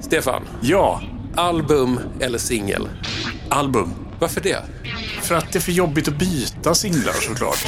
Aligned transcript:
Stefan, 0.00 0.42
Ja, 0.60 1.02
album 1.36 2.00
eller 2.20 2.38
singel? 2.38 2.88
album. 3.48 3.94
Varför 4.18 4.40
det? 4.40 4.58
För 5.22 5.34
att 5.34 5.52
det 5.52 5.58
är 5.58 5.60
för 5.60 5.72
jobbigt 5.72 6.08
att 6.08 6.14
byta 6.14 6.74
singlar 6.74 7.12
såklart. 7.12 7.66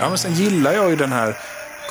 Ja, 0.00 0.08
men 0.08 0.18
sen 0.18 0.34
gillar 0.34 0.72
jag 0.72 0.90
ju 0.90 0.96
den 0.96 1.12
här 1.12 1.36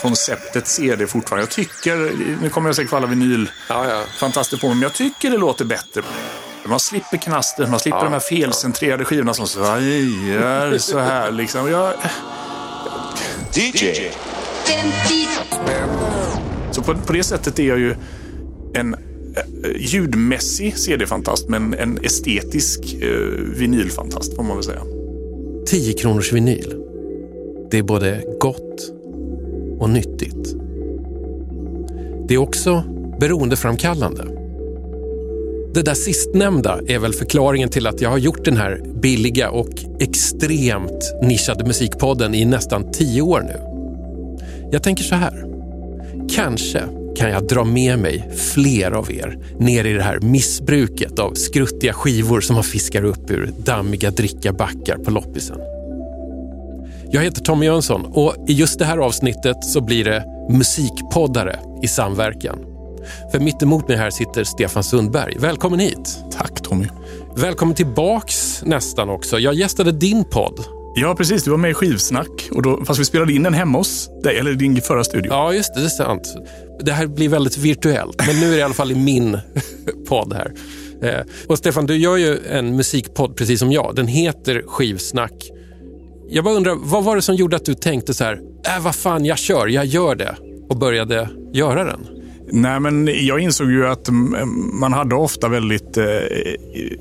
konceptet 0.02 0.68
CD 0.68 1.08
fortfarande. 1.08 1.42
Jag 1.44 1.50
tycker, 1.52 2.12
nu 2.42 2.50
kommer 2.50 2.70
jag 2.70 2.76
säkert 2.76 2.90
få 2.90 2.96
alla 2.98 3.08
vinyl 3.08 3.50
Ja, 3.70 3.90
ja. 3.90 4.02
fantaster 4.20 4.58
på 4.58 4.68
mig, 4.68 4.76
men 4.76 4.82
jag 4.84 4.94
tycker 4.94 5.32
det 5.32 5.38
låter 5.38 5.66
bättre. 5.66 6.02
Man 6.66 6.80
slipper 6.80 7.18
knaster, 7.18 7.68
man 7.68 7.80
slipper 7.80 8.04
de 8.04 8.14
här 8.14 8.20
felcentrerade 8.20 9.06
skivorna 9.06 9.34
som 9.34 9.48
svajar 9.48 10.78
så 10.78 11.00
här 11.00 11.32
liksom. 11.32 11.72
Jag, 11.72 11.94
DJ 13.54 14.10
så 16.76 16.82
på, 16.82 16.96
på 16.96 17.14
det 17.14 17.24
sättet 17.24 17.60
är 17.60 17.64
jag 17.64 17.80
ju 17.80 17.96
en 18.74 18.94
eh, 18.94 19.00
ljudmässig 19.78 20.78
CD-fantast, 20.78 21.50
men 21.50 21.74
en 21.74 22.00
estetisk 22.04 22.94
eh, 22.94 23.10
vinylfantast 23.58 24.36
får 24.36 24.44
man 24.44 24.56
väl 24.56 24.64
säga. 24.64 24.82
10 25.66 25.94
kronors 25.94 26.34
vinyl. 26.34 26.76
Det 27.72 27.78
är 27.78 27.84
både 27.84 28.24
gott 28.40 28.92
och 29.80 29.90
nyttigt. 29.90 30.56
Det 32.28 32.34
är 32.34 32.38
också 32.38 32.84
beroendeframkallande. 33.20 34.24
Det 35.74 35.82
där 35.82 35.94
sistnämnda 35.94 36.80
är 36.88 37.00
väl 37.00 37.14
förklaringen 37.14 37.70
till 37.70 37.88
att 37.88 38.02
jag 38.02 38.10
har 38.10 38.18
gjort 38.18 38.46
den 38.46 38.58
här 38.58 38.82
billiga 39.02 39.50
och 39.50 39.84
extremt 40.00 41.14
nischade 41.22 41.66
musikpodden 41.66 42.36
i 42.36 42.46
nästan 42.46 42.92
tio 42.92 43.22
år 43.22 43.42
nu. 43.42 43.60
Jag 44.72 44.84
tänker 44.84 45.04
så 45.04 45.16
här. 45.16 45.55
Kanske 46.30 46.84
kan 47.16 47.30
jag 47.30 47.48
dra 47.48 47.64
med 47.64 48.00
mig 48.00 48.30
fler 48.54 48.92
av 48.92 49.12
er 49.12 49.40
ner 49.60 49.86
i 49.86 49.94
det 49.94 50.04
här 50.04 50.20
missbruket 50.20 51.20
av 51.20 51.34
skruttiga 51.34 51.94
skivor 51.94 52.42
som 52.42 52.54
man 52.54 52.64
fiskar 52.64 53.04
upp 53.04 53.32
ur 53.32 53.54
dammiga 53.58 54.12
drickabackar 54.12 54.98
på 54.98 55.12
loppisen. 55.12 55.58
Jag 57.12 57.24
heter 57.24 57.42
Tommy 57.42 57.66
Jönsson 57.66 58.06
och 58.06 58.36
i 58.48 58.54
just 58.54 58.80
det 58.80 58.86
här 58.86 58.98
avsnittet 58.98 59.64
så 59.64 59.82
blir 59.82 60.04
det 60.04 60.26
musikpoddare 60.50 61.60
i 61.84 61.88
samverkan. 61.88 62.60
För 63.32 63.40
mitt 63.40 63.64
emot 63.64 63.88
mig 63.88 63.98
här 63.98 64.10
sitter 64.10 64.44
Stefan 64.44 64.84
Sundberg. 64.84 65.36
Välkommen 65.40 65.80
hit! 65.80 66.24
Tack 66.32 66.62
Tommy. 66.62 66.88
Välkommen 67.38 67.76
tillbaks 67.76 68.64
nästan 68.66 69.10
också. 69.10 69.40
Jag 69.40 69.54
gästade 69.54 69.92
din 69.92 70.24
podd. 70.24 70.75
Ja, 70.98 71.16
precis. 71.16 71.44
Du 71.44 71.52
var 71.52 71.58
med 71.58 71.72
i 71.72 71.74
Skivsnack. 71.74 72.50
Och 72.52 72.62
då, 72.62 72.86
fast 72.86 73.00
vi 73.00 73.06
spelade 73.06 73.34
in 73.34 73.44
den 73.44 73.54
hemma 73.54 73.78
hos 73.78 74.10
dig, 74.24 74.38
eller 74.38 74.54
din 74.54 74.82
förra 74.82 75.04
studio. 75.04 75.32
Ja, 75.32 75.54
just 75.54 75.74
det. 75.74 75.80
Det 75.80 75.86
är 75.86 75.90
sant. 75.90 76.36
Det 76.80 76.92
här 76.92 77.08
blir 77.08 77.30
väldigt 77.30 77.58
virtuellt, 77.58 78.28
men 78.28 78.40
nu 78.40 78.48
är 78.48 78.52
det 78.52 78.58
i 78.58 78.62
alla 78.62 78.74
fall 78.74 78.92
i 78.92 78.96
min 78.96 79.38
podd 80.10 80.34
här. 80.34 80.52
Eh, 81.02 81.22
och 81.48 81.58
Stefan, 81.58 81.86
du 81.86 81.98
gör 81.98 82.18
ju 82.18 82.38
en 82.50 82.76
musikpodd 82.76 83.36
precis 83.36 83.60
som 83.60 83.72
jag. 83.72 83.96
Den 83.96 84.08
heter 84.08 84.64
Skivsnack. 84.68 85.52
Jag 86.30 86.44
bara 86.44 86.56
undrar, 86.56 86.76
vad 86.80 87.04
var 87.04 87.16
det 87.16 87.22
som 87.22 87.36
gjorde 87.36 87.56
att 87.56 87.66
du 87.66 87.74
tänkte 87.74 88.14
så 88.14 88.24
här, 88.24 88.40
äh, 88.78 88.84
vad 88.84 88.96
fan, 88.96 89.26
jag 89.26 89.38
kör, 89.38 89.68
jag 89.68 89.86
gör 89.86 90.16
det 90.16 90.36
och 90.70 90.78
började 90.78 91.30
göra 91.54 91.84
den? 91.84 92.08
Nej, 92.52 92.80
men 92.80 93.10
jag 93.26 93.40
insåg 93.40 93.72
ju 93.72 93.88
att 93.88 94.08
mm, 94.08 94.36
man 94.74 94.94
hade 94.94 95.16
ofta 95.16 95.48
väldigt 95.48 95.98
eh, 95.98 96.06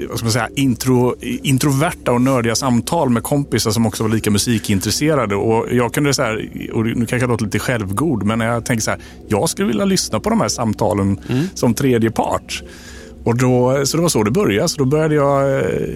vad 0.08 0.18
ska 0.18 0.24
man 0.24 0.32
säga, 0.32 0.48
intro, 0.56 1.14
introverta 1.20 2.12
och 2.12 2.20
nördiga 2.20 2.54
samtal 2.54 3.10
med 3.10 3.22
kompisar 3.22 3.70
som 3.70 3.86
också 3.86 4.02
var 4.02 4.10
lika 4.10 4.30
musikintresserade. 4.30 5.34
Och 5.34 5.66
jag 5.70 5.94
kunde 5.94 6.14
så 6.14 6.22
här, 6.22 6.50
och 6.72 6.84
nu 6.84 6.94
kanske 6.94 7.16
jag 7.16 7.28
låter 7.28 7.44
lite 7.44 7.58
självgod, 7.58 8.22
men 8.22 8.40
jag 8.40 8.64
tänkte 8.64 8.84
så 8.84 8.90
här, 8.90 9.00
jag 9.28 9.48
skulle 9.48 9.68
vilja 9.68 9.84
lyssna 9.84 10.20
på 10.20 10.30
de 10.30 10.40
här 10.40 10.48
samtalen 10.48 11.20
som 11.54 11.74
tredje 11.74 12.10
part. 12.10 12.62
Och 13.24 13.36
då, 13.38 13.86
så 13.86 13.96
det 13.96 14.02
var 14.02 14.08
så 14.08 14.22
det 14.22 14.30
började. 14.30 14.68
Så 14.68 14.78
då 14.78 14.84
började 14.84 15.14
jag, 15.14 15.58
eh, 15.60 15.88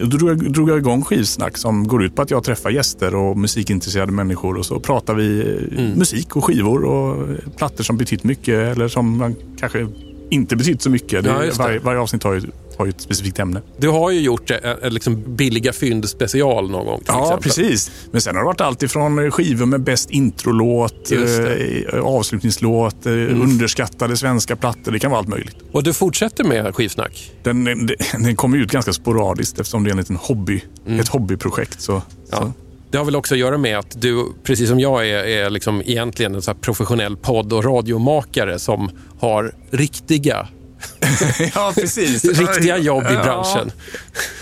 då 0.00 0.06
drog 0.06 0.30
jag, 0.30 0.52
drog 0.52 0.70
jag 0.70 0.78
igång 0.78 1.02
skivsnack 1.04 1.56
som 1.56 1.88
går 1.88 2.04
ut 2.04 2.16
på 2.16 2.22
att 2.22 2.30
jag 2.30 2.44
träffar 2.44 2.70
gäster 2.70 3.14
och 3.14 3.36
musikintresserade 3.38 4.12
människor 4.12 4.56
och 4.58 4.66
så 4.66 4.80
pratar 4.80 5.14
vi 5.14 5.40
eh, 5.76 5.96
musik 5.98 6.36
och 6.36 6.44
skivor 6.44 6.84
och 6.84 7.26
plattor 7.56 7.84
som 7.84 7.96
betytt 7.96 8.24
mycket 8.24 8.54
eller 8.54 8.88
som 8.88 9.18
man 9.18 9.34
kanske 9.60 9.86
inte 10.30 10.56
betytt 10.56 10.82
så 10.82 10.90
mycket. 10.90 11.24
Det, 11.24 11.30
Ja, 11.30 11.44
just 11.44 11.56
det. 11.56 11.62
varje, 11.62 11.78
varje 11.78 12.00
avsnitt 12.00 12.22
har 12.22 12.34
ju, 12.34 12.40
har 12.78 12.86
ju 12.86 12.90
ett 12.90 13.00
specifikt 13.00 13.38
ämne. 13.38 13.62
Du 13.78 13.88
har 13.88 14.10
ju 14.10 14.20
gjort 14.20 14.50
en, 14.50 14.58
en 14.82 14.94
liksom 14.94 15.36
billiga 15.36 15.72
fynd 15.72 16.08
special 16.08 16.70
någon 16.70 16.86
gång 16.86 17.02
Ja, 17.06 17.22
exempel. 17.22 17.42
precis. 17.42 17.90
Men 18.10 18.20
sen 18.20 18.34
har 18.36 18.42
det 18.42 18.46
varit 18.46 18.60
allt 18.60 18.82
ifrån 18.82 19.30
skivor 19.30 19.66
med 19.66 19.80
bäst 19.80 20.10
introlåt, 20.10 21.12
eh, 21.12 22.00
avslutningslåt, 22.04 23.06
eh, 23.06 23.12
underskattade 23.12 24.16
svenska 24.16 24.56
plattor. 24.56 24.92
Det 24.92 24.98
kan 24.98 25.10
vara 25.10 25.18
allt 25.18 25.28
möjligt. 25.28 25.56
Och 25.72 25.82
du 25.82 25.92
fortsätter 25.92 26.44
med 26.44 26.74
skivsnack? 26.74 27.32
Den, 27.42 27.64
den, 27.64 27.86
den 28.18 28.36
kommer 28.36 28.58
ut 28.58 28.70
ganska 28.72 28.92
sporadiskt 28.92 29.58
eftersom 29.60 29.84
det 29.84 29.88
är 29.90 29.92
en 29.92 29.98
liten 29.98 30.16
hobby, 30.16 30.60
ett 31.00 31.08
hobbyprojekt. 31.08 31.80
Så, 31.80 32.02
Ja. 32.30 32.36
så. 32.36 32.52
Det 32.90 32.98
har 32.98 33.04
väl 33.04 33.16
också 33.16 33.34
att 33.34 33.38
göra 33.38 33.58
med 33.58 33.78
att 33.78 34.00
du, 34.00 34.26
precis 34.42 34.68
som 34.68 34.80
jag, 34.80 35.08
är, 35.08 35.24
är 35.24 35.50
liksom 35.50 35.82
egentligen 35.86 36.34
en 36.34 36.42
så 36.42 36.54
professionell 36.54 37.16
podd 37.16 37.52
och 37.52 37.64
radiomakare 37.64 38.58
som 38.58 38.90
har 39.18 39.54
riktiga, 39.70 40.48
ja, 41.54 41.72
precis. 41.74 42.24
riktiga 42.38 42.78
jobb 42.78 43.04
i 43.04 43.14
branschen. 43.14 43.72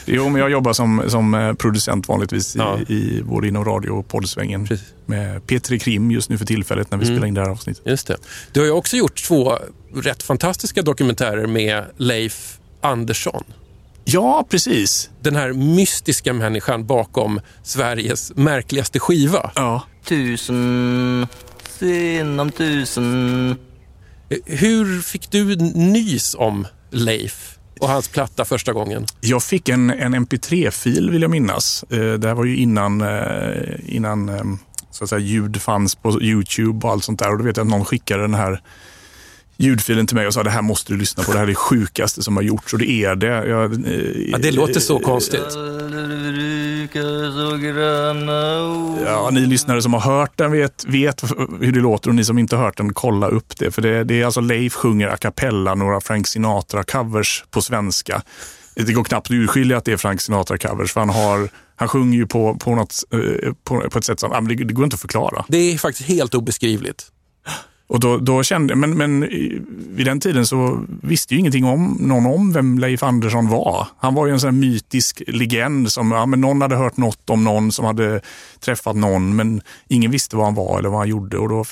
Jo, 0.05 0.29
men 0.29 0.41
jag 0.41 0.51
jobbar 0.51 0.73
som, 0.73 1.03
som 1.09 1.35
eh, 1.35 1.53
producent 1.55 2.09
vanligtvis 2.09 2.57
Ja. 2.57 2.79
i, 2.89 2.93
i, 2.95 3.23
både 3.23 3.49
inom 3.49 3.65
radio 3.65 3.91
och 3.91 4.09
poddsvängen. 4.09 4.67
Precis. 4.67 4.87
Med 5.07 5.43
P3 5.43 5.79
Krim 5.79 6.11
just 6.11 6.29
nu 6.31 6.39
för 6.39 6.45
tillfället 6.45 6.91
när 6.91 6.99
vi 6.99 7.05
spelar 7.07 7.27
in 7.27 7.35
det 7.35 7.41
här 7.41 7.49
avsnittet. 7.51 7.83
Just 7.87 8.07
det. 8.07 8.17
Du 8.53 8.61
har 8.61 8.65
ju 8.67 8.73
också 8.73 8.97
gjort 8.97 9.23
två 9.23 9.59
rätt 9.95 10.23
fantastiska 10.23 10.83
dokumentärer 10.83 11.47
med 11.47 11.85
Leif 11.97 12.59
Andersson. 12.81 13.45
Ja, 14.05 14.47
precis. 14.51 15.11
Den 15.21 15.37
här 15.37 15.53
mystiska 15.53 16.33
människan 16.33 16.87
bakom 16.87 17.41
Sveriges 17.63 18.33
märkligaste 18.37 18.99
skiva. 19.01 19.51
Ja. 19.55 19.83
Tusen, 20.05 21.27
sinom 21.79 22.51
tusen. 22.51 23.57
Hur 24.45 25.01
fick 25.01 25.31
du 25.31 25.57
nys 25.75 26.35
om 26.35 26.67
Leif 26.91 27.59
och 27.81 27.89
hans 27.89 28.09
platta 28.09 28.45
första 28.45 28.73
gången? 28.73 29.07
Jag 29.21 29.43
fick 29.43 29.69
en, 29.69 29.91
en 29.91 30.15
mp3-fil 30.15 31.11
vill 31.11 31.23
jag 31.23 31.31
minnas. 31.31 31.85
Eh, 31.91 32.13
det 32.13 32.29
här 32.29 32.35
var 32.35 32.45
ju 32.45 32.57
innan, 32.57 33.01
eh, 33.01 33.97
innan 33.97 34.29
ehm, 34.29 34.59
så 34.91 35.05
att 35.05 35.11
säga, 35.11 35.21
ljud 35.21 35.63
fanns 35.63 35.95
på 35.95 36.23
YouTube 36.23 36.87
och 36.87 36.93
allt 36.93 37.05
sånt 37.05 37.19
där. 37.19 37.33
Och 37.33 37.39
då 37.39 37.45
vet 37.45 37.57
jag 37.57 37.65
att 37.65 37.71
någon 37.71 37.85
skickade 37.85 38.23
den 38.23 38.35
här 38.35 38.61
ljudfilen 39.63 40.07
till 40.07 40.17
mig 40.17 40.27
och 40.27 40.35
sa 40.35 40.43
det 40.43 40.51
här 40.51 40.63
måste 40.63 40.93
du 40.93 40.99
lyssna 40.99 41.23
på. 41.23 41.33
Det 41.33 41.39
här 41.39 41.45
är 41.45 41.49
det 41.49 41.55
sjukaste 41.55 42.23
som 42.23 42.37
har 42.37 42.43
gjorts 42.43 42.73
och 42.73 42.79
det 42.79 42.91
är 42.91 43.15
det. 43.15 43.27
Jag, 43.27 43.73
eh, 43.73 44.31
Ja, 44.31 44.39
det 44.39 44.51
låter 44.51 44.81
så 44.81 44.99
konstigt. 44.99 45.57
Gröna 47.63 48.65
ord. 48.67 48.99
Ja, 49.07 49.31
ni 49.33 49.47
lyssnare 49.47 49.83
som 49.83 49.93
har 49.93 50.01
hört 50.01 50.39
den 50.39 50.53
vet, 50.53 50.85
vet 50.89 51.23
hur 51.61 51.73
det 51.73 51.81
låter 51.81 52.09
och 52.09 52.15
ni 52.15 52.25
som 52.25 52.39
inte 52.39 52.57
har 52.57 52.65
hört 52.65 52.77
den, 52.77 52.95
kolla 52.95 53.29
upp 53.29 53.59
det. 53.59 53.71
För 53.71 53.83
det, 53.83 54.05
det 54.05 54.21
är 54.21 54.25
alltså 54.25 54.41
Leif 54.41 54.73
sjunger 54.75 55.09
a 55.09 55.17
cappella 55.17 55.75
några 55.75 56.01
Frank 56.01 56.27
Sinatra-covers 56.27 57.45
på 57.51 57.63
svenska. 57.63 58.23
Det 58.75 58.93
går 58.93 59.05
knappt 59.05 59.27
att 59.27 59.31
urskilja 59.31 59.77
att 59.77 59.85
det 59.85 59.93
är 59.93 59.97
Frank 59.97 60.21
Sinatra-covers 60.21 60.93
för 60.93 61.01
han, 61.01 61.11
har, 61.11 61.49
han 61.77 61.89
sjunger 61.89 62.19
ju 62.19 62.27
på, 62.27 62.55
på, 62.55 62.75
något, 62.75 62.95
eh, 63.13 63.53
på, 63.65 63.81
på 63.91 63.99
ett 63.99 64.05
sätt 64.05 64.21
som 64.21 64.49
det, 64.49 64.55
det 64.55 64.75
går 64.75 64.85
inte 64.85 64.95
att 64.95 65.01
förklara. 65.01 65.45
Det 65.49 65.59
är 65.59 65.79
faktiskt 65.79 66.09
helt 66.09 66.35
obeskrivligt. 66.35 67.12
Och 67.93 68.01
då, 68.01 68.19
då 68.19 68.43
kände, 68.43 68.75
men, 68.75 68.97
men 68.97 69.21
vid 69.97 70.07
den 70.07 70.21
tiden 70.21 70.47
så 70.47 70.85
visste 71.03 71.35
ju 71.35 71.41
ingenting 71.41 71.65
om 71.65 71.97
någon 72.01 72.27
om 72.27 72.53
vem 72.53 72.79
Leif 72.79 73.03
Andersson 73.03 73.49
var. 73.49 73.87
Han 73.99 74.15
var 74.15 74.27
ju 74.27 74.33
en 74.33 74.41
sån 74.41 74.59
mytisk 74.59 75.23
legend 75.27 75.93
som 75.93 76.13
ja, 76.13 76.27
men 76.27 76.41
någon 76.41 76.63
hade 76.63 76.77
hört 76.77 76.97
något 76.97 77.31
om 77.31 77.45
någon 77.45 77.73
som 77.73 77.85
hade 77.85 78.21
träffat 78.61 78.97
någon 78.97 79.37
men 79.37 79.63
ingen 79.89 80.11
visste 80.11 80.37
vad 80.37 80.45
han 80.45 80.55
var 80.55 80.79
eller 80.79 80.89
vad 80.89 80.99
han 80.99 81.09
gjorde. 81.09 81.39
Och 81.39 81.49
då 81.49 81.65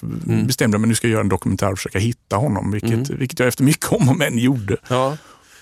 bestämde 0.47 0.75
jag 0.75 0.81
mig 0.81 0.89
nu 0.89 0.95
ska 0.95 1.07
jag 1.07 1.13
göra 1.13 1.21
en 1.21 1.29
dokumentär 1.29 1.73
och 1.73 1.79
försöka 1.79 1.99
hitta 1.99 2.37
honom, 2.37 2.71
vilket, 2.71 3.11
vilket 3.11 3.39
jag 3.39 3.49
efter 3.49 3.65
mycket 3.65 3.93
om 3.93 4.09
och 4.09 4.17
men 4.17 4.39
gjorde. 4.39 4.77
Ja. 4.89 5.17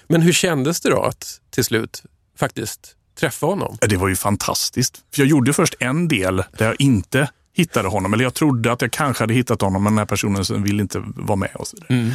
Men 0.07 0.23
hur 0.23 0.33
kändes 0.33 0.81
det 0.81 0.91
då 0.91 1.03
att 1.03 1.41
till 1.51 1.65
slut 1.65 2.03
faktiskt 2.39 2.95
träffa 3.21 3.47
honom? 3.47 3.77
Det 3.81 3.97
var 3.97 4.09
ju 4.09 4.17
fantastiskt. 4.17 5.01
För 5.15 5.23
jag 5.23 5.29
gjorde 5.29 5.53
först 5.53 5.75
en 5.81 6.09
del 6.09 6.37
där 6.37 6.67
jag 6.67 6.77
inte 6.79 7.29
hittade 7.59 7.89
honom. 7.89 8.15
Eller 8.15 8.25
jag 8.25 8.35
trodde 8.35 8.73
att 8.73 8.83
jag 8.83 8.93
kanske 8.93 9.23
hade 9.23 9.35
hittat 9.35 9.61
honom, 9.61 9.83
men 9.85 9.93
den 9.93 9.99
här 9.99 10.07
personen 10.07 10.45
som 10.45 10.63
ville 10.63 10.83
inte 10.83 11.03
vara 11.05 11.37
med. 11.37 11.51
Och, 11.55 11.67
så 11.67 11.77
vidare. 11.77 12.15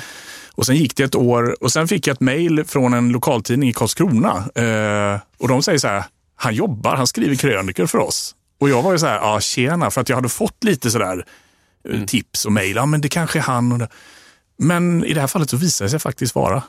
och 0.55 0.65
Sen 0.65 0.75
gick 0.75 0.95
det 0.97 1.03
ett 1.03 1.15
år 1.15 1.63
och 1.63 1.71
sen 1.71 1.87
fick 1.87 2.07
jag 2.07 2.13
ett 2.13 2.19
mejl 2.19 2.63
från 2.65 2.93
en 2.93 3.09
lokaltidning 3.09 3.69
i 3.69 3.73
Karlskrona. 3.73 4.49
Eh, 4.55 5.19
och 5.37 5.47
de 5.47 5.63
säger 5.63 5.79
så 5.79 5.87
här, 5.87 6.03
han 6.35 6.55
jobbar, 6.55 6.95
han 6.95 7.07
skriver 7.07 7.35
krönikor 7.35 7.85
för 7.85 7.97
oss. 7.97 8.35
Och 8.59 8.69
jag 8.69 8.81
var 8.81 8.91
ju 8.91 8.99
så 8.99 9.05
här, 9.05 9.15
ja 9.15 9.39
tjena, 9.39 9.91
för 9.91 10.01
att 10.01 10.09
jag 10.09 10.15
hade 10.15 10.29
fått 10.29 10.63
lite 10.63 10.91
sådär 10.91 11.25
eh, 11.89 12.03
tips 12.03 12.45
och 12.45 12.51
mejl. 12.51 12.75
Ja, 12.75 12.85
men 12.85 13.01
det 13.01 13.09
kanske 13.09 13.39
är 13.39 13.43
han. 13.43 13.71
Och 13.71 13.79
det. 13.79 13.87
Men 14.57 15.05
i 15.05 15.13
det 15.13 15.21
här 15.21 15.27
fallet 15.27 15.49
så 15.49 15.57
visade 15.57 15.85
det 15.85 15.89
sig 15.89 15.99
faktiskt 15.99 16.35
vara 16.35 16.63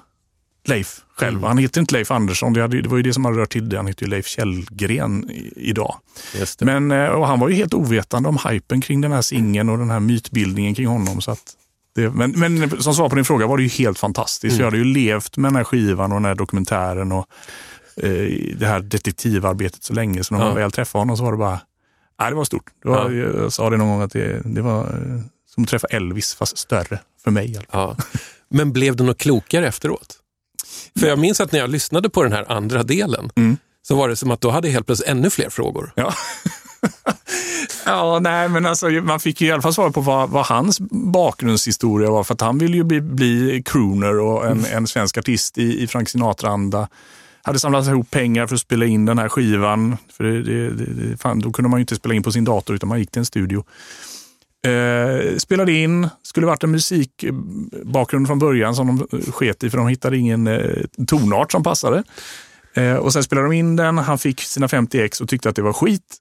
Leif 0.69 1.00
själv. 1.16 1.43
Han 1.44 1.58
heter 1.58 1.81
inte 1.81 1.94
Leif 1.94 2.11
Andersson, 2.11 2.52
det, 2.52 2.61
hade, 2.61 2.82
det 2.82 2.88
var 2.88 2.96
ju 2.96 3.02
det 3.02 3.12
som 3.14 3.25
hade 3.25 3.37
rört 3.38 3.52
till 3.52 3.69
det. 3.69 3.76
Han 3.76 3.87
heter 3.87 4.05
ju 4.05 4.11
Leif 4.11 4.26
Källgren 4.26 5.31
i, 5.31 5.52
idag. 5.56 5.96
Men, 6.61 6.90
eh, 6.90 7.06
och 7.08 7.26
han 7.26 7.40
var 7.40 7.49
ju 7.49 7.55
helt 7.55 7.75
ovetande 7.75 8.28
om 8.28 8.38
hypen 8.49 8.81
kring 8.81 9.00
den 9.00 9.12
här 9.12 9.22
singeln 9.22 9.69
och 9.69 9.78
den 9.78 9.90
här 9.90 10.00
mytbildningen 10.00 10.75
kring 10.75 10.87
honom. 10.87 11.20
Så 11.20 11.31
att 11.31 11.43
Det, 11.94 12.11
men, 12.11 12.31
men 12.31 12.82
som 12.82 12.94
svar 12.94 13.08
på 13.08 13.14
din 13.14 13.25
fråga 13.25 13.46
var 13.46 13.56
det 13.56 13.62
ju 13.62 13.69
helt 13.69 13.99
fantastiskt. 13.99 14.52
Mm. 14.52 14.61
Jag 14.61 14.66
hade 14.66 14.76
ju 14.78 14.84
levt 14.84 15.37
med 15.37 15.50
den 15.50 15.56
här 15.56 15.64
skivan 15.64 16.12
och 16.12 16.16
den 16.16 16.25
här 16.25 16.34
dokumentären 16.34 17.12
och 17.12 17.26
eh, 17.96 18.28
det 18.56 18.67
här 18.67 18.81
detektivarbetet 18.81 19.84
så 19.84 19.93
länge. 19.93 20.25
Så 20.25 20.34
när 20.34 20.38
man 20.40 20.49
Ja. 20.49 20.55
väl 20.55 20.70
träffade 20.72 21.00
honom 21.00 21.17
så 21.17 21.25
var 21.25 21.32
det 21.32 21.38
bara, 21.38 21.60
nej 22.20 22.31
det 22.31 22.37
var 22.37 22.44
stort. 22.44 22.67
Det 22.82 22.88
var, 22.88 23.10
Ja. 23.10 23.40
Jag 23.43 23.52
sa 23.52 23.70
det 23.70 23.76
någon 23.76 23.88
gång 23.88 24.00
att 24.02 24.12
det, 24.12 24.43
det 24.44 24.62
var 24.62 24.81
eh, 24.84 25.20
som 25.55 25.62
att 25.62 25.69
träffa 25.69 25.87
Elvis 25.87 26.34
fast 26.34 26.58
större 26.58 26.99
för 27.25 27.31
mig. 27.31 27.58
Ja. 27.72 27.96
Men 28.50 28.72
blev 28.72 28.96
du 28.96 29.05
något 29.05 29.19
klokare 29.19 29.69
efteråt? 29.69 30.17
För 31.00 31.06
jag 31.06 31.19
minns 31.19 31.40
att 31.40 31.52
när 31.52 31.58
jag 31.58 31.70
lyssnade 31.70 32.11
på 32.11 32.22
den 32.22 32.32
här 32.32 32.52
andra 32.52 32.82
delen 32.82 33.31
Mm. 33.37 33.56
så 33.82 33.94
var 33.96 34.08
det 34.08 34.16
som 34.16 34.31
att 34.31 34.40
då 34.40 34.50
hade 34.50 34.69
jag 34.69 34.72
helt 34.72 34.87
plötsligt 34.87 35.08
ännu 35.11 35.31
fler 35.31 35.50
frågor. 35.50 35.93
Ja. 35.96 36.14
ja, 37.87 38.19
nej 38.19 38.49
men 38.49 38.66
alltså 38.66 38.88
man 38.88 39.20
fick 39.20 39.40
ju 39.40 39.46
i 39.46 39.52
alla 39.52 39.62
fall 39.62 39.75
svar 39.75 39.90
på 39.90 40.00
vad, 40.00 40.31
vad 40.31 40.46
hans 40.46 40.81
bakgrundshistoria 40.90 42.11
var. 42.11 42.25
För 42.25 42.34
att 42.34 42.40
han 42.40 42.58
ville 42.58 42.76
ju 42.76 42.84
bli, 42.84 43.00
bli 43.00 43.62
crooner 43.64 44.20
och 44.20 44.46
en, 44.46 44.64
en 44.64 44.87
svensk 44.87 45.19
artist 45.19 45.58
i, 45.58 45.82
i 45.82 45.87
Frank 45.87 46.08
Sinatra-anda. 46.08 46.88
Hade 47.43 47.58
samlat 47.58 47.87
ihop 47.87 48.10
pengar 48.10 48.46
för 48.46 48.55
att 48.55 48.60
spela 48.60 48.84
in 48.87 49.05
den 49.05 49.19
här 49.19 49.28
skivan. 49.28 49.96
För 50.12 50.25
det, 50.25 50.43
det, 50.43 50.70
det, 50.70 51.17
fan, 51.17 51.40
då 51.40 51.52
kunde 51.52 51.69
man 51.69 51.81
ju 51.81 51.82
inte 51.82 51.96
spela 51.96 52.14
in 52.14 52.22
på 52.22 52.32
sin 52.32 52.44
dator 52.44 52.76
utan 52.76 52.88
man 52.88 52.99
gick 52.99 53.10
till 53.10 53.19
en 53.20 53.26
studio. 53.26 53.64
Eh, 54.64 55.37
spelade 55.37 55.72
in, 55.72 56.08
skulle 56.22 56.46
varit 56.46 56.64
en 56.64 56.70
musikbakgrund 56.70 58.26
från 58.26 58.38
början 58.38 58.75
som 58.75 59.06
de 59.11 59.20
sket 59.32 59.64
i 59.64 59.70
för 59.70 59.78
de 59.78 59.88
hittade 59.88 60.16
ingen 60.16 60.46
eh, 60.46 60.84
tonart 61.06 61.52
som 61.52 61.62
passade. 61.62 62.02
Eh, 62.75 62.94
och 62.94 63.12
sen 63.12 63.25
spelade 63.25 63.49
de 63.49 63.52
in 63.52 63.76
den, 63.76 63.99
han 63.99 64.19
fick 64.19 64.40
sina 64.40 64.69
50 64.69 65.00
ex 65.00 65.20
och 65.20 65.28
tyckte 65.28 65.49
att 65.49 65.56
det 65.56 65.62
var 65.62 65.72
skit 65.72 66.19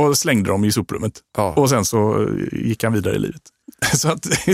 och 0.00 0.18
slängde 0.18 0.50
dem 0.50 0.64
i 0.64 0.72
soprummet. 0.72 1.12
Ja. 1.36 1.52
Och 1.52 1.70
sen 1.70 1.84
så 1.84 2.22
eh, 2.22 2.28
gick 2.52 2.84
han 2.84 2.92
vidare 2.92 3.14
i 3.14 3.18
livet. 3.18 3.42
Så 3.94 4.08
att, 4.08 4.22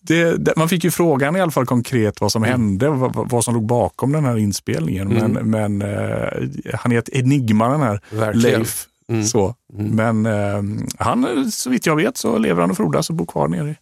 det, 0.00 0.36
det, 0.36 0.56
man 0.56 0.68
fick 0.68 0.84
ju 0.84 0.90
frågan 0.90 1.36
i 1.36 1.40
alla 1.40 1.50
fall 1.50 1.66
konkret 1.66 2.20
vad 2.20 2.32
som 2.32 2.42
hände, 2.42 2.88
vad, 2.88 3.30
vad 3.30 3.44
som 3.44 3.54
låg 3.54 3.66
bakom 3.66 4.12
den 4.12 4.24
här 4.24 4.36
inspelningen. 4.36 5.12
Mm. 5.12 5.32
Men, 5.32 5.50
men 5.50 5.82
eh, 5.82 6.74
han 6.74 6.92
är 6.92 6.98
ett 6.98 7.08
enigma 7.08 7.68
den 7.68 7.80
här 7.80 8.00
Verkligen. 8.10 8.58
Leif. 8.60 8.86
Mm. 9.08 9.24
Så. 9.24 9.54
Men 9.72 10.26
eh, 10.26 10.62
han, 10.98 11.50
så 11.52 11.70
vitt 11.70 11.86
jag 11.86 11.96
vet, 11.96 12.16
så 12.16 12.38
lever 12.38 12.60
han 12.60 12.70
och 12.70 12.76
frodas 12.76 13.10
och 13.10 13.16
bor 13.16 13.26
kvar 13.26 13.48
nere 13.48 13.70
i 13.70 13.76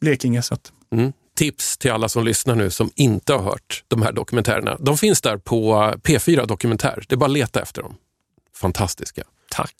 Blekinge. 0.00 0.42
Så 0.42 0.54
att, 0.54 0.72
Mm. 0.92 1.12
Tips 1.36 1.78
till 1.78 1.90
alla 1.90 2.08
som 2.08 2.24
lyssnar 2.24 2.54
nu 2.54 2.70
som 2.70 2.90
inte 2.94 3.32
har 3.32 3.42
hört 3.42 3.84
de 3.88 4.02
här 4.02 4.12
dokumentärerna. 4.12 4.76
De 4.80 4.98
finns 4.98 5.20
där 5.20 5.36
på 5.36 5.74
P4 6.02 6.46
Dokumentär. 6.46 7.04
Det 7.08 7.14
är 7.14 7.16
bara 7.16 7.26
att 7.26 7.32
leta 7.32 7.62
efter 7.62 7.82
dem. 7.82 7.94
Fantastiska. 8.56 9.22
tack. 9.50 9.74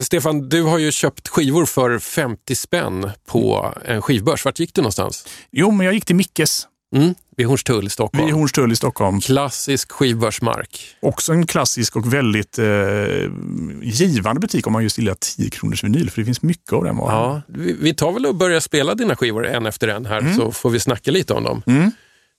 Stefan, 0.00 0.48
du 0.48 0.62
har 0.62 0.78
ju 0.78 0.92
köpt 0.92 1.28
skivor 1.28 1.66
för 1.66 1.98
50 1.98 2.54
spänn 2.54 3.10
på 3.26 3.74
en 3.84 4.02
skivbörs. 4.02 4.44
Vart 4.44 4.58
gick 4.58 4.74
du 4.74 4.80
någonstans? 4.82 5.26
Jo, 5.50 5.70
men 5.70 5.86
jag 5.86 5.94
gick 5.94 6.04
till 6.04 6.16
Mickes 6.16 6.68
Mm. 6.94 7.14
Vid 7.36 7.46
Hornstull 7.46 7.86
i 7.86 7.90
Stockholm. 7.90 8.26
vid 8.26 8.34
Hornstull 8.34 8.72
i 8.72 8.76
Stockholm. 8.76 9.20
Klassisk 9.20 9.92
skivbörsmark. 9.92 10.96
Också 11.00 11.32
en 11.32 11.46
klassisk 11.46 11.96
och 11.96 12.12
väldigt 12.14 12.58
eh, 12.58 12.66
givande 13.82 14.40
butik 14.40 14.66
om 14.66 14.72
man 14.72 14.82
just 14.82 14.98
gillar 14.98 15.16
10 15.36 15.50
kronors 15.50 15.84
vinyl, 15.84 16.10
för 16.10 16.20
det 16.20 16.24
finns 16.24 16.42
mycket 16.42 16.72
av 16.72 16.84
den 16.84 16.96
varan. 16.96 17.14
Ja, 17.14 17.42
vi, 17.48 17.76
vi 17.80 17.94
tar 17.94 18.12
väl 18.12 18.26
och 18.26 18.34
börjar 18.34 18.60
spela 18.60 18.94
dina 18.94 19.16
skivor 19.16 19.46
en 19.46 19.66
efter 19.66 19.88
en 19.88 20.06
här 20.06 20.34
så 20.36 20.52
får 20.52 20.70
vi 20.70 20.80
snacka 20.80 21.10
lite 21.10 21.34
om 21.34 21.44
dem. 21.44 21.62
Mm. 21.66 21.90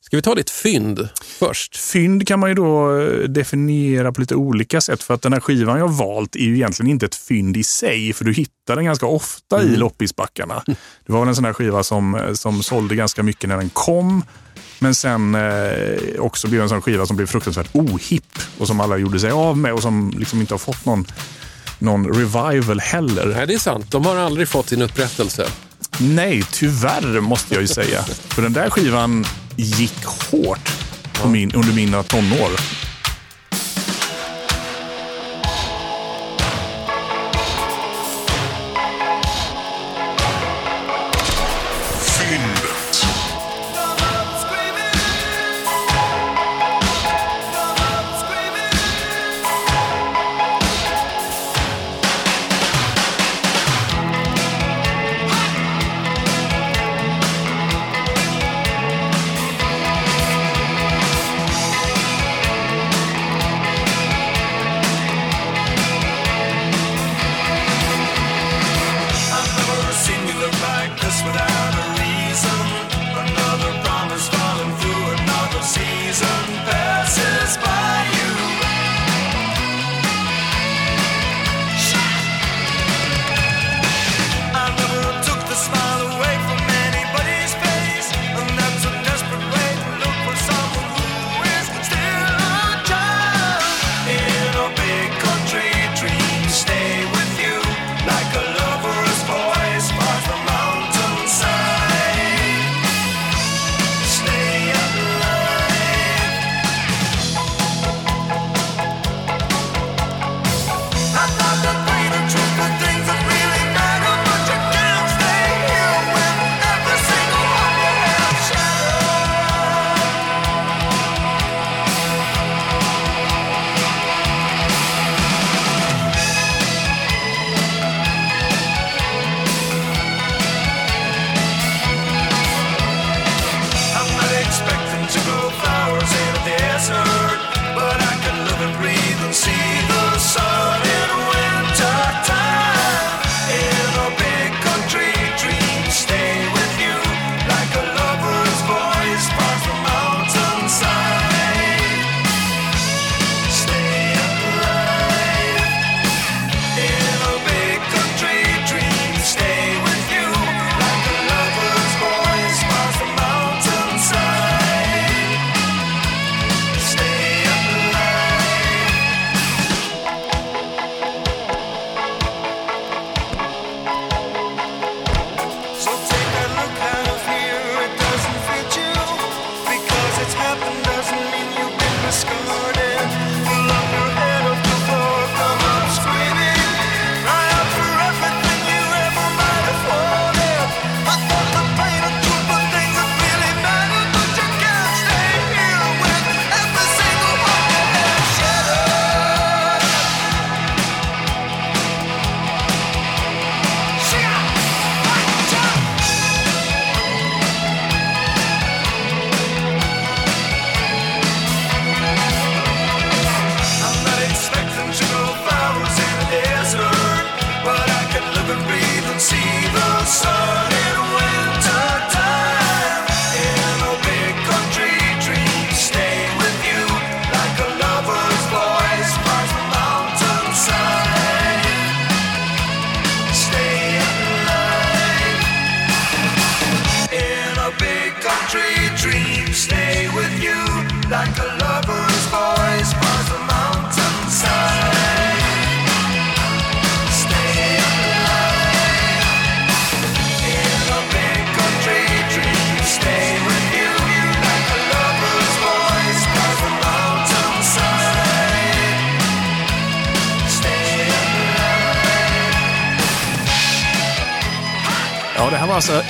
Ska 0.05 0.17
vi 0.17 0.21
ta 0.21 0.35
ditt 0.35 0.49
fynd 0.49 1.09
först? 1.39 1.77
Fynd 1.77 2.27
kan 2.27 2.39
man 2.39 2.49
ju 2.49 2.55
då 2.55 2.99
eh, 2.99 3.29
definiera 3.29 4.11
på 4.11 4.21
lite 4.21 4.35
olika 4.35 4.81
sätt 4.81 5.03
för 5.03 5.13
att 5.13 5.21
den 5.21 5.33
här 5.33 5.39
skivan 5.39 5.79
jag 5.79 5.87
valt 5.87 6.35
är 6.35 6.39
ju 6.39 6.55
egentligen 6.55 6.91
inte 6.91 7.05
ett 7.05 7.15
fynd 7.15 7.57
i 7.57 7.63
sig 7.63 8.13
för 8.13 8.25
du 8.25 8.33
hittar 8.33 8.75
den 8.75 8.85
ganska 8.85 9.05
ofta 9.05 9.63
i 9.63 9.75
loppisbackarna. 9.75 10.63
Det 11.05 11.13
var 11.13 11.19
väl 11.19 11.29
en 11.29 11.35
sån 11.35 11.45
här 11.45 11.53
skiva 11.53 11.83
som, 11.83 12.15
eh, 12.15 12.33
som 12.33 12.63
sålde 12.63 12.95
ganska 12.95 13.23
mycket 13.23 13.49
när 13.49 13.57
den 13.57 13.69
kom 13.69 14.23
men 14.83 14.95
sen 14.95 15.35
eh, 15.35 16.19
också 16.19 16.47
blev 16.47 16.61
en 16.61 16.69
sån 16.69 16.81
skiva 16.81 17.05
som 17.05 17.15
blev 17.15 17.27
fruktansvärt 17.27 17.69
ohipp 17.71 18.39
och 18.57 18.67
som 18.67 18.79
alla 18.79 18.97
gjorde 18.97 19.19
sig 19.19 19.31
av 19.31 19.57
med 19.57 19.73
och 19.73 19.81
som 19.81 20.13
liksom 20.17 20.41
inte 20.41 20.53
har 20.53 20.59
fått 20.59 20.85
någon, 20.85 21.05
någon 21.79 22.13
revival 22.13 22.79
heller. 22.79 23.33
Nej, 23.35 23.47
det 23.47 23.53
är 23.53 23.59
sant. 23.59 23.91
De 23.91 24.05
har 24.05 24.15
aldrig 24.15 24.47
fått 24.47 24.69
sin 24.69 24.81
upprättelse. 24.81 25.47
Nej, 25.99 26.43
tyvärr 26.51 27.19
måste 27.19 27.53
jag 27.53 27.61
ju 27.61 27.67
säga. 27.67 28.03
För 28.03 28.41
den 28.41 28.53
där 28.53 28.69
skivan 28.69 29.25
gick 29.55 30.05
hårt 30.05 30.71
på 31.13 31.27
min, 31.27 31.51
under 31.51 31.73
mina 31.73 32.03
tonår. 32.03 32.51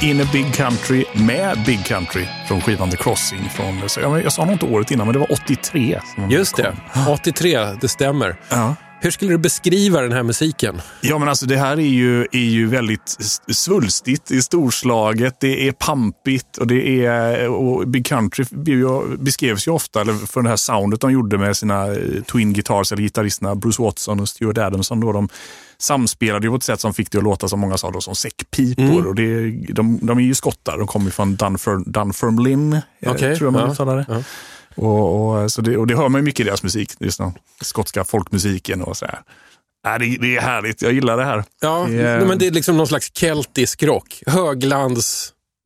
In 0.03 0.21
a 0.21 0.25
Big 0.31 0.53
Country 0.53 1.05
med 1.13 1.63
Big 1.65 1.85
Country 1.85 2.25
från 2.47 2.61
skivan 2.61 2.91
The 2.91 2.97
Crossing. 2.97 3.49
Från, 3.49 4.03
jag, 4.03 4.23
jag 4.23 4.33
sa 4.33 4.45
nog 4.45 4.53
inte 4.53 4.65
året 4.65 4.91
innan, 4.91 5.07
men 5.07 5.13
det 5.13 5.19
var 5.19 5.31
83. 5.31 5.99
som 6.15 6.29
Just 6.29 6.55
det, 6.55 6.75
83, 7.09 7.59
det 7.81 7.87
stämmer. 7.87 8.35
Ja. 8.49 8.75
Hur 9.01 9.11
skulle 9.11 9.31
du 9.31 9.37
beskriva 9.37 10.01
den 10.01 10.11
här 10.11 10.23
musiken? 10.23 10.81
Ja, 11.01 11.19
men 11.19 11.29
alltså 11.29 11.45
det 11.45 11.57
här 11.57 11.77
är 11.77 11.81
ju, 11.81 12.21
är 12.31 12.37
ju 12.37 12.67
väldigt 12.67 13.17
svulstigt, 13.51 14.25
det 14.25 14.35
är 14.35 14.41
storslaget, 14.41 15.39
det 15.39 15.67
är 15.67 15.71
pampigt 15.71 16.57
och 16.57 16.67
det 16.67 17.05
är... 17.05 17.49
Och 17.49 17.87
Big 17.87 18.05
Country 18.05 18.45
beskrevs 19.17 19.67
ju 19.67 19.71
ofta 19.71 20.01
eller 20.01 20.13
för 20.13 20.41
det 20.41 20.49
här 20.49 20.55
soundet 20.55 21.01
de 21.01 21.11
gjorde 21.11 21.37
med 21.37 21.57
sina 21.57 21.87
eh, 21.87 22.23
twin 22.31 22.53
guitars, 22.53 22.91
eller 22.91 23.03
gitarristerna 23.03 23.55
Bruce 23.55 23.81
Watson 23.81 24.19
och 24.19 24.29
Stuart 24.29 24.57
Adamson. 24.57 24.99
Då, 24.99 25.11
de 25.11 25.29
samspelade 25.77 26.45
ju 26.47 26.51
på 26.51 26.55
ett 26.55 26.63
sätt 26.63 26.79
som 26.81 26.93
fick 26.93 27.11
det 27.11 27.17
att 27.17 27.23
låta, 27.23 27.47
som 27.47 27.59
många 27.59 27.77
sa, 27.77 27.91
då, 27.91 28.01
som 28.01 28.15
säckpipor. 28.15 29.07
Och 29.07 29.15
det, 29.15 29.49
de, 29.73 29.99
de 30.01 30.17
är 30.17 30.21
ju 30.23 30.35
skottar, 30.35 30.77
de 30.77 30.87
kommer 30.87 31.11
från 31.11 31.35
Dunfer, 31.35 31.89
Dunfermline, 31.91 32.73
eh, 32.73 33.11
Okej, 33.11 33.35
tror 33.37 33.47
jag 33.47 33.53
man 33.53 33.61
ja, 33.61 33.71
uttalar 33.73 33.95
det. 33.97 34.05
ja. 34.09 34.23
Och, 34.75 35.41
och, 35.43 35.51
så 35.51 35.61
det. 35.61 35.77
Och 35.77 35.87
det 35.87 35.95
hör 35.95 36.09
man 36.09 36.21
ju 36.21 36.25
mycket 36.25 36.39
i 36.39 36.43
deras 36.43 36.63
musik, 36.63 36.91
just 36.99 37.17
den 37.17 37.31
skotska 37.61 38.03
folkmusiken 38.03 38.81
och 38.81 38.97
så 38.97 39.05
här. 39.05 39.21
Äh, 39.93 39.99
det, 39.99 40.17
det 40.21 40.35
är 40.37 40.41
härligt, 40.41 40.81
jag 40.81 40.93
gillar 40.93 41.17
det 41.17 41.25
här. 41.25 41.43
Ja, 41.61 41.85
Det 41.89 42.01
är- 42.01 42.17
nej, 42.17 42.27
men 42.27 42.37
det 42.37 42.47
är 42.47 42.51
liksom 42.51 42.77
någon 42.77 42.87
slags 42.87 43.11
keltisk 43.13 43.83
rock. 43.83 44.23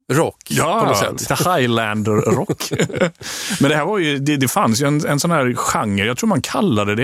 Höglandsrock 0.09 0.43
på 0.47 0.85
något 0.85 0.97
Ja, 1.01 1.17
sätt. 1.17 1.29
lite 1.29 1.49
Highlander-rock. 1.49 2.71
men 3.59 3.69
det 3.69 3.75
här 3.75 3.85
var 3.85 3.97
ju, 3.97 4.19
det, 4.19 4.37
det 4.37 4.47
fanns 4.47 4.81
ju 4.81 4.85
en, 4.87 5.05
en 5.05 5.19
sån 5.19 5.31
här 5.31 5.53
genre, 5.55 6.05
jag 6.05 6.17
tror 6.17 6.27
man 6.27 6.41
kallade 6.41 6.95
det, 6.95 7.03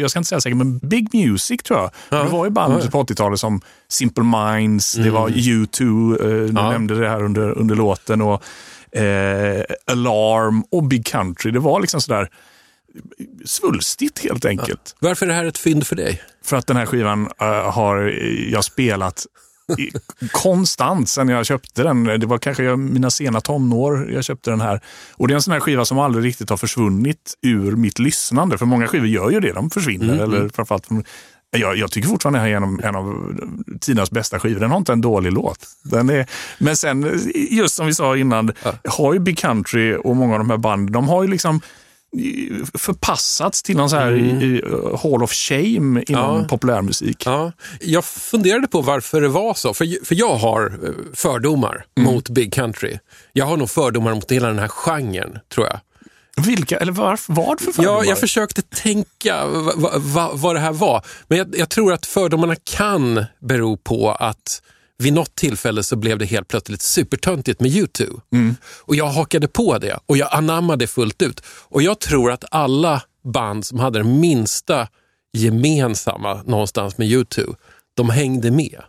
jag 0.00 0.10
ska 0.10 0.18
inte 0.18 0.28
säga 0.28 0.40
säkert, 0.40 0.56
men 0.56 0.78
Big 0.78 1.14
Music 1.14 1.62
tror 1.62 1.78
jag. 1.80 1.90
Det 2.24 2.30
var 2.30 2.44
ju 2.44 2.50
band 2.50 2.72
Ja. 2.74 2.78
Mm. 2.78 2.90
på 2.90 3.02
80-talet 3.04 3.40
som 3.40 3.60
Simple 3.88 4.24
Minds, 4.24 4.92
det 4.92 5.10
var 5.10 5.28
U2, 5.28 6.12
eh, 6.12 6.28
du 6.28 6.52
Ja. 6.54 6.70
nämnde 6.70 7.00
det 7.00 7.08
här 7.08 7.22
under, 7.24 7.58
under 7.58 7.74
låten, 7.74 8.22
och 8.22 8.42
eh, 8.98 9.62
Alarm 9.86 10.64
och 10.70 10.82
Big 10.84 11.06
Country. 11.06 11.50
Det 11.50 11.58
var 11.60 11.80
liksom 11.80 12.00
sådär 12.00 12.28
svulstigt 13.44 14.18
helt 14.24 14.44
enkelt. 14.44 14.96
Varför 14.98 15.26
är 15.26 15.30
det 15.30 15.36
här 15.36 15.44
ett 15.44 15.58
fynd 15.58 15.86
för 15.86 15.96
dig? 15.96 16.22
För 16.44 16.56
att 16.56 16.66
den 16.66 16.76
här 16.76 16.86
skivan 16.86 17.28
eh, 17.40 17.46
har 17.72 17.96
jag 18.50 18.64
spelat 18.64 19.26
konstant 20.32 21.08
sen 21.08 21.28
jag 21.28 21.46
köpte 21.46 21.82
den. 21.82 22.04
Det 22.04 22.26
var 22.26 22.38
kanske 22.38 22.76
mina 22.76 23.10
sena 23.10 23.40
tonår 23.40 24.10
jag 24.12 24.24
köpte 24.24 24.50
den 24.50 24.60
här. 24.60 24.80
Och 25.12 25.28
det 25.28 25.32
är 25.34 25.36
en 25.36 25.42
sån 25.42 25.52
här 25.52 25.60
skiva 25.60 25.84
som 25.84 25.98
aldrig 25.98 26.24
riktigt 26.24 26.50
har 26.50 26.56
försvunnit 26.56 27.34
ur 27.42 27.76
mitt 27.76 27.98
lyssnande. 27.98 28.58
För 28.58 28.66
många 28.66 28.86
skivor 28.86 29.08
gör 29.08 29.30
ju 29.30 29.40
det, 29.40 29.52
de 29.52 29.70
försvinner. 29.70 30.18
Eller 30.22 30.48
framförallt 30.48 30.86
från, 30.86 31.04
jag, 31.50 31.76
jag 31.76 31.90
tycker 31.90 32.08
fortfarande 32.08 32.38
det 32.38 32.42
här 32.42 32.50
är 32.50 32.86
en, 32.88 32.96
av- 32.96 33.38
Tinas 33.80 34.10
bästa 34.10 34.40
skivor. 34.40 34.60
Den 34.60 34.70
har 34.70 34.78
inte 34.78 34.92
en 34.92 35.00
dålig 35.00 35.32
låt. 35.32 35.66
Den 35.82 36.10
är, 36.10 36.26
men 36.58 36.76
sen, 36.76 37.20
just 37.50 37.74
som 37.74 37.86
vi 37.86 37.94
sa 37.94 38.16
innan, 38.16 38.52
har 38.88 39.12
ju 39.14 39.18
Big 39.20 39.38
Country 39.38 39.96
och 39.96 40.16
många 40.16 40.32
av 40.32 40.38
de 40.38 40.50
här 40.50 40.56
banden, 40.56 40.92
de 40.92 41.08
har 41.08 41.22
ju 41.22 41.28
liksom 41.28 41.60
förpassats 42.74 43.62
till 43.62 43.76
någon 43.76 43.90
så 43.90 43.96
här 43.96 44.12
i, 44.16 44.62
Hall 45.02 45.22
of 45.22 45.32
Shame 45.32 46.02
inom 46.06 46.38
Ja. 46.40 46.44
populärmusik. 46.48 47.22
Ja, 47.26 47.52
jag 47.80 48.04
funderade 48.04 48.66
på 48.66 48.80
varför 48.82 49.20
det 49.20 49.28
var 49.28 49.54
så. 49.54 49.74
För, 49.74 50.04
för 50.04 50.14
jag 50.14 50.34
har 50.34 50.78
eh, 50.84 50.90
fördomar 51.14 51.84
mot 52.00 52.28
Big 52.28 52.52
Country. 52.52 52.98
Jag 53.32 53.46
har 53.46 53.56
nog 53.56 53.70
fördomar 53.70 54.14
mot 54.14 54.32
hela 54.32 54.48
den 54.48 54.58
här 54.58 54.68
genren, 54.68 55.38
tror 55.54 55.66
jag. 55.66 55.80
Vilka, 56.46 56.76
eller 56.76 56.92
var, 56.92 57.20
vad 57.26 57.60
för 57.60 57.72
fördomar? 57.72 57.98
Ja, 57.98 58.04
jag 58.04 58.18
försökte 58.18 58.62
tänka 58.62 59.46
va, 59.46 59.72
va, 59.76 59.90
va, 59.96 60.30
vad 60.34 60.56
det 60.56 60.60
här 60.60 60.72
var. 60.72 61.04
Men 61.28 61.38
jag, 61.38 61.54
jag 61.58 61.68
tror 61.70 61.92
att 61.92 62.06
fördomarna 62.06 62.56
kan 62.64 63.24
bero 63.40 63.76
på 63.76 64.10
att 64.12 64.62
vid 64.98 65.12
något 65.12 65.34
tillfälle 65.34 65.82
så 65.82 65.96
blev 65.96 66.18
det 66.18 66.24
helt 66.26 66.48
plötsligt 66.48 66.82
supertöntigt 66.82 67.60
med 67.60 67.70
YouTube. 67.70 68.14
Och 68.80 68.96
jag 68.96 69.06
hakade 69.06 69.48
på 69.48 69.78
det 69.78 69.98
och 70.06 70.16
jag 70.16 70.28
anammade 70.32 70.82
det 70.84 70.86
fullt 70.86 71.22
ut. 71.22 71.40
Och 71.46 71.82
jag 71.82 71.98
tror 72.00 72.32
att 72.32 72.44
alla 72.50 73.02
band 73.24 73.66
som 73.66 73.78
hade 73.78 73.98
det 73.98 74.04
minsta 74.04 74.88
gemensamma 75.32 76.42
någonstans 76.42 76.98
med 76.98 77.08
YouTube, 77.08 77.52
de 77.96 78.10
hängde 78.10 78.50
med. 78.50 78.80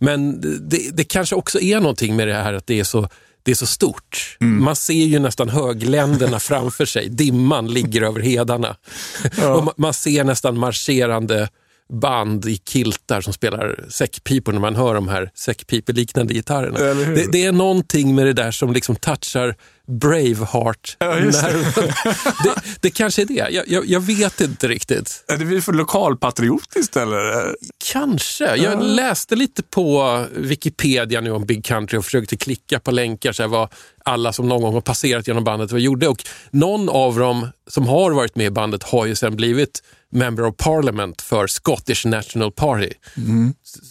Men 0.00 0.40
det, 0.40 0.96
det 0.96 1.04
kanske 1.04 1.34
också 1.34 1.60
är 1.60 1.80
någonting 1.80 2.16
med 2.16 2.28
det 2.28 2.34
här 2.34 2.52
att 2.52 2.66
det 2.66 2.80
är 2.80 2.84
så, 2.84 3.08
det 3.42 3.50
är 3.50 3.54
så 3.54 3.66
stort. 3.66 4.36
Man 4.40 4.76
ser 4.76 4.94
ju 5.04 5.18
nästan 5.18 5.48
högländerna 5.48 6.40
framför 6.40 6.84
sig. 6.84 7.08
Dimman 7.08 7.68
ligger 7.68 8.02
över 8.02 8.20
hedarna. 8.20 8.76
Och 9.24 9.62
ma- 9.64 9.74
man 9.76 9.94
ser 9.94 10.24
nästan 10.24 10.58
marscherande 10.58 11.48
band 11.94 12.46
i 12.46 12.56
kiltar 12.56 13.20
som 13.20 13.32
spelar 13.32 13.84
säckpipor 13.88 14.52
när 14.52 14.60
man 14.60 14.76
hör 14.76 14.94
de 14.94 15.08
här 15.08 15.30
säckpipeliknande 15.34 16.34
gitarrerna. 16.34 16.78
Det, 16.78 17.32
det 17.32 17.44
är 17.44 17.52
någonting 17.52 18.14
med 18.14 18.26
det 18.26 18.32
där 18.32 18.50
som 18.50 18.72
liksom 18.72 18.96
touchar 18.96 19.56
Braveheart. 19.86 20.96
Ja, 20.98 21.06
det. 21.14 21.30
det, 22.44 22.54
det 22.80 22.90
kanske 22.90 23.22
är 23.22 23.26
det. 23.26 23.34
Jag, 23.50 23.68
jag, 23.68 23.86
jag 23.86 24.00
vet 24.00 24.40
inte 24.40 24.68
riktigt. 24.68 25.24
Är 25.28 25.36
det 25.36 25.44
vi 25.44 25.60
för 25.60 25.72
lokalpatriotiskt 25.72 26.96
eller? 26.96 27.54
Kanske. 27.92 28.56
Jag 28.56 28.82
läste 28.82 29.36
lite 29.36 29.62
på 29.62 30.24
Wikipedia 30.36 31.20
nu 31.20 31.30
om 31.30 31.46
Big 31.46 31.64
Country 31.64 31.98
och 31.98 32.04
försökte 32.04 32.36
klicka 32.36 32.80
på 32.80 32.90
länkar, 32.90 33.32
så 33.32 33.42
här, 33.42 33.48
vad 33.48 33.68
alla 34.04 34.32
som 34.32 34.48
någon 34.48 34.62
gång 34.62 34.74
har 34.74 34.80
passerat 34.80 35.28
genom 35.28 35.44
bandet 35.44 35.72
vad 35.72 35.80
gjorde. 35.80 36.08
Och 36.08 36.22
någon 36.50 36.88
av 36.88 37.18
dem 37.18 37.48
som 37.70 37.88
har 37.88 38.10
varit 38.10 38.36
med 38.36 38.46
i 38.46 38.50
bandet 38.50 38.82
har 38.82 39.06
ju 39.06 39.14
sen 39.14 39.36
blivit 39.36 39.82
Member 40.12 40.44
of 40.46 40.56
Parliament 40.56 41.22
för 41.22 41.46
Scottish 41.46 42.06
National 42.06 42.52
Party. 42.52 42.90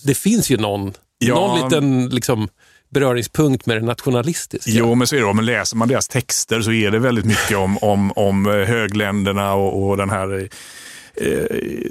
Det 0.06 0.16
finns 0.16 0.50
ju 0.50 0.58
någon, 0.58 0.94
Ja. 1.18 1.36
någon 1.36 1.64
liten 1.70 2.10
liksom, 2.10 2.48
beröringspunkt 2.94 3.66
med 3.66 3.78
det 3.78 3.86
nationalistiska. 3.86 4.72
Jo, 4.72 4.96
men 4.96 5.08
så 5.08 5.16
är 5.16 5.22
det. 5.22 5.34
Men 5.34 5.46
läser 5.46 5.78
man 5.78 5.88
deras 5.88 6.08
texter 6.08 6.62
så 6.62 6.72
är 6.72 6.92
det 6.92 7.00
väldigt 7.00 7.26
mycket 7.26 7.58
om, 7.58 7.78
om, 7.78 8.12
om 8.16 8.46
högländerna 8.46 9.54
och, 9.54 9.90
och 9.90 9.98
den 9.98 10.10
här 10.10 10.50
eh, 11.16 11.46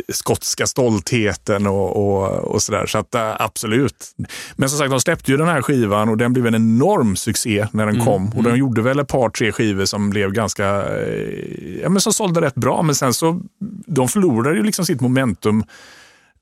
skotska 0.08 0.66
stoltheten 0.66 1.66
och, 1.66 1.96
och, 1.96 2.28
och 2.28 2.62
sådär. 2.62 2.86
Så 2.86 2.98
att 2.98 3.14
eh, 3.14 3.36
absolut. 3.38 4.14
Men 4.56 4.68
som 4.68 4.78
sagt, 4.78 4.90
de 4.90 5.00
släppte 5.00 5.30
ju 5.30 5.36
den 5.36 5.48
här 5.48 5.62
skivan 5.62 6.08
och 6.08 6.16
den 6.16 6.32
blev 6.32 6.46
en 6.46 6.54
enorm 6.54 7.16
succé 7.16 7.66
när 7.72 7.86
den 7.86 8.04
kom. 8.04 8.32
Och 8.36 8.42
de 8.42 8.56
gjorde 8.56 8.82
väl 8.82 8.98
ett 8.98 9.08
par, 9.08 9.28
tre 9.28 9.52
skivor 9.52 9.84
som 9.84 10.10
blev 10.10 10.32
ganska, 10.32 10.66
eh, 10.82 11.80
ja 11.82 11.88
men 11.88 12.00
som 12.00 12.12
sålde 12.12 12.40
rätt 12.40 12.54
bra. 12.54 12.82
Men 12.82 12.94
sen 12.94 13.14
så, 13.14 13.40
de 13.86 14.08
förlorade 14.08 14.56
ju 14.56 14.62
liksom 14.62 14.86
sitt 14.86 15.00
momentum 15.00 15.64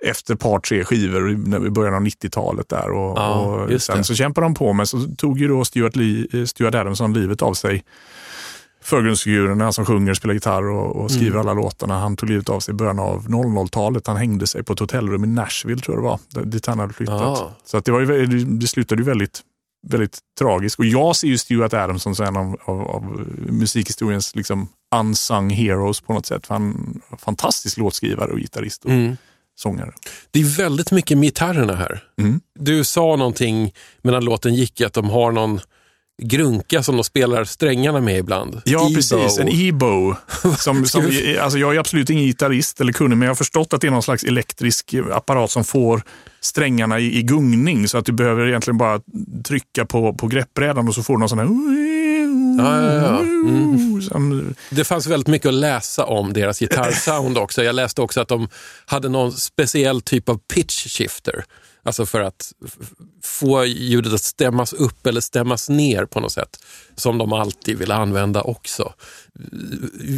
efter 0.07 0.35
ett 0.35 0.41
par, 0.41 0.59
tre 0.61 0.85
skivor 0.85 1.31
i 1.67 1.71
början 1.71 1.95
av 1.95 2.01
90-talet 2.03 2.69
där. 2.69 2.91
Och, 2.91 3.19
Ja, 3.19 3.35
och 3.75 3.83
sen 3.83 3.97
det. 3.97 4.05
så 4.05 4.15
kämpade 4.15 4.45
de 4.45 4.55
på, 4.55 4.73
men 4.73 4.87
så 4.87 5.07
tog 5.17 5.39
ju 5.39 5.49
då 5.49 5.65
Stuart, 5.65 5.97
Lee, 5.97 6.27
eh, 6.33 6.45
Stuart 6.45 6.75
Adamson 6.75 7.13
livet 7.13 7.43
av 7.43 7.55
sig. 7.55 7.85
Förgrundsfiguren, 8.83 9.61
han 9.61 9.73
som 9.73 9.87
sjunger, 9.87 10.15
spelar 10.15 10.35
gitarr 10.35 10.63
och, 10.71 10.97
och 10.97 11.11
skriver 11.11 11.31
Mm. 11.37 11.41
alla 11.41 11.55
låtarna. 11.55 11.99
Han 11.99 12.17
tog 12.17 12.29
livet 12.29 12.49
av 12.49 12.61
sig 12.61 12.73
i 12.73 12.77
början 12.77 12.99
av 12.99 13.29
00-talet. 13.29 14.07
Han 14.07 14.17
hängde 14.17 14.47
sig 14.47 14.63
på 14.63 14.73
ett 14.73 14.79
hotellrum 14.79 15.25
i 15.25 15.27
Nashville, 15.27 15.81
tror 15.81 15.97
jag 15.97 16.05
det 16.05 16.41
var, 16.41 16.47
dit 16.47 16.67
han 16.67 16.79
hade 16.79 16.93
flyttat. 16.93 17.21
Ah. 17.23 17.53
Så 17.65 17.77
att 17.77 17.85
det, 17.85 17.93
var 17.93 18.01
ju, 18.01 18.27
det 18.45 18.67
slutade 18.67 19.03
ju 19.03 19.07
väldigt, 19.07 19.41
väldigt 19.89 20.19
tragiskt. 20.39 20.79
Och 20.79 20.85
jag 20.85 21.17
ser 21.17 21.29
ju 21.29 21.39
Stuart 21.39 21.75
Adamson 21.75 22.15
som 22.15 22.27
en 22.27 22.37
av, 22.37 22.57
av, 22.65 22.81
av 22.81 23.27
musikhistoriens 23.49 24.35
liksom 24.37 24.69
unsung 24.95 25.51
heroes 25.51 26.01
på 26.01 26.13
något 26.13 26.27
sätt. 26.27 26.47
Han 26.49 26.63
är 27.09 27.13
en 27.13 27.19
fantastisk 27.19 27.77
låtskrivare 27.77 28.31
och 28.33 28.39
gitarrist 28.39 28.85
och 28.85 28.91
Mm. 28.91 29.17
Sångare. 29.61 29.93
Det 30.31 30.41
är 30.41 30.57
väldigt 30.57 30.91
mycket 30.91 31.19
med 31.19 31.27
gitarrerna 31.27 31.75
här. 31.75 32.03
Mm. 32.19 32.41
Du 32.59 32.85
sa 32.85 33.17
någonting 33.17 33.73
medan 34.03 34.25
låten 34.25 34.55
gick, 34.55 34.81
att 34.81 34.93
de 34.93 35.11
har 35.11 35.33
någon 35.33 35.61
grunka 36.23 36.83
som 36.83 36.97
de 36.97 37.05
spelar 37.05 37.45
strängarna 37.45 38.01
med 38.01 38.19
ibland. 38.19 38.63
Ja, 38.65 38.87
Ebo. 38.87 38.95
precis. 38.95 39.39
En 39.39 39.49
E-bow. 39.49 40.17
Som, 40.59 40.87
som, 40.87 41.11
alltså 41.41 41.59
jag 41.59 41.75
är 41.75 41.81
absolut 41.81 42.11
ingen 42.11 42.25
gitarrist 42.25 42.81
eller 42.81 42.93
kunnig, 42.93 43.17
men 43.17 43.27
jag 43.27 43.31
har 43.31 43.37
förstått 43.37 43.73
att 43.73 43.81
det 43.81 43.87
är 43.87 43.91
någon 43.91 44.03
slags 44.03 44.25
elektrisk 44.25 44.95
apparat 45.13 45.51
som 45.51 45.65
får 45.65 46.03
strängarna 46.41 46.99
i, 46.99 47.19
i 47.19 47.23
gungning. 47.23 47.89
Så 47.89 47.99
att 47.99 48.05
du 48.05 48.13
behöver 48.13 48.49
egentligen 48.49 48.79
bara 48.79 49.01
trycka 49.45 49.87
på, 49.87 50.15
på 50.15 50.27
greppbrädan 50.27 50.89
och 50.89 50.95
så 50.95 51.03
får 51.03 51.15
du 51.15 51.19
någon 51.19 51.29
sån 51.29 51.39
här... 51.39 51.47
Ja, 52.59 52.83
ja, 52.83 52.95
ja. 52.95 53.19
Mm. 53.21 54.03
Som, 54.03 54.55
Det 54.71 54.85
fanns 54.85 55.07
väldigt 55.07 55.29
mycket 55.29 55.49
att 55.49 55.55
läsa 55.55 56.05
om 56.05 56.33
deras 56.33 56.59
gitarrsound 56.59 57.39
också. 57.39 57.63
Jag 57.63 57.75
läste 57.75 58.03
också 58.03 58.21
att 58.21 58.29
de 58.29 58.49
hade 58.87 59.09
någon 59.09 59.33
speciell 59.33 60.01
typ 60.01 60.29
av 60.29 60.39
pitch 60.55 60.87
shifter. 60.99 61.45
Alltså 61.83 62.07
för 62.07 62.21
att 62.21 62.53
få 63.23 63.65
ljudet 63.65 64.13
att 64.13 64.23
stämmas 64.23 64.73
upp 64.73 65.07
eller 65.07 65.21
stämmas 65.21 65.69
ner 65.69 66.05
på 66.05 66.21
något 66.21 66.33
sätt. 66.33 66.65
Som 66.97 67.19
de 67.19 67.33
alltid 67.33 67.79
vill 67.79 67.93
använda 67.93 68.43
också. 68.43 68.93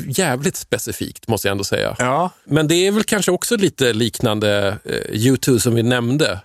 Jävligt 0.06 0.56
specifikt 0.56 1.28
måste 1.28 1.48
jag 1.48 1.52
ändå 1.52 1.64
säga. 1.64 1.96
Ja, 1.98 2.30
Men 2.44 2.68
det 2.68 2.74
är 2.86 2.92
väl 2.92 3.04
kanske 3.04 3.30
också 3.32 3.56
lite 3.56 3.92
liknande 3.92 4.78
eh, 4.84 5.12
U2 5.12 5.58
som 5.58 5.74
vi 5.74 5.82
nämnde. 5.82 6.40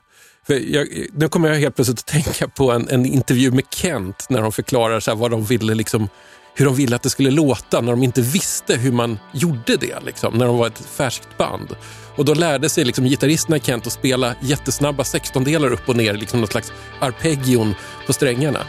Jag, 0.48 0.88
nu 1.14 1.30
kommer 1.30 1.50
jag 1.50 1.56
helt 1.56 1.76
plötsligt 1.76 2.00
att 2.00 2.06
tänka 2.06 2.48
på 2.48 2.72
en, 2.72 2.90
en 2.90 3.06
intervju 3.06 3.52
med 3.52 3.64
Kent 3.70 4.26
när 4.30 4.42
de 4.42 4.52
förklarar 4.52 5.00
så 5.00 5.16
vad 5.16 5.32
de 5.32 5.46
ville 5.46 5.76
liksom, 5.76 6.10
hur 6.56 6.66
de 6.66 6.76
ville 6.76 6.96
att 6.96 7.04
det 7.04 7.10
skulle 7.10 7.32
låta 7.32 7.82
när 7.82 7.92
de 7.92 8.04
inte 8.04 8.22
visste 8.22 8.76
hur 8.76 8.92
man 8.92 9.20
gjorde 9.34 9.78
det, 9.78 10.04
liksom, 10.06 10.34
när 10.34 10.46
de 10.46 10.58
var 10.58 10.68
ett 10.68 10.80
färskt 10.80 11.38
band. 11.38 11.76
Och 12.16 12.26
då 12.26 12.34
lärde 12.34 12.70
sig 12.70 12.86
liksom, 12.86 13.06
gitarristerna 13.06 13.60
Kent 13.60 13.88
att 13.88 13.94
spela 13.94 14.36
jättesnabba 14.42 15.04
sextondelar 15.04 15.74
upp 15.74 15.90
och 15.90 15.96
ner, 15.96 16.14
liksom 16.14 16.42
något 16.42 16.52
slags 16.52 16.72
arpeggion 17.00 17.76
på 18.08 18.14
strängarna. 18.14 18.60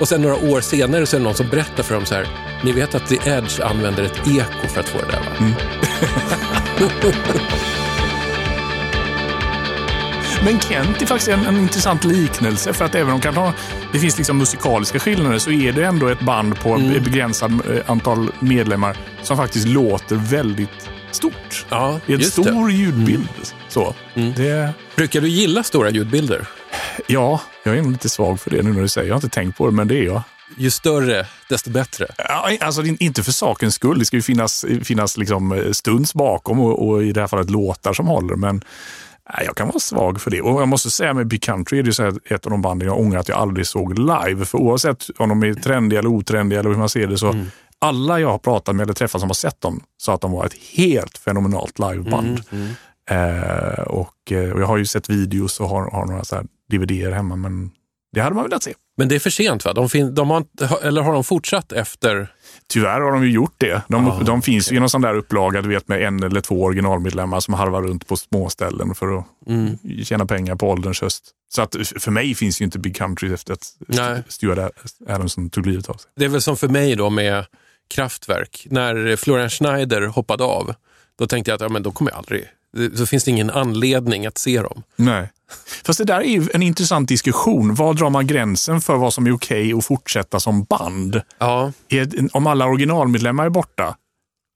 Och 0.00 0.08
sen 0.08 0.22
några 0.22 0.50
år 0.50 0.60
senare 0.60 1.06
så 1.06 1.16
är 1.16 1.20
det 1.20 1.24
någon 1.24 1.34
som 1.34 1.48
berättar 1.48 1.82
för 1.82 1.94
dem 1.94 2.06
så 2.06 2.14
här, 2.14 2.28
ni 2.64 2.72
vet 2.72 2.94
att 2.94 3.08
The 3.08 3.30
Edge 3.30 3.60
använder 3.60 4.02
ett 4.02 4.18
eko 4.26 4.68
för 4.68 4.80
att 4.80 4.88
få 4.88 4.98
det 4.98 5.06
där 5.06 5.20
va? 5.20 5.36
Men 10.44 10.60
Kent 10.60 11.02
är 11.02 11.06
faktiskt 11.06 11.28
en, 11.28 11.46
en 11.46 11.56
intressant 11.56 12.04
liknelse 12.04 12.72
för 12.72 12.84
att 12.84 12.94
även 12.94 13.12
om 13.14 13.20
kan 13.20 13.34
ha, 13.36 13.52
det 13.92 13.98
finns 13.98 14.16
liksom 14.18 14.38
musikaliska 14.38 14.98
skillnader 14.98 15.38
så 15.38 15.50
är 15.50 15.72
det 15.72 15.84
ändå 15.84 16.08
ett 16.08 16.20
band 16.20 16.58
på 16.60 16.74
Mm. 16.74 16.96
ett 16.96 17.04
begränsat 17.04 17.50
eh, 17.50 17.90
antal 17.90 18.30
medlemmar 18.40 18.96
som 19.22 19.36
faktiskt 19.36 19.68
låter 19.68 20.16
väldigt 20.16 20.88
stort. 21.10 21.66
Ja, 21.68 22.00
Det 22.06 22.12
är 22.12 22.16
en 22.16 22.20
just 22.22 22.36
det. 22.36 22.42
Mm. 22.42 22.54
stor 22.54 22.70
ljudbild. 22.70 23.28
Så. 23.68 23.94
Det, 24.36 24.70
Brukar 24.96 25.20
du 25.20 25.28
gilla 25.28 25.62
stora 25.62 25.90
ljudbilder? 25.90 26.46
ja, 27.06 27.40
jag 27.64 27.76
är 27.76 27.82
nog 27.82 27.92
lite 27.92 28.08
svag 28.08 28.40
för 28.40 28.50
det 28.50 28.62
nu 28.62 28.72
när 28.72 28.80
du 28.82 28.88
säger 28.88 29.08
Jag 29.08 29.14
har 29.14 29.18
inte 29.18 29.28
tänkt 29.34 29.58
på 29.58 29.66
det, 29.66 29.72
men 29.72 29.88
det 29.88 29.98
är 29.98 30.02
jag. 30.02 30.22
Ju 30.56 30.70
större, 30.70 31.26
desto 31.48 31.70
bättre. 31.70 32.06
Ja, 32.18 32.50
alltså 32.60 32.82
det 32.82 33.02
inte 33.02 33.22
för 33.22 33.32
sakens 33.32 33.74
skull. 33.74 33.98
Det 33.98 34.04
ska 34.04 34.16
ju 34.16 34.22
finnas, 34.22 34.64
finnas 34.84 35.16
liksom 35.16 35.52
eh, 35.52 35.72
stunds 35.72 36.14
bakom 36.14 36.60
och, 36.60 36.88
och 36.88 37.02
i 37.04 37.12
det 37.12 37.20
här 37.20 37.26
fallet 37.26 37.50
låtar 37.50 37.92
som 37.92 38.06
håller. 38.06 38.34
Men 38.34 38.62
jag 39.46 39.56
kan 39.56 39.66
vara 39.68 39.78
svag 39.78 40.20
för 40.20 40.30
det. 40.30 40.40
Och 40.42 40.60
jag 40.60 40.68
måste 40.68 40.90
säga 40.90 41.14
med 41.14 41.26
Big 41.26 41.42
Country 41.42 41.78
är 41.78 41.82
det 41.82 41.98
här 41.98 42.14
ett 42.34 42.46
av 42.46 42.50
de 42.50 42.62
banden 42.62 42.88
jag 42.88 42.98
ångrar 43.00 43.20
att 43.20 43.28
jag 43.28 43.38
aldrig 43.38 43.66
såg 43.66 43.98
live. 43.98 44.44
För 44.44 44.58
oavsett 44.58 45.04
om 45.18 45.28
de 45.28 45.42
är 45.42 45.54
trendiga 45.54 45.98
eller 45.98 46.08
otrendiga 46.10 46.60
eller 46.60 46.70
hur 46.70 46.76
man 46.76 46.88
ser 46.88 47.06
det 47.06 47.18
så 47.18 47.34
alla 47.78 48.20
jag 48.20 48.28
har 48.30 48.38
pratat 48.38 48.76
med 48.76 48.82
eller 48.84 48.94
träffat 48.94 49.20
som 49.20 49.30
har 49.30 49.34
sett 49.34 49.60
dem 49.60 49.80
sa 49.98 50.14
att 50.14 50.20
de 50.20 50.32
var 50.32 50.46
ett 50.46 50.54
helt 50.76 51.18
fenomenalt 51.18 51.78
liveband. 51.78 52.42
Eh, 53.10 53.82
och, 53.82 54.32
eh, 54.32 54.50
och 54.52 54.60
jag 54.60 54.66
har 54.66 54.76
ju 54.76 54.86
sett 54.86 55.08
videos 55.10 55.60
och 55.60 55.68
har, 55.68 55.90
har 55.90 56.06
några 56.06 56.24
så 56.24 56.34
här 56.36 56.44
DVD-er 56.70 57.10
hemma 57.12 57.36
men 57.36 57.70
det 58.12 58.20
hade 58.20 58.34
man 58.34 58.44
velat 58.44 58.62
se. 58.62 58.72
Men 58.96 59.08
det 59.08 59.14
är 59.14 59.18
för 59.18 59.30
sent 59.30 59.64
va? 59.64 59.72
De 59.72 59.88
fin- 59.88 60.14
de 60.14 60.30
har, 60.30 60.44
eller 60.82 61.02
har 61.02 61.12
de 61.12 61.24
fortsatt 61.24 61.72
efter? 61.72 62.32
Tyvärr 62.72 63.00
har 63.00 63.12
de 63.12 63.22
ju 63.24 63.30
gjort 63.30 63.54
det. 63.58 63.82
De, 63.88 64.08
Ah, 64.08 64.20
de 64.22 64.42
finns 64.42 64.72
ju 64.72 64.76
i 64.76 64.80
någon 64.80 64.90
sån 64.90 65.00
där 65.02 65.14
upplaga 65.14 65.62
du 65.62 65.68
vet, 65.68 65.88
med 65.88 66.02
en 66.02 66.22
eller 66.22 66.40
två 66.40 66.62
originalmedlemmar 66.62 67.40
som 67.40 67.54
harvar 67.54 67.82
runt 67.82 68.06
på 68.06 68.16
småställen 68.16 68.94
för 68.94 69.18
att 69.18 69.24
Mm. 69.46 69.78
tjäna 70.04 70.26
pengar 70.26 70.54
på 70.56 70.70
ålderns 70.70 71.00
höst. 71.00 71.30
Så 71.54 71.62
att 71.62 71.76
för 72.00 72.10
mig 72.10 72.34
finns 72.34 72.60
ju 72.60 72.64
inte 72.64 72.78
Big 72.78 72.96
Country 72.96 73.32
efter 73.32 73.52
att 73.52 73.66
Nej. 73.88 74.22
Stuart 74.28 74.72
Adamson 75.08 75.50
tog 75.50 75.66
livet 75.66 75.88
av 75.88 75.94
sig. 75.94 76.10
Det 76.16 76.24
är 76.24 76.28
väl 76.28 76.42
som 76.42 76.56
för 76.56 76.68
mig 76.68 76.96
då 76.96 77.10
med 77.10 77.44
Kraftwerk. 77.94 78.66
När 78.70 79.16
Florian 79.16 79.50
Schneider 79.50 80.02
hoppade 80.06 80.44
av, 80.44 80.74
då 81.18 81.26
tänkte 81.26 81.50
jag 81.50 81.54
att 81.56 81.60
ja, 81.60 81.68
men 81.68 81.82
då 81.82 81.90
kommer 81.92 82.10
jag 82.10 82.18
aldrig... 82.18 82.44
Så 82.96 83.06
finns 83.06 83.24
det 83.24 83.30
ingen 83.30 83.50
anledning 83.50 84.26
att 84.26 84.38
se 84.38 84.62
dem. 84.62 84.82
Nej. 84.96 85.30
Fast 85.84 85.98
det 85.98 86.04
där 86.04 86.20
är 86.20 86.54
en 86.56 86.62
intressant 86.62 87.08
diskussion. 87.08 87.74
Var 87.74 87.94
drar 87.94 88.10
man 88.10 88.26
gränsen 88.26 88.80
för 88.80 88.96
vad 88.96 89.12
som 89.14 89.26
är 89.26 89.32
okej 89.34 89.72
att 89.72 89.84
fortsätta 89.84 90.40
som 90.40 90.64
band? 90.64 91.20
Ja, 91.38 91.72
om 92.32 92.46
alla 92.46 92.66
originalmedlemmar 92.66 93.46
är 93.46 93.50
borta, 93.50 93.96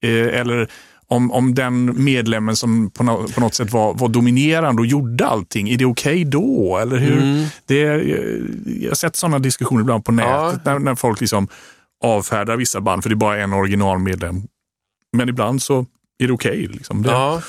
eh, 0.03 0.39
eller 0.39 0.69
om, 1.07 1.31
om 1.31 1.55
den 1.55 2.03
medlemmen 2.03 2.55
som 2.55 2.89
på, 2.89 3.03
no, 3.03 3.27
på 3.35 3.41
något 3.41 3.53
sätt 3.55 3.71
var, 3.71 3.93
var 3.93 4.09
dominerande 4.09 4.81
och 4.81 4.85
gjorde 4.85 5.25
allting, 5.27 5.69
är 5.69 5.77
det 5.77 5.85
okej 5.85 6.25
då? 6.25 6.77
Eller 6.77 6.97
hur? 6.97 7.47
Det, 7.65 7.81
är- 7.83 8.45
jag 8.81 8.89
har 8.89 8.95
sett 8.95 9.15
sådana 9.15 9.39
diskussioner 9.39 9.81
ibland 9.81 10.05
på 10.05 10.11
nätet 10.11 10.65
när, 10.65 10.79
när 10.79 10.95
folk 10.95 11.21
liksom 11.21 11.47
avfärdar 12.03 12.55
vissa 12.57 12.81
band 12.81 13.03
för 13.03 13.09
det 13.09 13.13
är 13.13 13.17
bara 13.17 13.37
en 13.43 13.53
originalmedlem. 13.53 14.41
Men 15.17 15.29
ibland 15.29 15.61
så 15.61 15.85
är 16.23 16.27
det 16.27 16.33
okej. 16.33 16.67
liksom. 16.71 17.01
Det- 17.03 17.11
ja. 17.11 17.41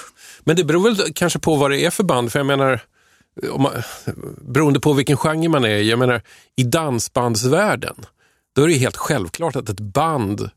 Men 0.45 0.57
det 0.57 0.65
beror 0.65 0.83
väl 0.83 1.13
kanske 1.15 1.39
på 1.39 1.57
vad 1.57 1.71
det 1.71 1.85
är 1.85 1.91
för 1.91 2.05
band. 2.05 2.33
För 2.33 2.39
jag 2.39 2.47
menar, 2.47 2.81
om 3.51 3.63
man, 3.63 3.73
beroende 4.41 4.81
på 4.81 4.93
vilken 4.93 5.17
genre 5.17 5.49
man 5.49 5.65
är 5.65 5.69
i. 5.77 5.91
Jag 5.91 5.99
menar, 5.99 6.23
i 6.57 6.63
dansbandsvärlden, 6.63 7.95
då 8.57 8.63
är 8.63 8.69
det 8.69 8.75
helt 8.75 8.97
självklart 8.97 9.57
att 9.57 9.69
ett 9.69 9.81
band 9.81 10.51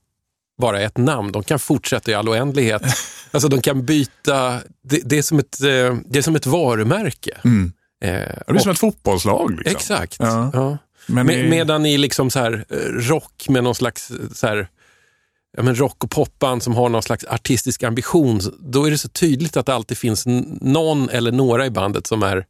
bara 0.61 0.81
är 0.81 0.85
ett 0.85 0.97
namn. 0.97 1.31
De 1.31 1.43
kan 1.43 1.59
fortsätta 1.59 2.11
i 2.11 2.13
all 2.13 2.29
oändlighet. 2.29 2.81
Alltså 3.31 3.47
de 3.49 3.61
kan 3.61 3.85
byta, 3.85 4.59
det, 4.83 5.01
det, 5.05 5.17
är, 5.17 5.21
som 5.21 5.39
ett, 5.39 5.61
eh, 5.61 5.95
det 6.05 6.17
är 6.17 6.21
som 6.21 6.35
ett 6.35 6.45
varumärke. 6.45 7.37
Mm. 7.43 7.71
Eh, 8.03 8.11
Det 8.11 8.51
blir 8.51 8.59
som 8.61 8.71
ett 8.71 8.79
fotbollslag. 8.79 9.51
Liksom. 9.57 9.71
Exakt. 9.75 10.15
Ja. 10.19 10.49
Ja. 10.53 10.77
Men 11.07 11.25
Med, 11.25 11.45
i- 11.45 11.49
medan 11.49 11.85
i 11.85 11.97
liksom 11.97 12.29
så 12.29 12.39
här, 12.39 12.65
eh, 12.69 12.75
rock 12.93 13.45
med 13.49 13.63
någon 13.63 13.75
slags 13.75 14.11
eh, 14.11 14.15
så 14.33 14.47
här, 14.47 14.67
ja, 15.57 15.63
men 15.63 15.75
rock 15.75 16.03
och 16.03 16.11
popband 16.11 16.63
som 16.63 16.75
har 16.75 16.89
någon 16.89 17.03
slags 17.03 17.25
artistisk 17.25 17.83
ambition, 17.83 18.39
då 18.59 18.85
är 18.85 18.91
det 18.91 18.97
så 18.97 19.09
tydligt 19.09 19.57
att 19.57 19.65
det 19.65 19.73
alltid 19.73 19.97
finns 19.97 20.23
någon 20.61 21.09
eller 21.09 21.31
några 21.31 21.65
i 21.65 21.69
bandet 21.69 22.07
som 22.07 22.23
är 22.23 22.45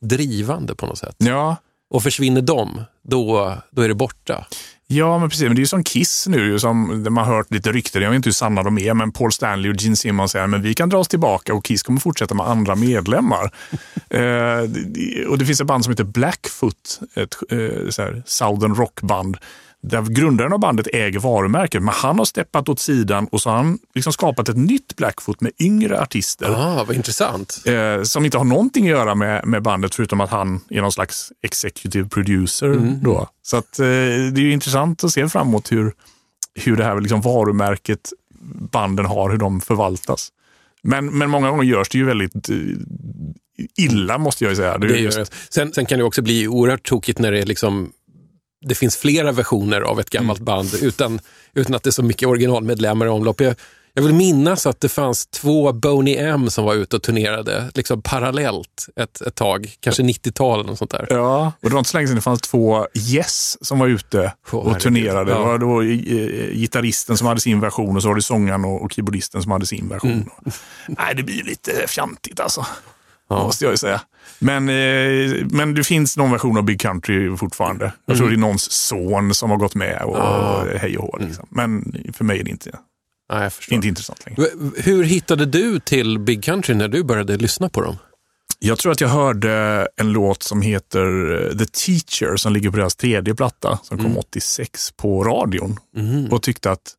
drivande 0.00 0.74
på 0.74 0.86
något 0.86 0.98
sätt. 0.98 1.16
Ja, 1.18 1.56
Och 1.90 2.02
försvinner 2.02 2.42
de, 2.42 2.80
då, 3.02 3.54
då 3.70 3.82
är 3.82 3.88
det 3.88 3.94
borta. 3.94 4.46
Ja, 4.88 5.18
men 5.18 5.28
precis. 5.28 5.46
Men 5.46 5.54
det 5.54 5.58
är 5.58 5.62
ju 5.62 5.66
som 5.66 5.84
Kiss 5.84 6.26
nu, 6.26 6.58
som 6.58 7.02
man 7.02 7.24
har 7.26 7.36
hört 7.36 7.50
lite 7.50 7.72
rykten. 7.72 8.02
Jag 8.02 8.10
vet 8.10 8.16
inte 8.16 8.28
hur 8.28 8.32
sanna 8.32 8.62
de 8.62 8.78
är, 8.78 8.94
men 8.94 9.12
Paul 9.12 9.32
Stanley 9.32 9.70
och 9.70 9.76
Gene 9.76 9.96
Simmons 9.96 10.32
säger 10.32 10.46
men 10.46 10.62
vi 10.62 10.74
kan 10.74 10.88
dra 10.88 10.98
oss 10.98 11.08
tillbaka 11.08 11.54
och 11.54 11.64
Kiss 11.64 11.82
kommer 11.82 12.00
fortsätta 12.00 12.34
med 12.34 12.46
andra 12.46 12.74
medlemmar. 12.74 13.50
eh, 14.10 15.28
och 15.28 15.38
det 15.38 15.46
finns 15.46 15.60
ett 15.60 15.66
band 15.66 15.84
som 15.84 15.90
heter 15.90 16.04
Blackfoot, 16.04 17.00
ett 17.14 17.34
eh, 17.50 17.88
så 17.90 18.02
här, 18.02 18.22
southern 18.26 18.74
rockband. 18.74 19.36
Där 19.88 20.02
grundaren 20.02 20.52
av 20.52 20.58
bandet 20.60 20.86
äger 20.92 21.18
varumärket, 21.18 21.82
men 21.82 21.94
han 21.94 22.18
har 22.18 22.24
steppat 22.24 22.68
åt 22.68 22.80
sidan 22.80 23.26
och 23.32 23.40
så 23.42 23.50
har 23.50 23.56
han 23.56 23.78
liksom 23.94 24.12
skapat 24.12 24.48
ett 24.48 24.56
nytt 24.56 24.96
Blackfoot 24.96 25.40
med 25.40 25.52
yngre 25.60 26.00
artister. 26.00 26.50
Ah, 26.50 26.84
vad 26.84 26.96
intressant. 26.96 27.62
Eh, 27.66 28.02
som 28.02 28.24
inte 28.24 28.38
har 28.38 28.44
någonting 28.44 28.84
att 28.84 28.90
göra 28.90 29.14
med, 29.14 29.46
med 29.46 29.62
bandet 29.62 29.94
förutom 29.94 30.20
att 30.20 30.30
han 30.30 30.60
är 30.70 30.80
någon 30.82 30.92
slags 30.92 31.32
executive 31.42 32.08
producer. 32.08 32.98
Då. 33.02 33.28
Så 33.42 33.56
att, 33.56 33.78
eh, 33.78 33.84
det 33.86 34.40
är 34.40 34.44
ju 34.44 34.52
intressant 34.52 35.04
att 35.04 35.10
se 35.12 35.28
framåt 35.28 35.72
hur, 35.72 35.92
hur 36.54 36.76
det 36.76 36.84
här 36.84 37.00
liksom 37.00 37.20
varumärket 37.20 38.12
banden 38.72 39.06
har, 39.06 39.30
hur 39.30 39.38
de 39.38 39.60
förvaltas. 39.60 40.28
Men, 40.82 41.06
men 41.18 41.30
många 41.30 41.50
gånger 41.50 41.64
görs 41.64 41.88
det 41.88 41.98
ju 41.98 42.04
väldigt 42.04 42.48
eh, 42.48 42.56
illa 43.76 44.18
måste 44.18 44.44
jag 44.44 44.50
ju 44.50 44.56
säga. 44.56 44.78
Det 44.78 44.88
Det 44.88 44.98
just- 44.98 45.18
gör 45.18 45.24
det. 45.24 45.30
Sen, 45.50 45.72
sen 45.72 45.86
kan 45.86 45.98
det 45.98 46.04
också 46.04 46.22
bli 46.22 46.48
oerhört 46.48 46.82
tokigt 46.88 47.18
när 47.18 47.32
det 47.32 47.44
liksom 47.44 47.92
det 48.68 48.74
finns 48.74 48.96
flera 48.96 49.32
versioner 49.32 49.80
av 49.80 50.00
ett 50.00 50.10
gammalt 50.10 50.40
band 50.40 50.74
utan, 50.82 51.20
utan 51.54 51.74
att 51.74 51.82
det 51.82 51.90
är 51.90 51.92
så 51.92 52.02
mycket 52.02 52.28
originalmedlemmar 52.28 53.06
i 53.06 53.08
omlopp. 53.08 53.40
Jag, 53.40 53.54
jag 53.94 54.02
vill 54.02 54.14
minnas 54.14 54.66
att 54.66 54.80
det 54.80 54.88
fanns 54.88 55.26
två 55.26 55.72
Boney 55.72 56.16
M 56.16 56.50
som 56.50 56.64
var 56.64 56.74
ute 56.74 56.96
och 56.96 57.02
turnerade 57.02 57.70
liksom 57.74 58.02
parallellt 58.02 58.88
ett, 58.96 59.20
ett 59.20 59.34
tag, 59.34 59.74
kanske 59.80 60.02
90-tal 60.02 60.60
eller 60.60 60.70
något 60.70 60.78
sånt 60.78 60.90
där. 60.90 61.06
Ja, 61.10 61.52
och 61.62 61.68
det 61.68 61.74
var 61.74 61.78
inte 61.78 61.90
så 61.90 61.96
länge 61.96 62.06
sedan 62.06 62.16
det 62.16 62.22
fanns 62.22 62.40
två 62.40 62.86
Yes 62.94 63.58
som 63.60 63.78
var 63.78 63.86
ute 63.86 64.32
och 64.50 64.80
turnerade. 64.80 65.30
Ja. 65.30 65.38
Det 65.38 65.44
var 65.44 65.58
då 65.58 65.82
eh, 65.82 66.54
gitarristen 66.54 67.16
som 67.16 67.26
hade 67.26 67.40
sin 67.40 67.60
version 67.60 67.96
och 67.96 68.02
så 68.02 68.08
var 68.08 68.14
det 68.14 68.22
sångaren 68.22 68.64
och, 68.64 68.82
och 68.82 68.92
keyboardisten 68.92 69.42
som 69.42 69.52
hade 69.52 69.66
sin 69.66 69.88
version. 69.88 70.10
Mm. 70.12 70.28
Nej, 70.88 71.14
det 71.14 71.22
blir 71.22 71.42
lite 71.42 71.72
fjantigt 71.88 72.40
alltså. 72.40 72.66
Ja. 73.28 73.42
Måste 73.42 73.64
jag 73.64 73.72
ju 73.72 73.76
säga. 73.76 74.00
Men, 74.38 74.68
eh, 74.68 75.46
men 75.50 75.74
det 75.74 75.84
finns 75.84 76.16
någon 76.16 76.30
version 76.30 76.56
av 76.56 76.62
Big 76.64 76.80
Country 76.80 77.36
fortfarande. 77.36 77.92
Jag 78.06 78.16
tror 78.16 78.28
det 78.28 78.34
är 78.34 78.38
någons 78.38 78.72
son 78.72 79.34
som 79.34 79.50
har 79.50 79.56
gått 79.56 79.74
med 79.74 80.02
och 80.02 80.16
Mm. 80.16 80.28
Ah. 80.28 80.62
Mm. 80.62 80.78
hej 80.78 80.98
och 80.98 81.04
hå. 81.04 81.16
Liksom. 81.20 81.46
Men 81.50 81.96
för 82.12 82.24
mig 82.24 82.40
är 82.40 82.44
det 82.44 82.50
inte, 82.50 82.70
förstår. 83.50 83.74
inte 83.74 83.88
intressant 83.88 84.26
längre. 84.26 84.50
Hur 84.76 85.04
hittade 85.04 85.46
du 85.46 85.80
till 85.80 86.18
Big 86.18 86.44
Country 86.44 86.74
när 86.74 86.88
du 86.88 87.02
började 87.04 87.36
lyssna 87.36 87.68
på 87.68 87.80
dem? 87.80 87.96
Jag 88.58 88.78
tror 88.78 88.92
att 88.92 89.00
jag 89.00 89.08
hörde 89.08 89.88
en 89.96 90.12
låt 90.12 90.42
som 90.42 90.62
heter 90.62 91.32
eh, 91.50 91.56
The 91.58 91.66
Teacher 91.66 92.36
som 92.36 92.52
ligger 92.52 92.70
på 92.70 92.76
deras 92.76 92.96
tredje 92.96 93.34
platta 93.34 93.78
som 93.82 93.98
kom 93.98 94.18
86 94.18 94.92
på 94.96 95.24
radion 95.24 95.78
och 96.30 96.42
tyckte 96.42 96.70
att 96.70 96.92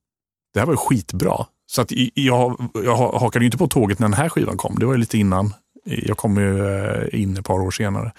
det 0.54 0.60
här 0.60 0.68
var 0.68 0.76
skitbra. 0.76 1.46
Så 1.70 1.82
att 1.82 1.92
jag, 2.14 2.70
jag 2.84 2.96
hakade 2.98 3.44
ju 3.44 3.46
inte 3.48 3.58
på 3.58 3.68
tåget 3.68 4.00
när 4.00 4.08
den 4.08 4.14
här 4.18 4.30
skivan 4.30 4.58
kom. 4.58 4.76
Det 4.80 4.86
var 4.86 4.94
ju 4.94 5.00
lite 5.00 5.18
innan. 5.18 5.54
Jag 5.88 6.18
kom 6.18 6.38
ju 6.38 6.68
eh, 6.68 7.22
in 7.22 7.38
ett 7.38 7.46
par 7.46 7.60
år 7.60 7.72
senare. 7.72 8.12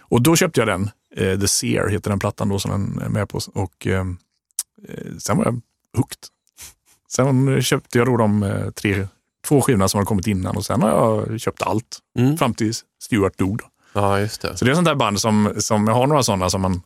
Och 0.00 0.22
då 0.22 0.36
köpte 0.36 0.60
jag 0.60 0.68
den. 0.68 0.90
Eh, 1.16 1.40
The 1.40 1.48
Seer 1.48 1.88
heter 1.88 2.10
den 2.10 2.18
plattan 2.18 2.48
då 2.48 2.58
som 2.58 2.70
den 2.70 3.02
är 3.04 3.08
med 3.08 3.28
på. 3.28 3.40
Och 3.54 3.86
eh, 3.86 4.04
sen 5.18 5.36
var 5.36 5.44
jag 5.44 5.60
hooked. 5.96 6.18
Sen 7.08 7.62
köpte 7.62 7.98
jag 7.98 8.06
då 8.06 8.16
de 8.16 8.72
tre, 8.74 9.08
två 9.46 9.60
skivorna 9.60 9.88
som 9.88 9.98
har 9.98 10.04
kommit 10.04 10.26
innan 10.26 10.56
och 10.56 10.64
sen 10.64 10.82
har 10.82 10.90
jag 10.90 11.40
köpt 11.40 11.62
allt. 11.62 11.98
Mm. 12.18 12.36
Fram 12.36 12.54
tills 12.54 12.84
Stuart 13.02 13.38
dog. 13.38 13.60
Ja, 13.92 14.20
just 14.20 14.42
det. 14.42 14.56
Så 14.56 14.64
det 14.64 14.70
är 14.70 14.74
sånt 14.74 14.86
där 14.86 14.94
band 14.94 15.20
som, 15.20 15.54
som 15.58 15.86
jag 15.86 15.94
har 15.94 16.06
några 16.06 16.22
sådana 16.22 16.50
som 16.50 16.60
man, 16.60 16.82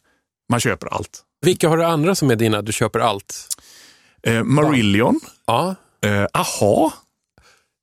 man 0.48 0.60
köper 0.60 0.86
allt. 0.86 1.22
Vilka 1.40 1.68
har 1.68 1.76
du 1.76 1.84
andra 1.84 2.14
som 2.14 2.30
är 2.30 2.36
dina, 2.36 2.62
du 2.62 2.72
köper 2.72 3.00
allt? 3.00 3.48
Eh, 4.22 4.44
Marillion, 4.44 5.20
Ja, 5.46 5.74
eh, 6.04 6.26
Aha, 6.34 6.92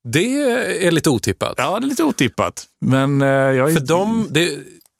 det 0.04 0.42
är 0.86 0.90
lite 0.90 1.10
otippat. 1.10 1.54
ja 1.56 1.80
det 1.80 1.86
är 1.86 1.88
lite 1.88 2.04
otippat. 2.04 2.66
Men 2.80 3.22
eh, 3.22 3.28
jag 3.28 3.70
är 3.70 3.74
För 3.74 3.86
de, 3.86 4.26
det, 4.30 4.58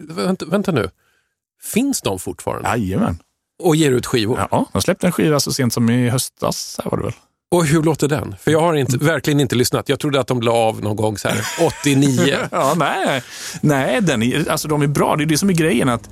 vänta, 0.08 0.46
vänta 0.46 0.72
nu, 0.72 0.90
finns 1.62 2.00
de 2.00 2.18
fortfarande? 2.18 2.68
Jajamän. 2.68 3.18
Och 3.62 3.76
ger 3.76 3.90
ut 3.90 4.06
skivor? 4.06 4.46
Ja, 4.50 4.66
de 4.72 4.82
släppte 4.82 5.06
en 5.06 5.12
skiva 5.12 5.40
så 5.40 5.52
sent 5.52 5.72
som 5.72 5.90
i 5.90 6.08
höstas. 6.08 6.80
Här 6.84 6.90
var 6.90 6.98
det 6.98 7.04
väl. 7.04 7.14
Och 7.50 7.66
hur 7.66 7.82
låter 7.82 8.08
den? 8.08 8.36
För 8.40 8.50
jag 8.50 8.60
har 8.60 8.74
inte, 8.74 8.96
verkligen 8.96 9.40
inte 9.40 9.56
lyssnat. 9.56 9.88
Jag 9.88 10.00
trodde 10.00 10.20
att 10.20 10.26
de 10.26 10.40
la 10.42 10.52
av 10.52 10.82
någon 10.82 10.96
gång 10.96 11.18
så 11.18 11.28
här 11.28 11.46
89. 11.82 12.36
Ja, 12.50 12.74
nej, 12.76 13.22
nej 13.60 14.00
den 14.00 14.22
är, 14.22 14.50
alltså 14.50 14.68
de 14.68 14.82
är 14.82 14.86
bra. 14.86 15.16
Det 15.16 15.24
är 15.24 15.26
det 15.26 15.38
som 15.38 15.48
är 15.48 15.54
grejen. 15.54 15.88
att 15.88 16.10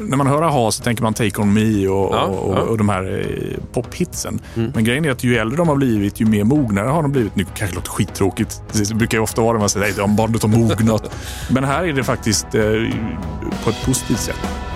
när 0.00 0.16
man 0.16 0.26
hör 0.26 0.42
Aha 0.42 0.70
så 0.72 0.82
tänker 0.82 1.02
man 1.02 1.14
Take 1.14 1.42
On 1.42 1.52
Me 1.52 1.88
och, 1.88 2.14
Ja, 2.14 2.22
och, 2.24 2.54
ja. 2.54 2.58
Mm. 2.58 2.68
och 2.68 2.78
de 2.78 2.88
här 2.88 3.20
eh, 3.20 3.64
pophitsen. 3.72 4.40
Men 4.54 4.84
grejen 4.84 5.04
är 5.04 5.10
att 5.10 5.24
ju 5.24 5.36
äldre 5.36 5.56
de 5.56 5.68
har 5.68 5.76
blivit, 5.76 6.20
ju 6.20 6.24
mer 6.26 6.44
mognare 6.44 6.88
har 6.88 7.02
de 7.02 7.12
blivit. 7.12 7.36
Nu 7.36 7.44
kanske 7.44 7.66
det 7.66 7.74
låter 7.74 7.90
skittråkigt. 7.90 8.62
Det 8.72 8.94
brukar 8.94 9.18
ju 9.18 9.22
ofta 9.22 9.42
vara 9.42 9.52
när 9.52 9.60
man 9.60 9.68
säger 9.68 9.90
att 9.90 9.96
de 9.96 10.16
bandet 10.16 10.42
har 10.42 10.48
mognat. 10.48 11.16
Men 11.50 11.64
här 11.64 11.84
är 11.84 11.92
det 11.92 12.04
faktiskt 12.04 12.54
eh, 12.54 12.62
på 13.64 13.70
ett 13.70 13.86
positivt 13.86 14.20
sätt. 14.20 14.69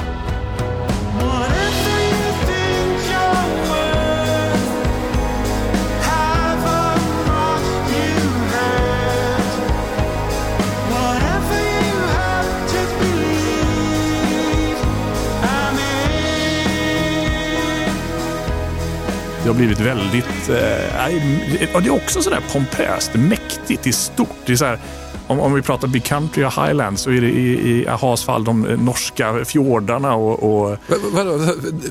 Det 19.44 19.50
har 19.50 19.56
blivit 19.56 19.80
väldigt... 19.80 20.48
Eh, 20.48 21.80
det 21.82 21.86
är 21.86 21.90
också 21.90 22.22
sådär 22.22 22.40
pompöst, 22.52 23.14
mäktigt, 23.14 23.82
det 23.82 23.90
är 23.90 23.92
stort. 23.92 24.36
Det 24.46 24.52
är 24.52 24.56
så 24.56 24.64
här, 24.64 24.78
om, 25.26 25.40
om 25.40 25.54
vi 25.54 25.62
pratar 25.62 25.88
Big 25.88 26.04
Country 26.04 26.44
och 26.44 26.52
Highlands 26.52 27.02
så 27.02 27.10
är 27.10 27.20
det 27.20 27.28
i, 27.28 27.70
i 27.70 27.88
Ahas 27.88 28.24
fall 28.24 28.44
de 28.44 28.62
norska 28.62 29.44
fjordarna 29.44 30.14
och, 30.14 30.42
och 30.42 30.78
vadå? 31.12 31.38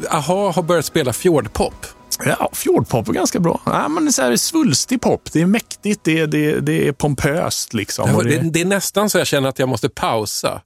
Aha 0.10 0.52
har 0.52 0.64
börjat 0.64 0.86
spela 0.86 1.14
fjordpop 1.14 1.86
ja, 2.26 2.50
fjordpop 2.54 3.10
är 3.10 3.14
ganska 3.14 3.40
bra. 3.40 3.62
Ja, 3.66 3.88
men 3.88 4.06
det 4.06 4.10
är 4.10 4.12
så 4.12 4.22
här 4.22 4.36
svulstig 4.36 5.02
pop, 5.02 5.30
det 5.34 5.42
är 5.42 5.46
mäktigt, 5.46 6.02
det, 6.04 6.20
är- 6.20 6.28
det, 6.28 6.60
det 6.60 6.88
är 6.88 6.92
pompöst 6.92 7.74
liksom. 7.74 8.16
Och 8.16 8.24
Det, 8.24 8.38
det, 8.54 8.62
är 8.62 8.66
nästan 8.66 9.10
så 9.10 9.18
jag 9.18 9.28
känner 9.28 9.50
att 9.50 9.60
jag 9.60 9.70
måste 9.70 9.90
pausa 9.90 10.62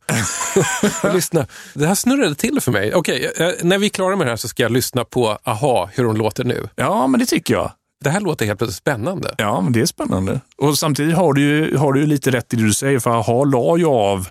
och 1.04 1.16
lyssna. 1.16 1.46
Det 1.74 1.88
här 1.88 1.96
snurrade 1.96 2.36
till 2.36 2.62
för 2.62 2.72
mig. 2.72 2.94
Okej, 2.94 3.32
eh, 3.38 3.50
när 3.64 3.78
vi 3.78 3.86
är 3.86 3.90
klara 3.90 4.16
med 4.16 4.28
det 4.28 4.32
här 4.32 4.38
så 4.38 4.48
ska 4.48 4.64
jag 4.64 4.72
lyssna 4.72 5.06
på 5.06 5.38
Aha, 5.44 5.90
hur 5.94 6.04
de 6.04 6.18
låter 6.18 6.44
nu. 6.44 6.70
ja, 6.76 7.08
men 7.08 7.20
det 7.20 7.26
tycker 7.26 7.54
jag. 7.54 7.72
Det 8.04 8.10
här 8.10 8.20
låter 8.20 8.46
helt 8.46 8.60
plötsligt 8.60 8.78
spännande. 8.78 9.36
Ja, 9.38 9.62
men 9.62 9.74
det 9.74 9.82
är 9.82 9.86
spännande. 9.86 10.42
Och 10.58 10.78
samtidigt 10.78 11.16
har 11.16 11.34
du 11.34 11.42
ju, 11.42 11.78
har 11.78 11.94
du 11.94 12.00
ju 12.00 12.06
lite 12.06 12.32
rätt 12.32 12.54
i 12.54 12.58
det 12.58 12.64
du 12.64 12.74
säger, 12.74 13.00
för 13.00 13.10
Aha 13.12 13.44
la 13.44 13.78
ju 13.78 13.86
av 13.86 14.28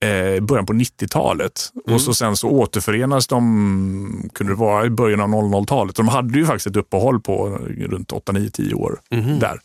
eh, 0.00 0.40
början 0.40 0.66
på 0.66 0.72
90-talet. 0.72 1.72
Och 1.86 2.00
så 2.00 2.14
sen 2.14 2.36
så 2.36 2.48
återförenas 2.48 3.26
de, 3.26 4.30
kunde 4.34 4.52
det 4.52 4.56
vara 4.56 4.86
i 4.86 4.90
början 4.90 5.20
av 5.20 5.28
00-talet. 5.28 5.96
De 5.96 6.08
hade 6.08 6.38
ju 6.38 6.46
faktiskt 6.46 6.66
ett 6.66 6.76
uppehåll 6.76 7.20
på 7.20 7.48
runt 7.78 8.12
8, 8.12 8.32
9, 8.32 8.50
10 8.50 8.74
år 8.74 9.00
där. 9.40 9.60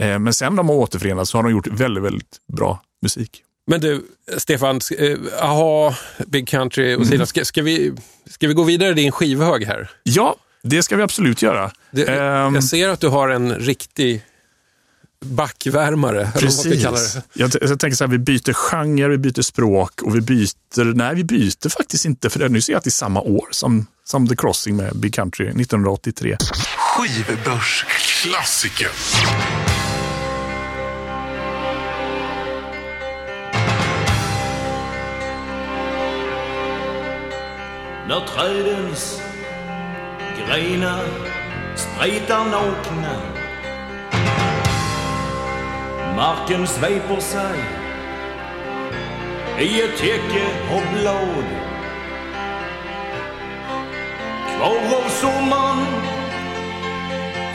Eh, 0.00 0.18
men 0.18 0.32
sen 0.32 0.56
de 0.56 0.68
har 0.68 0.76
återförenats 0.76 1.30
så 1.30 1.38
har 1.38 1.42
de 1.42 1.52
gjort 1.52 1.66
väldigt, 1.66 2.04
väldigt 2.04 2.36
bra 2.52 2.82
musik. 3.02 3.42
Men 3.66 3.80
du, 3.80 4.04
Stefan, 4.36 4.80
eh, 4.98 5.18
Aha, 5.42 5.94
Big 6.26 6.48
Country 6.48 6.94
och 6.94 7.12
vidare. 7.12 7.26
Ska, 7.26 7.44
ska, 7.44 7.62
vi, 7.62 7.92
ska 8.30 8.48
vi 8.48 8.54
gå 8.54 8.62
vidare 8.62 8.90
i 8.90 8.94
din 8.94 9.12
skivhög 9.12 9.64
här? 9.64 9.90
Ja, 10.02 10.36
det 10.62 10.82
ska 10.82 10.96
vi 10.96 11.02
absolut 11.02 11.42
göra. 11.42 11.70
Det, 11.90 12.04
Ehm, 12.04 12.54
jag 12.54 12.64
ser 12.64 12.88
att 12.88 13.00
du 13.00 13.08
har 13.08 13.28
en 13.28 13.54
riktig 13.54 14.22
backvärmare. 15.24 16.20
eller 16.20 16.24
vad 16.24 16.34
Precis. 16.40 17.14
det. 17.14 17.22
Jag, 17.32 17.50
jag 17.60 17.80
tänker 17.80 17.96
så 17.96 18.04
här, 18.04 18.10
vi 18.10 18.18
byter 18.18 18.52
genre, 18.52 19.08
vi 19.08 19.18
byter 19.18 19.42
språk 19.42 20.02
och 20.02 20.16
vi 20.16 20.20
byter... 20.20 20.94
Nej, 20.94 21.14
vi 21.14 21.24
byter 21.24 21.68
faktiskt 21.68 22.04
inte. 22.04 22.30
För 22.30 22.38
det, 22.38 22.48
nu 22.48 22.60
ser 22.60 22.72
jag 22.72 22.78
att 22.78 22.84
det 22.84 22.88
är 22.88 22.92
samma 22.92 23.20
år 23.20 23.48
som, 23.50 23.86
som 24.04 24.28
The 24.28 24.36
Crossing 24.36 24.76
med 24.76 24.96
Big 24.96 25.14
Country 25.14 25.46
1983. 25.46 26.36
Skivbörsklassiker. 26.76 28.90
När 38.08 38.20
trädens 38.20 39.20
grenar 40.38 41.04
spretar 41.76 42.44
nakna 42.44 43.16
Marken 46.16 46.66
sveper 46.66 47.20
sig. 47.20 47.58
I 49.58 49.82
ett 49.82 49.98
täcke 49.98 50.46
av 50.70 50.82
blad 50.92 51.44
Kvar 54.56 54.98
av 54.98 55.08
sommaren 55.08 55.86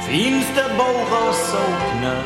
finns 0.08 0.46
det 0.56 0.66
bara 0.78 1.34
saknad 1.34 2.24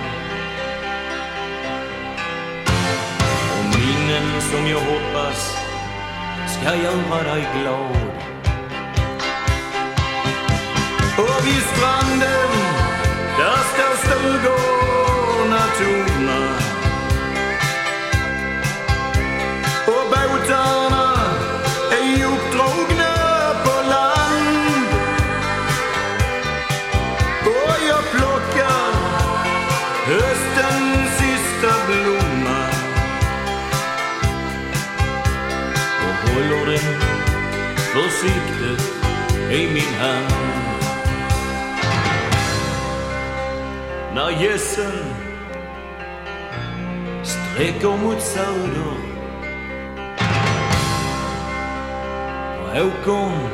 Och 3.57 3.79
minnen 3.79 4.41
som 4.41 4.67
jag 4.67 4.79
hoppas 4.79 5.57
ska 6.47 6.75
göra 6.75 7.33
dig 7.33 7.47
glad. 7.61 7.95
Och 11.17 11.47
vid 11.47 11.63
stranden, 11.63 12.49
där 13.37 13.57
står 13.73 13.95
stugor 14.07 14.94
stugorna 15.45 15.59
tomma 15.77 16.39
Och 19.87 20.09
båtarna 20.09 21.17
är 21.91 22.25
uppdragna 22.25 23.13
på 23.63 23.89
land. 23.89 24.87
Och 27.45 27.77
jag 27.89 28.03
plockar 28.11 28.91
höstens 30.05 31.17
sista 31.17 31.73
blomma. 31.87 32.65
Och 36.05 36.29
håller 36.29 36.65
den 36.65 37.01
försiktigt 37.93 38.93
i 39.51 39.67
min 39.73 39.93
hand. 39.99 40.55
När 44.15 44.43
gässen 44.43 45.04
sträcker 47.55 47.97
mot 47.97 48.21
söder 48.21 48.95
och 52.61 52.87
åkern 52.87 53.49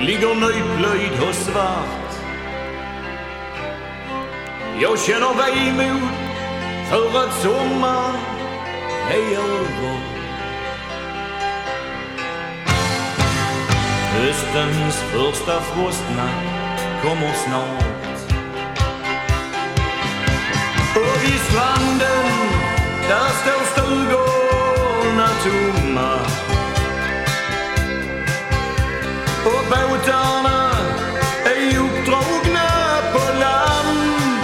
ligger 0.00 0.34
nyplöjd 0.34 1.28
och 1.28 1.34
svart. 1.34 2.10
Jag 4.80 4.98
känner 4.98 5.34
vemod 5.34 6.08
för 6.90 7.18
att 7.18 7.34
sommaren 7.42 8.14
är 9.10 9.38
över. 9.38 9.98
Höstens 14.12 14.96
första 14.96 15.60
frostnatt 15.60 17.02
kommer 17.02 17.32
snart. 17.32 17.87
Och 20.98 21.24
vid 21.24 21.40
stranden, 21.40 22.26
där 23.08 23.28
står 23.40 23.64
stugorna 23.72 25.28
tomma. 25.44 26.14
Och 29.44 29.64
båtarna 29.70 30.70
är 31.44 31.78
uppdragna 31.78 32.68
på 33.12 33.38
land. 33.40 34.40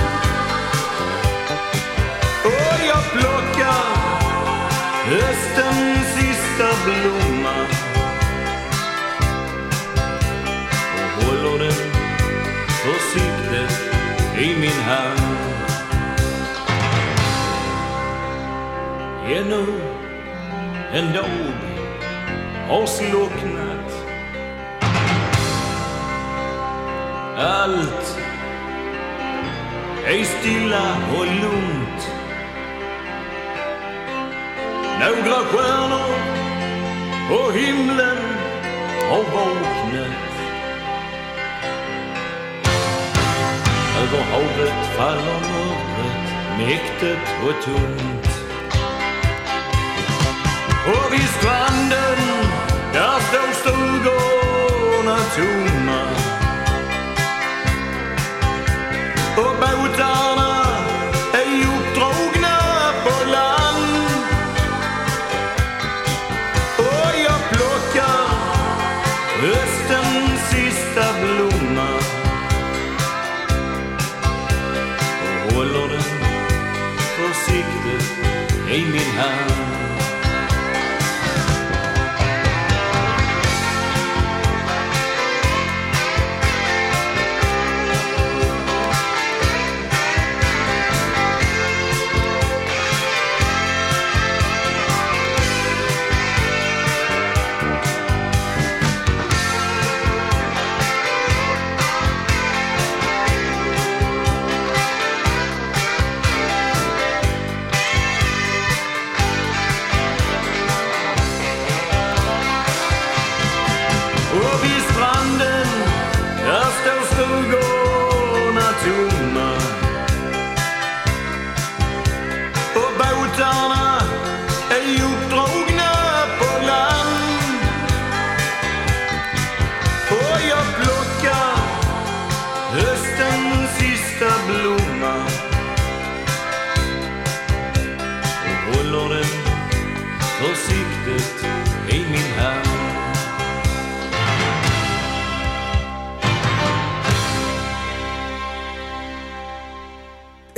Och 2.45 2.79
jag 2.88 3.05
plockar 3.12 3.85
höstens 5.05 6.07
sista 6.14 6.69
blom 6.85 7.34
Ännu 19.45 19.81
en 20.93 21.13
dag 21.13 21.53
har 22.69 22.87
slocknat. 22.87 23.91
Allt 27.37 28.19
är 30.07 30.25
stilla 30.25 30.97
och 31.19 31.27
lugnt. 31.27 32.11
Några 35.01 35.37
stjärnor 35.37 36.15
på 37.29 37.51
himlen 37.51 38.19
har 39.11 39.23
vaknat. 39.23 40.35
Över 44.03 44.23
havet 44.33 44.87
faller 44.97 45.41
mörkret 45.41 46.59
mäktigt 46.59 47.35
och 47.47 47.63
tungt. 47.65 48.24
Och 50.87 51.12
vid 51.12 51.29
stranden, 51.29 52.18
där 52.92 53.20
stod 53.20 53.55
stugorna 53.55 55.16
tomma. 55.37 56.04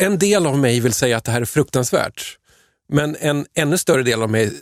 En 0.07 0.19
del 0.19 0.47
av 0.47 0.59
mig 0.59 0.81
vill 0.81 0.93
säga 0.93 1.17
att 1.17 1.25
det 1.25 1.33
här 1.33 1.41
är 1.41 1.45
fruktansvärt. 1.45 2.39
Men 2.93 3.17
en 3.21 3.47
ännu 3.55 3.79
större 3.79 4.03
del 4.03 4.23
av 4.23 4.31
mig 4.31 4.53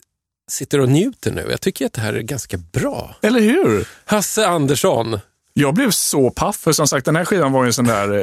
sitter 0.51 0.81
och 0.81 0.89
njuter 0.89 1.33
nu. 1.33 1.47
Jag 1.51 1.61
tycker 1.61 1.87
att 1.87 1.93
det 1.93 2.01
här 2.01 2.13
är 2.13 2.21
ganska 2.21 2.57
bra. 2.57 3.17
Eller 3.23 3.41
hur? 3.41 3.89
Hasse 4.05 4.47
Andersson. 4.47 5.19
Jag 5.53 5.75
blev 5.75 5.91
så 5.91 6.31
paff, 6.31 6.57
för 6.57 6.73
som 6.73 6.89
sagt 6.89 7.07
den 7.07 7.17
här 7.17 7.25
skivan 7.25 7.53
var 7.53 7.65
ju 7.65 7.67
en 7.67 7.73
sån 7.73 7.85
där 7.85 8.13
eh, 8.13 8.23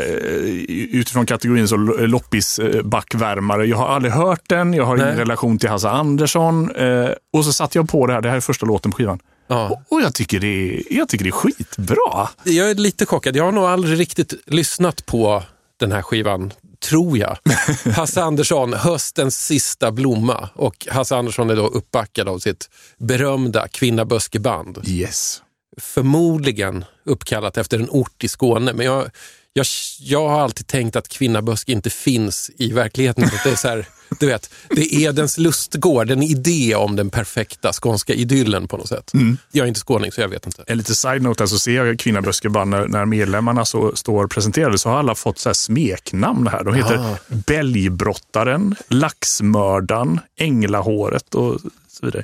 utifrån 1.00 1.26
kategorin 1.26 1.68
så 1.68 1.78
loppis 1.78 2.60
eh, 2.60 2.82
backvärmare. 2.82 3.66
Jag 3.66 3.78
har 3.78 3.88
aldrig 3.88 4.14
hört 4.14 4.50
den, 4.50 4.74
jag 4.74 4.86
har 4.86 4.96
ingen 4.96 5.08
Nej. 5.08 5.18
relation 5.18 5.60
till 5.60 5.70
Hasse 5.70 5.90
Andersson. 5.90 6.76
Eh, 6.76 7.10
och 7.34 7.46
så 7.46 7.54
satte 7.54 7.78
jag 7.78 7.90
på 7.90 8.08
det 8.08 8.14
här, 8.14 8.22
det 8.22 8.30
här 8.30 8.36
är 8.36 8.42
första 8.42 8.66
låten 8.66 8.92
på 8.92 8.98
skivan. 8.98 9.20
Ja. 9.48 9.70
Och, 9.70 9.96
och 9.96 10.02
jag, 10.02 10.14
tycker 10.14 10.40
det 10.40 10.48
är, 10.48 10.84
jag 10.90 11.10
tycker 11.10 11.26
det 11.26 11.30
är 11.30 11.32
skitbra. 11.32 12.30
Jag 12.44 12.70
är 12.70 12.76
lite 12.76 13.06
chockad. 13.06 13.36
Jag 13.36 13.44
har 13.44 13.52
nog 13.52 13.64
aldrig 13.64 14.00
riktigt 14.00 14.34
lyssnat 14.46 15.06
på 15.06 15.44
den 15.82 15.92
här 15.92 16.02
skivan, 16.02 16.54
tror 16.90 17.18
jag. 17.18 17.38
Hasse 17.96 18.24
Andersson, 18.24 18.74
höstens 18.74 19.46
sista 19.46 19.92
blomma. 19.92 20.50
Och 20.56 20.88
Hasse 20.90 21.16
Andersson 21.16 21.50
är 21.50 21.56
då 21.56 21.68
uppbackad 21.68 22.30
av 22.30 22.40
sitt 22.40 22.70
berömda 22.98 23.68
Kvinnaböskeband. 23.68 24.82
Yes. 24.88 25.42
Förmodligen 25.78 26.86
uppkallat 27.06 27.58
efter 27.58 27.80
en 27.80 27.90
ort 27.90 28.24
i 28.24 28.28
Skåne. 28.28 28.74
Men 28.74 28.86
jag, 28.86 29.10
jag, 29.54 29.66
jag 30.00 30.30
har 30.30 30.40
alltid 30.42 30.68
tänkt 30.68 30.96
att 30.96 31.08
Kvinnaböske 31.08 31.72
inte 31.72 31.90
finns 31.90 32.52
i 32.58 32.72
verkligheten. 32.72 33.30
Det, 33.44 33.50
är 33.50 33.56
så 33.56 33.68
här, 33.68 33.86
du 34.20 34.26
vet, 34.26 34.50
det 34.70 34.82
är 34.82 35.02
Edens 35.02 35.38
lustgård, 35.38 36.12
en 36.12 36.24
idé 36.24 36.76
om 36.76 36.96
den 36.96 37.10
perfekta 37.10 37.74
skånska 37.74 38.14
idyllen 38.14 38.68
på 38.68 38.78
något 38.78 38.88
sätt. 38.88 39.12
Jag 39.52 39.64
är 39.64 39.68
inte 39.68 39.80
skåning 39.80 40.12
så 40.12 40.22
jag 40.22 40.28
vet 40.28 40.46
inte. 40.46 40.64
En 40.68 40.78
liten 40.78 40.96
side-note, 40.96 41.48
så 41.48 41.60
ser 41.60 41.72
jag 41.72 42.00
Kvinnaböskeband 42.00 42.70
när, 42.70 42.88
när 42.88 43.06
medlemmarna 43.06 43.66
så, 43.66 43.96
står 43.96 44.28
presenterade 44.28 44.78
så 44.78 44.90
har 44.90 45.00
alla 45.00 45.16
fått 45.16 45.40
så 45.40 45.50
här 45.50 45.54
smeknamn 45.54 46.48
här. 46.48 46.64
De 46.64 46.74
heter 46.74 46.98
Ah. 46.98 47.18
Bälgbrottaren, 47.28 48.76
Laxmördaren, 48.88 50.20
Änglahåret 50.38 51.36
och 51.36 51.60
så 51.88 52.06
vidare. 52.06 52.24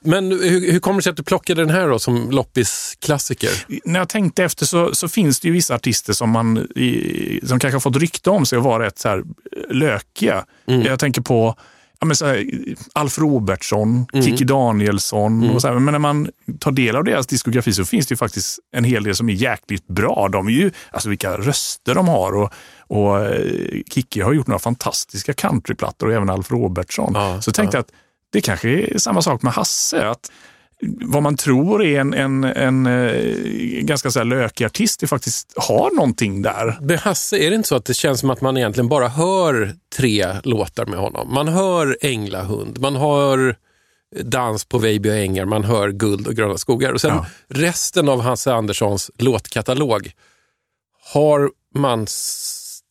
Men 0.00 0.30
hur, 0.30 0.72
hur 0.72 0.80
kommer 0.80 0.98
det 0.98 1.02
sig 1.02 1.10
att 1.10 1.16
du 1.16 1.22
plockade 1.22 1.62
den 1.62 1.70
här 1.70 1.88
då 1.88 1.98
som 1.98 2.30
loppisklassiker? 2.30 3.50
när 3.84 4.00
jag 4.00 4.08
tänkte 4.08 4.44
efter 4.44 4.66
så, 4.66 4.94
så 4.94 5.08
finns 5.08 5.40
det 5.40 5.48
ju 5.48 5.54
vissa 5.54 5.74
artister 5.74 6.12
som 6.12 6.30
man 6.30 6.58
i, 6.58 7.40
som 7.46 7.58
kanske 7.58 7.74
har 7.74 7.80
fått 7.80 7.96
rykte 7.96 8.30
om 8.30 8.46
sig 8.46 8.58
att 8.58 8.64
vara 8.64 8.86
rätt 8.86 8.98
så 8.98 9.08
här 9.08 9.22
lökiga. 9.70 10.44
Jag 10.64 10.98
tänker 10.98 11.20
på 11.20 11.56
ja, 12.00 12.06
men 12.06 12.16
så 12.16 12.26
här, 12.26 12.44
Alf 12.92 13.18
Robertsson, 13.18 14.06
Kikki 14.12 14.44
Danielsson. 14.44 15.50
Och 15.50 15.62
så 15.62 15.68
här, 15.68 15.78
men 15.78 15.92
när 15.92 15.98
man 15.98 16.30
tar 16.60 16.72
del 16.72 16.96
av 16.96 17.04
deras 17.04 17.26
diskografi 17.26 17.72
så 17.72 17.84
finns 17.84 18.06
det 18.06 18.12
ju 18.12 18.16
faktiskt 18.16 18.58
en 18.72 18.84
hel 18.84 19.04
del 19.04 19.14
som 19.14 19.28
är 19.28 19.32
jäkligt 19.32 19.86
bra. 19.88 20.28
De 20.32 20.48
är 20.48 20.52
ju, 20.52 20.70
alltså 20.90 21.08
vilka 21.08 21.36
röster 21.36 21.94
de 21.94 22.08
har. 22.08 22.32
Och, 22.32 22.52
och 22.80 23.20
eh, 23.20 23.82
Kikki 23.90 24.20
har 24.20 24.32
gjort 24.32 24.46
några 24.46 24.58
fantastiska 24.58 25.32
countryplattor 25.32 26.06
och 26.06 26.14
även 26.14 26.30
Alf 26.30 26.50
Robertsson. 26.50 27.12
Ja, 27.14 27.42
så 27.42 27.52
tänkte 27.52 27.76
jag 27.76 27.82
att 27.82 27.92
det 28.32 28.40
kanske 28.40 28.68
är 28.70 28.98
samma 28.98 29.22
sak 29.22 29.42
med 29.42 29.52
Hasse. 29.52 30.08
Att 30.08 30.30
vad 31.04 31.22
man 31.22 31.36
tror 31.36 31.84
är 31.84 32.00
en, 32.00 32.14
en, 32.14 32.44
en, 32.44 32.86
eh, 32.86 33.82
ganska 33.82 34.10
så 34.10 34.18
här 34.18 34.24
lökig 34.24 34.64
artist, 34.64 35.00
det 35.00 35.06
faktiskt 35.06 35.52
har 35.56 35.90
någonting 35.94 36.42
där. 36.42 36.78
Med 36.80 36.98
Hasse, 36.98 37.36
är 37.38 37.50
det 37.50 37.56
inte 37.56 37.68
så 37.68 37.76
att 37.76 37.84
det 37.84 37.94
känns 37.94 38.20
som 38.20 38.30
att 38.30 38.40
man 38.40 38.56
egentligen 38.56 38.88
bara 38.88 39.08
hör 39.08 39.74
tre 39.96 40.26
låtar 40.44 40.86
med 40.86 40.98
honom? 40.98 41.34
Man 41.34 41.48
hör 41.48 41.98
Änglahund, 42.00 42.78
man 42.80 42.96
hör 42.96 43.56
Dans 44.22 44.64
på 44.64 44.78
Vejby 44.78 45.10
och 45.10 45.14
ängar, 45.14 45.44
man 45.44 45.64
hör 45.64 45.88
Guld 45.90 46.26
och 46.26 46.34
gröna 46.34 46.58
skogar. 46.58 46.92
Och 46.92 47.00
sen 47.00 47.10
Ja. 47.14 47.26
resten 47.48 48.08
av 48.08 48.20
Hasse 48.20 48.52
Anderssons 48.52 49.10
låtkatalog 49.18 50.10
har 51.12 51.50
man 51.74 52.06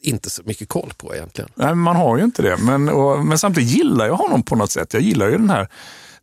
inte 0.02 0.30
så 0.30 0.42
mycket 0.46 0.70
koll 0.70 0.92
på 0.98 1.16
egentligen. 1.16 1.50
Nej, 1.56 1.76
man 1.76 1.96
har 1.96 2.18
ju 2.18 2.24
inte 2.24 2.42
det, 2.42 2.58
men, 2.58 2.90
och, 2.90 3.26
men 3.26 3.40
samtidigt 3.40 3.70
gillar 3.70 4.06
jag 4.08 4.16
honom 4.16 4.44
på 4.44 4.56
något 4.56 4.72
sätt. 4.72 4.94
Jag 4.94 5.02
gillar 5.04 5.26
ju 5.30 5.32
den 5.38 5.50
här 5.50 5.68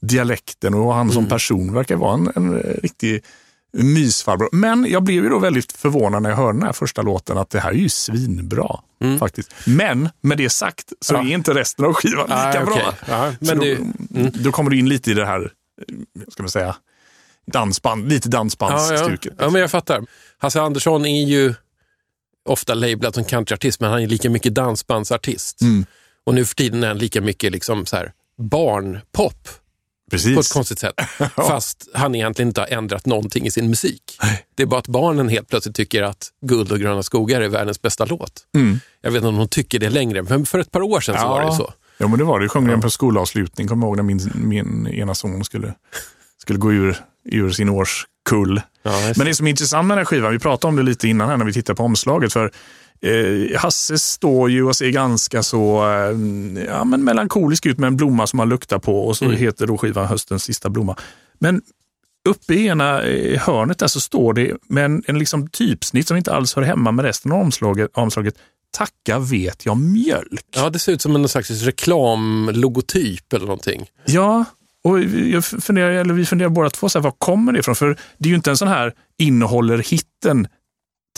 dialekten 0.00 0.74
och 0.74 0.94
han 0.94 1.10
som 1.10 1.26
person 1.28 1.72
verkar 1.74 1.96
vara 1.96 2.14
en, 2.14 2.32
en 2.36 2.58
riktig 2.58 3.24
mysfarbror. 3.72 4.48
Men 4.52 4.86
jag 4.90 5.02
blev 5.02 5.24
ju 5.24 5.30
då 5.30 5.38
väldigt 5.38 5.72
förvånad 5.72 6.22
när 6.22 6.30
jag 6.30 6.36
hörde 6.36 6.58
den 6.58 6.66
här 6.66 6.72
första 6.72 7.02
låten 7.02 7.38
att 7.38 7.50
det 7.50 7.60
här 7.60 7.70
är 7.70 7.74
ju 7.74 7.88
svinbra. 7.88 8.80
faktiskt. 9.18 9.54
Men 9.66 10.08
med 10.20 10.38
det 10.38 10.50
sagt 10.50 10.92
så 11.00 11.14
Ja. 11.14 11.18
är 11.20 11.32
inte 11.34 11.54
resten 11.54 11.84
av 11.84 11.92
skivan 11.94 12.24
lika 12.24 12.52
Nej, 12.54 12.64
bra. 12.64 12.94
Ja, 13.08 13.32
Så 13.40 13.44
men 13.44 13.58
då, 13.58 13.64
det, 14.30 14.42
då 14.44 14.52
kommer 14.52 14.70
du 14.70 14.78
in 14.78 14.88
lite 14.88 15.10
i 15.10 15.14
det 15.14 15.26
här, 15.26 15.40
eh, 15.42 16.22
ska 16.28 16.42
man 16.42 16.50
säga, 16.50 16.76
dansband, 17.46 18.08
lite 18.08 18.28
ja, 18.28 18.30
ja. 18.32 18.38
dansbandsstuket. 18.38 19.32
ja, 19.38 19.50
men 19.50 19.60
jag 19.60 19.70
fattar. 19.70 20.04
Hasse 20.38 20.60
Andersson 20.60 21.06
är 21.06 21.24
ju 21.26 21.54
ofta 22.44 22.74
labelad 22.74 23.14
som 23.14 23.24
countryartist, 23.24 23.80
men 23.80 23.90
han 23.90 24.02
är 24.02 24.06
lika 24.06 24.30
mycket 24.30 24.54
dansbandsartist. 24.54 25.60
Mm. 25.60 25.86
Och 26.26 26.34
nu 26.34 26.44
för 26.44 26.54
tiden 26.54 26.84
är 26.84 26.88
han 26.88 26.98
lika 26.98 27.20
mycket 27.20 27.52
liksom 27.52 27.86
så 27.86 27.96
här 27.96 28.12
barnpop 28.38 29.48
på 30.10 30.16
ett 30.16 30.24
Precis. 30.24 30.52
konstigt 30.52 30.78
sätt. 30.78 30.94
Fast 31.36 31.88
han 31.94 32.14
egentligen 32.14 32.48
inte 32.48 32.60
har 32.60 32.68
ändrat 32.68 33.06
någonting 33.06 33.46
i 33.46 33.50
sin 33.50 33.68
musik. 33.68 34.18
Det 34.54 34.62
är 34.62 34.66
bara 34.66 34.80
att 34.80 34.88
barnen 34.88 35.28
helt 35.28 35.48
plötsligt 35.48 35.76
tycker 35.76 36.02
att 36.02 36.28
Guld 36.46 36.72
och 36.72 36.80
gröna 36.80 37.02
skogar 37.02 37.40
är 37.40 37.48
världens 37.48 37.82
bästa 37.82 38.04
låt. 38.04 38.46
Mm. 38.54 38.80
Jag 39.00 39.10
vet 39.10 39.16
inte 39.16 39.28
om 39.28 39.36
de 39.36 39.48
tycker 39.48 39.78
det 39.78 39.90
längre, 39.90 40.22
men 40.22 40.46
för 40.46 40.58
ett 40.58 40.70
par 40.70 40.82
år 40.82 41.00
sedan 41.00 41.20
så 41.20 41.28
var 41.28 41.44
det 41.46 41.52
så. 41.52 41.72
Ja, 41.98 42.08
men 42.08 42.18
det 42.18 42.24
var 42.24 42.38
det. 42.38 42.44
Jag 42.44 42.52
sjöng 42.52 42.66
den 42.66 42.80
på 42.80 42.90
skolavslutning. 42.90 43.68
Kommer 43.68 43.86
jag 43.86 43.88
ihåg 43.88 43.96
när 43.96 44.02
min, 44.02 44.32
min 44.34 44.86
ena 44.86 45.14
son 45.14 45.44
skulle, 45.44 45.74
skulle 46.38 46.58
gå 46.58 46.72
ur, 46.72 46.96
ur 47.24 47.50
sin 47.50 47.68
årskull. 48.24 48.60
Ja, 48.82 49.12
Men 49.16 49.26
det 49.26 49.34
som 49.34 49.46
är 49.46 49.50
intressant 49.50 49.86
med 49.86 49.96
den 49.96 49.98
här 49.98 50.04
skivan, 50.04 50.32
vi 50.32 50.38
pratade 50.38 50.68
om 50.68 50.76
det 50.76 50.82
lite 50.82 51.08
innan 51.08 51.28
här 51.28 51.36
när 51.36 51.44
vi 51.44 51.52
tittade 51.52 51.76
på 51.76 51.82
omslaget. 51.82 52.32
För 52.32 52.50
Eh, 53.02 53.60
Hasse 53.60 53.98
står 53.98 54.50
ju 54.50 54.64
och 54.64 54.76
ser 54.76 54.90
ganska 54.90 55.42
så 55.42 55.84
eh, 55.84 56.64
ja, 56.66 56.84
men 56.84 57.04
melankolisk 57.04 57.66
ut 57.66 57.78
med 57.78 57.88
en 57.88 57.96
blomma 57.96 58.26
som 58.26 58.38
han 58.38 58.48
luktar 58.48 58.78
på 58.78 59.06
och 59.06 59.16
så 59.16 59.30
heter 59.30 59.66
då 59.66 59.78
skivan 59.78 60.06
Höstens 60.06 60.44
sista 60.44 60.70
blomma. 60.70 60.96
Men 61.38 61.62
uppe 62.28 62.54
i 62.54 62.66
ena 62.66 63.02
eh, 63.02 63.40
hörnet 63.40 63.78
där 63.78 63.86
så 63.86 64.00
står 64.00 64.34
det 64.34 64.52
med 64.68 64.84
en, 64.84 65.02
en 65.06 65.18
liksom 65.18 65.48
typsnitt 65.48 66.08
som 66.08 66.16
inte 66.16 66.32
alls 66.32 66.54
hör 66.54 66.62
hemma 66.62 66.92
med 66.92 67.04
resten 67.04 67.32
av 67.32 67.40
omslaget. 67.40 67.90
omslaget 67.94 68.34
Tacka 68.70 69.18
vet 69.18 69.66
jag 69.66 69.76
mjölk. 69.76 70.46
Ja, 70.56 70.70
det 70.70 70.78
ser 70.78 70.92
ut 70.92 71.02
som 71.02 71.16
en 71.16 71.28
slags 71.28 71.50
reklamlogotyp 71.50 73.32
eller 73.32 73.46
någonting. 73.46 73.86
Ja, 74.04 74.44
och 74.84 75.00
jag 75.04 75.44
funderar, 75.44 75.90
eller 75.90 76.14
vi 76.14 76.26
funderar 76.26 76.48
båda 76.48 76.70
två, 76.70 76.88
så 76.88 76.98
här, 76.98 77.04
var 77.04 77.10
kommer 77.18 77.52
det 77.52 77.58
ifrån? 77.58 77.74
För 77.74 77.88
det 78.18 78.28
är 78.28 78.30
ju 78.30 78.34
inte 78.36 78.50
en 78.50 78.56
sån 78.56 78.68
här 78.68 78.92
innehåller 79.18 79.78
hitten 79.78 80.46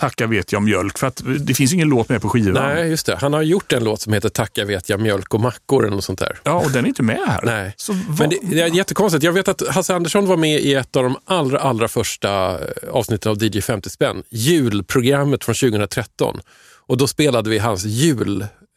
Tacka 0.00 0.26
vet 0.26 0.52
jag 0.52 0.62
mjölk, 0.62 0.98
för 0.98 1.06
att 1.06 1.22
det 1.40 1.54
finns 1.54 1.72
ingen 1.72 1.88
låt 1.88 2.08
med 2.08 2.22
på 2.22 2.28
skivan. 2.28 2.52
Nej, 2.74 2.88
just 2.90 3.06
det. 3.06 3.16
Han 3.16 3.32
har 3.32 3.42
gjort 3.42 3.72
en 3.72 3.84
låt 3.84 4.00
som 4.00 4.12
heter 4.12 4.28
Tacka 4.28 4.64
vet 4.64 4.88
jag 4.88 5.00
mjölk 5.00 5.34
och 5.34 5.40
mackor 5.40 5.84
eller 5.86 5.94
något 5.96 6.04
sånt 6.04 6.18
där. 6.18 6.38
Ja, 6.42 6.52
och 6.52 6.70
den 6.70 6.84
är 6.84 6.88
inte 6.88 7.02
med 7.02 7.18
här. 7.26 7.40
Nej. 7.44 7.74
Så 7.76 7.92
Men 7.92 8.04
vad- 8.08 8.30
det, 8.30 8.38
det 8.42 8.60
är 8.60 8.66
jättekonstigt. 8.68 9.24
Jag 9.24 9.32
vet 9.32 9.48
att 9.48 9.68
Hasse 9.68 9.94
Andersson 9.94 10.26
var 10.26 10.36
med 10.36 10.60
i 10.60 10.74
ett 10.74 10.96
av 10.96 11.02
de 11.02 11.16
allra, 11.24 11.58
allra 11.58 11.88
första 11.88 12.50
eh, 12.60 12.66
avsnitten 12.92 13.30
av 13.32 13.42
DJ 13.44 13.60
50 13.60 13.90
spänn, 13.90 14.22
julprogrammet 14.30 15.44
från 15.44 15.54
2013. 15.54 16.40
Och 16.88 16.96
då 16.96 17.06
spelade 17.06 17.50
vi 17.50 17.58
hans 17.58 17.84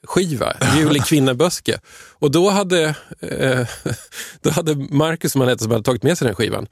skiva, 0.07 0.53
Jul 0.77 0.97
i 0.97 0.99
Kvinnaböske. 0.99 1.79
Och 2.19 2.31
då 2.31 2.49
hade, 2.49 2.95
eh, 3.19 3.67
då 4.41 4.49
hade 4.49 4.75
Marcus, 4.75 5.31
som 5.31 5.41
han 5.41 5.49
hette, 5.49 5.63
som 5.63 5.71
hade 5.71 5.83
tagit 5.83 6.03
med 6.03 6.17
sig 6.17 6.25
den 6.25 6.35
skivan, 6.35 6.67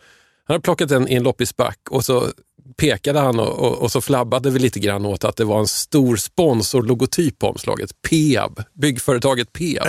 han 0.47 0.53
hade 0.53 0.61
plockat 0.63 0.89
den 0.89 1.07
i 1.07 1.15
en 1.15 1.23
loppisback 1.23 1.79
och 1.89 2.05
så 2.05 2.27
pekade 2.77 3.19
han 3.19 3.39
och, 3.39 3.59
och, 3.59 3.77
och 3.77 3.91
så 3.91 4.01
flabbade 4.01 4.49
vi 4.49 4.59
lite 4.59 4.79
grann 4.79 5.05
åt 5.05 5.23
att 5.23 5.35
det 5.35 5.45
var 5.45 5.59
en 5.59 5.67
stor 5.67 6.15
sponsorlogotyp 6.15 7.39
på 7.39 7.47
omslaget. 7.47 7.91
Peab, 8.09 8.63
byggföretaget 8.73 9.53
Peab. 9.53 9.87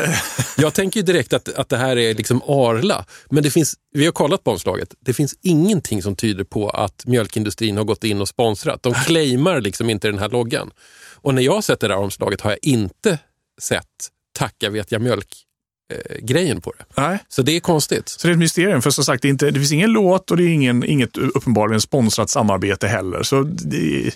Jag 0.57 0.74
tänker 0.74 1.01
ju 1.01 1.07
direkt 1.07 1.33
att, 1.33 1.48
att 1.48 1.68
det 1.68 1.77
här 1.77 1.98
är 1.98 2.14
liksom 2.14 2.42
Arla, 2.42 3.05
men 3.31 3.42
det 3.42 3.51
finns, 3.51 3.74
vi 3.92 4.05
har 4.05 4.12
kollat 4.12 4.44
på 4.44 4.51
omslaget. 4.51 4.94
Det 5.01 5.14
finns 5.14 5.35
ingenting 5.42 6.03
som 6.03 6.16
tyder 6.16 6.44
på 6.44 6.70
att 6.70 7.07
mjölkindustrin 7.07 7.77
har 7.77 7.85
gått 7.85 8.05
in 8.05 8.20
och 8.20 8.29
sponsrat. 8.29 8.83
De 8.83 8.94
claimar 8.94 9.61
liksom 9.61 9.90
inte 9.90 10.09
den 10.09 10.18
här 10.18 10.29
loggan. 10.29 10.70
Och 11.14 11.35
när 11.35 11.42
jag 11.42 11.53
har 11.53 11.62
sett 11.62 11.81
det 11.81 11.88
där 11.88 11.96
omslaget 11.96 12.40
har 12.40 12.51
jag 12.51 12.59
inte 12.62 13.18
sett 13.59 13.85
Tacka 14.38 14.71
vet 14.71 14.92
jag 14.92 15.03
mjölk 15.03 15.29
eh, 15.92 16.16
grejen 16.18 16.61
på 16.61 16.73
det. 16.79 16.85
Nej. 17.03 17.18
Så 17.29 17.42
det 17.42 17.57
är 17.57 17.61
konstigt. 17.61 18.09
Så 18.09 18.27
det 18.27 18.31
är 18.31 18.33
ett 18.33 18.38
mysterium, 18.38 18.83
för 18.83 18.90
som 18.90 19.05
sagt, 19.05 19.23
det, 19.23 19.29
inte, 19.29 19.47
det 19.51 19.61
finns 19.61 19.73
ingen 19.73 19.90
låt 19.92 20.31
och 20.31 20.37
det 20.37 20.42
är 20.44 20.49
ingen, 20.49 20.85
inget 20.85 21.16
uppenbarligen 21.16 21.81
sponsrat 21.81 22.31
samarbete 22.31 22.88
heller. 22.88 23.23
Så 23.23 23.42
det, 23.42 24.11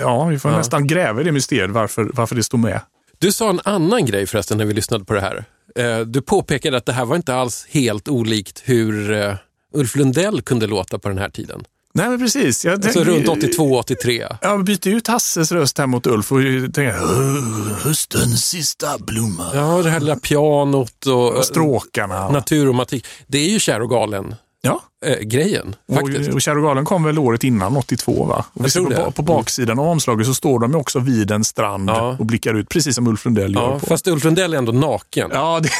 ja, 0.00 0.24
vi 0.24 0.38
får 0.38 0.50
Ja. 0.50 0.56
nästan 0.58 0.86
gräva 0.86 1.20
i 1.20 1.24
det 1.24 1.32
mysteriet 1.32 1.70
varför, 1.70 2.10
varför 2.14 2.36
det 2.36 2.42
står 2.42 2.58
med. 2.58 2.80
Du 3.18 3.32
sa 3.32 3.50
en 3.50 3.60
annan 3.64 4.06
grej 4.06 4.26
förresten 4.26 4.58
när 4.58 4.64
vi 4.64 4.74
lyssnade 4.74 5.04
på 5.04 5.14
det 5.14 5.20
här. 5.20 5.44
Eh, 5.76 6.00
Du 6.00 6.22
påpekade 6.22 6.76
att 6.76 6.86
det 6.86 6.92
här 6.92 7.04
var 7.04 7.16
inte 7.16 7.34
alls 7.34 7.66
helt 7.70 8.08
olikt 8.08 8.62
hur 8.64 9.12
eh, 9.12 9.34
Ulf 9.74 9.96
Lundell 9.96 10.42
kunde 10.42 10.66
låta 10.66 10.98
på 10.98 11.08
den 11.08 11.18
här 11.18 11.28
tiden. 11.30 11.64
Nej, 11.94 12.08
men 12.08 12.18
precis. 12.18 12.64
Jag 12.64 12.74
Alltså 12.74 12.92
tänker- 12.92 13.10
runt 13.12 13.28
82, 13.28 13.78
83. 13.78 14.26
Jag 14.42 14.64
byter 14.64 14.88
ut 14.88 15.06
Hasses 15.08 15.52
röst 15.52 15.78
här 15.78 15.86
mot 15.86 16.06
Ulf 16.06 16.32
och 16.32 16.38
tänker 16.74 16.96
"Åh, 17.02 17.76
höstens 17.84 18.46
sista 18.46 18.98
blomma. 18.98 19.50
Ja, 19.54 19.82
det 19.82 19.90
här 19.90 20.00
lilla 20.00 20.16
pianot 20.16 21.06
och 21.06 21.36
eh, 21.36 21.40
Stråkarna. 21.42 22.30
naturomatik. 22.30 23.06
Det 23.26 23.38
är 23.38 23.48
ju 23.50 23.58
Kär 23.60 23.82
och 23.82 23.90
galen 23.90 24.34
Ja. 24.62 24.82
eh, 25.06 25.18
grejen 25.18 25.76
faktiskt. 25.94 26.48
Och, 26.48 26.56
och 26.56 26.62
galen 26.62 26.84
kom 26.84 27.04
väl 27.04 27.18
året 27.18 27.44
innan, 27.44 27.76
82 27.76 28.24
va? 28.24 28.44
Och 28.52 28.64
vi 28.66 28.70
ser 28.70 28.80
på, 29.04 29.10
på 29.10 29.22
baksidan 29.22 29.78
av 29.78 29.88
omslaget 29.88 30.26
så 30.26 30.34
står 30.34 30.58
de 30.58 30.74
också 30.74 30.98
vid 30.98 31.30
en 31.30 31.44
strand 31.44 31.90
Ja. 31.90 32.16
och 32.18 32.26
blickar 32.26 32.54
ut, 32.54 32.68
precis 32.68 32.94
som 32.94 33.06
Ulf 33.06 33.24
Lundell 33.24 33.54
gör 33.54 33.62
Ja, 33.62 33.78
på. 33.78 33.86
fast 33.86 34.06
Ulf 34.08 34.24
Lundell 34.24 34.54
är 34.54 34.58
ändå 34.58 34.72
naken 34.72 35.30
Ja, 35.32 35.60
det, 35.62 35.70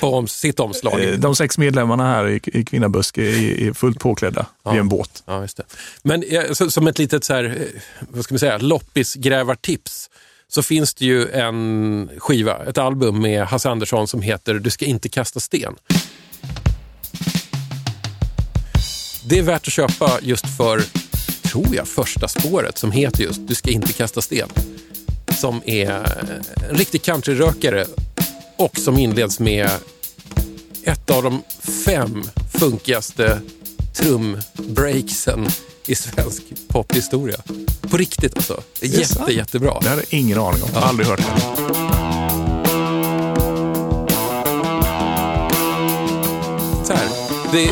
på 0.00 0.06
om, 0.14 0.28
sitt 0.28 0.60
omslag. 0.60 1.18
de 1.18 1.34
sex 1.36 1.58
medlemmarna 1.58 2.06
här 2.06 2.28
i, 2.28 2.40
i 2.44 2.64
Kvinnaböske 2.64 3.22
är, 3.22 3.60
är 3.68 3.72
fullt 3.72 3.98
påklädda 4.00 4.46
vid 4.70 4.80
en 4.80 4.88
båt. 4.88 5.22
Ja, 5.26 5.40
just 5.42 5.56
det. 5.56 5.64
Men 6.02 6.22
eh, 6.22 6.52
så, 6.52 6.70
som 6.70 6.86
ett 6.86 6.98
litet 6.98 7.24
så 7.24 7.34
här, 7.34 7.44
eh, 7.44 7.80
vad 8.08 8.24
ska 8.24 8.34
man 8.34 8.38
säga, 8.38 8.58
loppisgrävartips 8.58 10.10
så 10.48 10.62
finns 10.62 10.94
det 10.94 11.04
ju 11.04 11.30
en 11.30 12.10
skiva, 12.18 12.64
ett 12.64 12.78
album 12.78 13.22
med 13.22 13.44
Hasse 13.46 13.70
Andersson 13.70 14.08
som 14.08 14.22
heter 14.22 14.54
Du 14.54 14.70
ska 14.70 14.84
inte 14.84 15.08
kasta 15.08 15.40
sten. 15.40 15.74
Det 19.24 19.38
är 19.38 19.42
värt 19.42 19.66
att 19.66 19.72
köpa 19.72 20.18
just 20.22 20.56
för, 20.56 20.82
tror 21.42 21.76
jag, 21.76 21.88
första 21.88 22.28
spåret 22.28 22.78
som 22.78 22.92
heter 22.92 23.22
just 23.22 23.48
Du 23.48 23.54
ska 23.54 23.70
inte 23.70 23.92
kasta 23.92 24.20
sten. 24.20 24.48
Som 25.38 25.62
är 25.66 25.90
en 26.70 26.76
riktig 26.76 27.02
countryrökare 27.02 27.86
och 28.56 28.78
som 28.78 28.98
inleds 28.98 29.40
med 29.40 29.70
ett 30.84 31.10
av 31.10 31.22
de 31.22 31.42
fem 31.84 32.24
funkigaste 32.52 33.40
trumbreaksen 33.94 35.48
i 35.86 35.94
svensk 35.94 36.42
pophistoria. 36.68 37.36
På 37.80 37.96
riktigt 37.96 38.36
alltså. 38.36 38.62
Jätte, 38.80 39.32
jättebra. 39.32 39.80
Det 39.80 39.88
hade 39.88 40.02
jag 40.10 40.20
ingen 40.20 40.38
aning 40.38 40.62
om. 40.62 40.68
Jag 40.74 40.80
har 40.80 40.88
aldrig 40.88 41.08
hört 41.08 41.18
det. 41.18 41.40
Så 46.86 46.92
här, 46.92 47.08
det, 47.52 47.70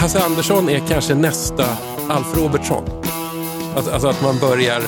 Hasse 0.00 0.22
Andersson 0.22 0.68
är 0.68 0.88
kanske 0.88 1.14
nästa 1.14 1.76
Alf 2.08 2.36
Robertsson. 2.36 2.84
Alltså, 3.76 3.90
alltså 3.90 4.08
att 4.08 4.22
man 4.22 4.38
börjar 4.38 4.82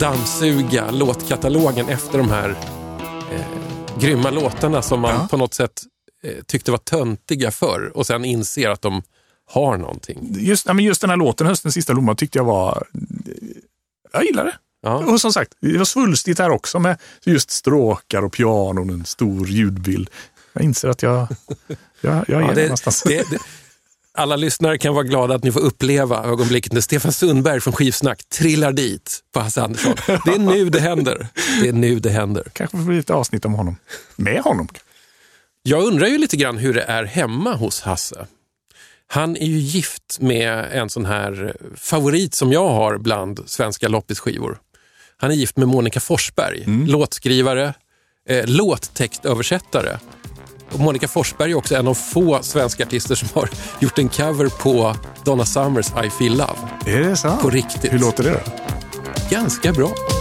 dammsuga 0.00 0.90
låtkatalogen 0.90 1.88
efter 1.88 2.18
de 2.18 2.30
här 2.30 2.50
eh, 3.32 3.98
grymma 4.00 4.30
låtarna 4.30 4.82
som 4.82 5.00
man 5.00 5.14
Ja. 5.14 5.28
på 5.30 5.36
något 5.36 5.54
sätt 5.54 5.82
eh, 6.22 6.42
tyckte 6.46 6.70
var 6.70 6.78
töntiga 6.78 7.50
förr 7.50 7.92
och 7.94 8.06
sen 8.06 8.24
inser 8.24 8.70
att 8.70 8.82
de 8.82 9.02
har 9.50 9.76
någonting. 9.76 10.34
Just, 10.38 10.66
ja, 10.66 10.72
men 10.74 10.84
just 10.84 11.00
den 11.00 11.10
här 11.10 11.16
låten, 11.16 11.46
Höstens 11.46 11.74
sista 11.74 11.92
blomma, 11.94 12.14
tyckte 12.14 12.38
jag 12.38 12.44
var... 12.44 12.86
Jag 14.12 14.24
gillar 14.24 14.44
det. 14.44 14.54
Ja. 14.82 14.94
Och 14.96 15.20
som 15.20 15.32
sagt, 15.32 15.52
det 15.60 15.78
var 15.78 15.84
svulstigt 15.84 16.38
här 16.38 16.50
också 16.50 16.78
med 16.78 16.98
just 17.24 17.50
stråkar 17.50 18.22
och 18.22 18.32
pianon, 18.32 18.90
en 18.90 19.04
stor 19.04 19.48
ljudbild. 19.48 20.10
Jag 20.52 20.64
inser 20.64 20.88
att 20.88 21.02
jag, 21.02 21.26
jag, 22.00 22.24
jag 22.28 22.42
är 22.42 22.46
Ja, 22.46 22.48
det, 22.48 22.54
det, 22.54 22.62
någonstans. 22.62 23.02
det, 23.02 23.30
det, 23.30 23.38
alla 24.16 24.36
lyssnare 24.36 24.78
kan 24.78 24.94
vara 24.94 25.04
glada 25.04 25.34
att 25.34 25.44
ni 25.44 25.52
får 25.52 25.60
uppleva 25.60 26.24
ögonblicket 26.24 26.72
när 26.72 26.80
Stefan 26.80 27.12
Sundberg 27.12 27.60
från 27.60 27.72
Skivsnack 27.72 28.28
trillar 28.28 28.72
dit 28.72 29.20
på 29.34 29.40
Hasse 29.40 29.62
Andersson. 29.62 29.94
Det 30.06 30.30
är 30.30 30.38
nu 30.38 30.70
det 30.70 30.80
händer. 30.80 31.26
Det 31.62 31.68
är 31.68 31.72
nu 31.72 31.98
det 31.98 32.10
händer. 32.10 32.46
Kanske 32.52 32.76
får 32.76 32.84
bli 32.84 32.98
ett 32.98 33.10
avsnitt 33.10 33.44
om 33.44 33.54
honom. 33.54 33.76
Med 34.16 34.40
honom. 34.40 34.68
Jag 35.62 35.82
undrar 35.84 36.06
ju 36.06 36.18
lite 36.18 36.36
grann 36.36 36.58
hur 36.58 36.74
det 36.74 36.82
är 36.82 37.04
hemma 37.04 37.54
hos 37.54 37.80
Hasse. 37.80 38.26
Han 39.08 39.36
är 39.36 39.46
ju 39.46 39.58
gift 39.58 40.18
med 40.20 40.64
en 40.72 40.90
sån 40.90 41.04
här 41.04 41.56
favorit 41.76 42.34
som 42.34 42.52
jag 42.52 42.68
har 42.68 42.98
bland 42.98 43.40
svenska 43.46 43.88
loppisskivor. 43.88 44.58
Han 45.16 45.30
är 45.30 45.34
gift 45.34 45.56
med 45.56 45.68
Monica 45.68 46.00
Forsberg, 46.00 46.64
låtskrivare, 46.86 47.74
eh, 48.28 48.46
låttextöversättare. 48.46 49.98
Och 50.72 50.80
Monica 50.80 51.08
Forsberg 51.08 51.50
är 51.50 51.54
också 51.54 51.74
en 51.74 51.88
av 51.88 51.94
få 51.94 52.42
svenska 52.42 52.84
artister 52.84 53.14
som 53.14 53.28
har 53.34 53.50
gjort 53.80 53.98
en 53.98 54.08
cover 54.08 54.48
på 54.48 54.96
Donna 55.24 55.44
Summers 55.44 55.86
I 56.04 56.10
feel 56.10 56.32
love. 56.32 56.58
Är 56.86 57.00
det 57.00 57.16
sant? 57.16 57.42
På 57.42 57.50
riktigt. 57.50 57.92
Hur 57.92 57.98
låter 57.98 58.24
det 58.24 58.30
då? 58.30 58.40
Ganska 59.30 59.72
bra. 59.72 60.15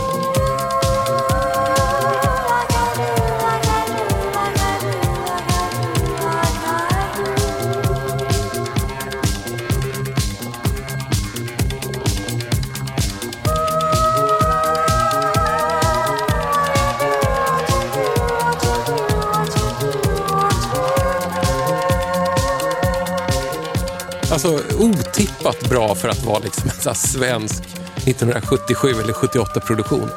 Alltså 24.35 24.59
otippat 24.79 25.69
bra 25.69 25.95
för 25.95 26.09
att 26.09 26.25
vara 26.25 26.39
liksom 26.39 26.69
en 26.69 26.81
sån 26.81 26.95
svensk 26.95 27.63
1977 27.95 28.89
eller 28.89 29.13
78-produktion. 29.13 30.09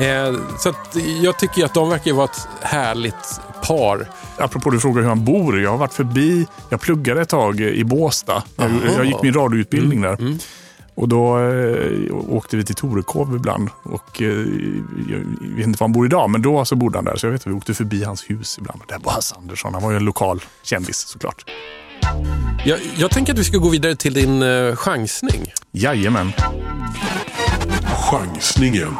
Eh, 0.00 0.40
så 0.58 0.74
jag 1.22 1.38
tycker 1.38 1.64
att 1.64 1.74
de 1.74 1.90
verkar 1.90 2.12
vara 2.12 2.24
ett 2.24 2.48
härligt 2.60 3.40
par. 3.62 4.08
Apropå 4.36 4.70
du 4.70 4.80
frågar 4.80 5.02
hur 5.02 5.08
han 5.08 5.24
bor. 5.24 5.60
Jag 5.60 5.70
har 5.70 5.78
varit 5.78 5.94
förbi, 5.94 6.46
jag 6.68 6.80
pluggade 6.80 7.20
ett 7.20 7.28
tag 7.28 7.60
i 7.60 7.84
Båstad. 7.84 8.42
Jag, 8.56 8.70
jag 8.96 9.04
gick 9.04 9.22
min 9.22 9.34
radioutbildning 9.34 9.98
Mm, 10.04 10.16
där. 10.18 10.38
Och 10.94 11.08
då 11.08 11.38
eh, 11.38 12.16
åkte 12.28 12.56
vi 12.56 12.64
till 12.64 12.74
Torekov 12.74 13.36
ibland. 13.36 13.68
Och, 13.82 14.22
eh, 14.22 14.28
jag 15.08 15.18
vet 15.56 15.66
inte 15.66 15.80
var 15.80 15.84
han 15.84 15.92
bor 15.92 16.06
idag, 16.06 16.30
men 16.30 16.42
då 16.42 16.64
så 16.64 16.76
bodde 16.76 16.98
han 16.98 17.04
där. 17.04 17.16
Så 17.16 17.26
jag 17.26 17.32
vet 17.32 17.40
att 17.40 17.46
vi 17.46 17.52
åkte 17.52 17.74
förbi 17.74 18.04
hans 18.04 18.30
hus 18.30 18.58
ibland. 18.58 18.80
Och 18.80 18.86
där 18.88 18.98
var 19.04 19.12
Hasse 19.12 19.34
Andersson. 19.38 19.74
Han 19.74 19.82
var 19.82 19.90
ju 19.90 19.96
en 19.96 20.04
lokal 20.04 20.44
kändis 20.62 20.96
såklart. 20.98 21.44
Jag, 22.64 22.78
jag 22.96 23.10
tänker 23.10 23.32
att 23.32 23.38
vi 23.38 23.44
ska 23.44 23.56
gå 23.56 23.68
vidare 23.68 23.96
till 23.96 24.14
din 24.14 24.42
eh, 24.42 24.76
chansning. 24.76 25.52
Jajamän. 25.72 26.32
Chansningen. 28.10 28.96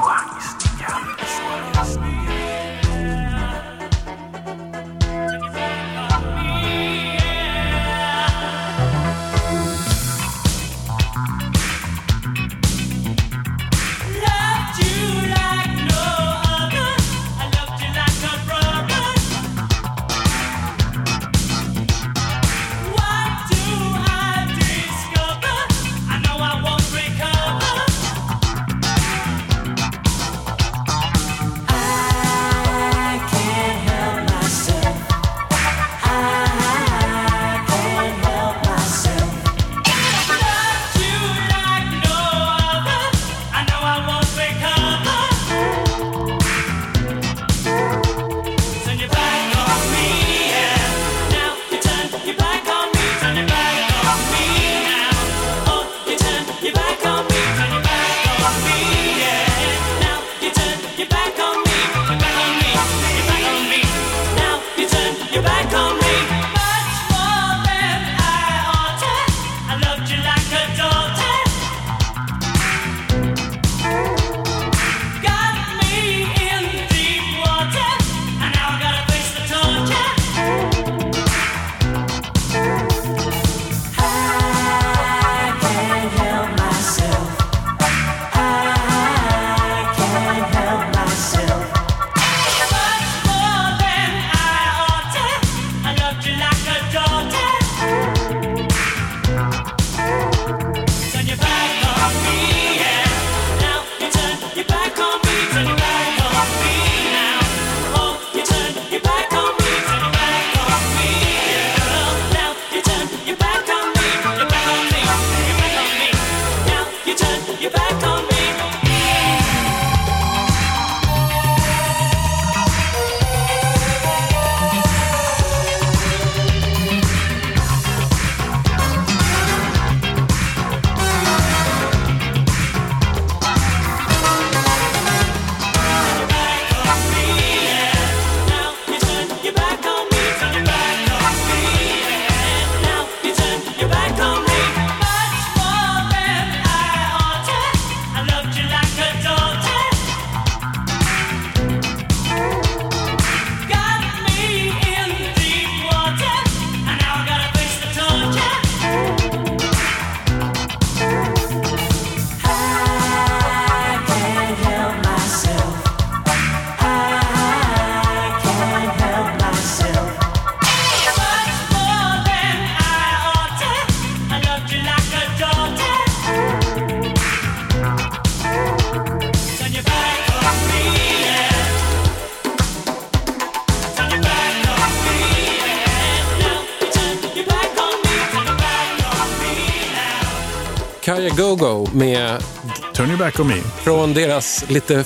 Back 193.29 193.41
on 193.41 193.49
me. 193.49 193.61
från 193.85 194.15
deras 194.15 194.71
lite 194.71 195.05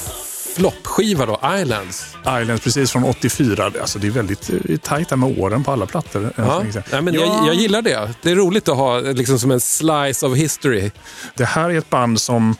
floppskiva 0.57 1.27
då, 1.27 1.41
Islands. 1.61 2.16
Islands 2.43 2.64
precis 2.64 2.93
från 2.93 3.05
84. 3.05 3.64
Alltså 3.81 3.99
det 3.99 4.07
är 4.07 4.11
väldigt 4.11 4.51
eh, 4.51 4.77
tajt 4.77 5.11
här 5.11 5.16
med 5.16 5.39
åren 5.39 5.64
på 5.64 5.73
alla 5.73 5.87
plattor. 5.87 6.33
Ja. 6.37 6.59
länge 6.59 6.73
sedan. 6.73 6.83
Nej, 6.93 7.03
men 7.03 7.14
Ja, 7.14 7.20
jag, 7.20 7.47
jag 7.47 7.55
gillar 7.55 7.83
det. 7.83 8.14
Det 8.23 8.31
är 8.31 8.37
roligt 8.37 8.68
att 8.68 8.77
ha 8.77 9.01
liksom 9.01 9.39
som 9.39 9.51
en 9.51 9.61
slice 9.61 10.27
of 10.27 10.37
history. 10.37 10.91
Det 11.35 11.45
här 11.45 11.70
är 11.70 11.79
ett 11.79 11.91
band 11.91 12.20
som... 12.20 12.57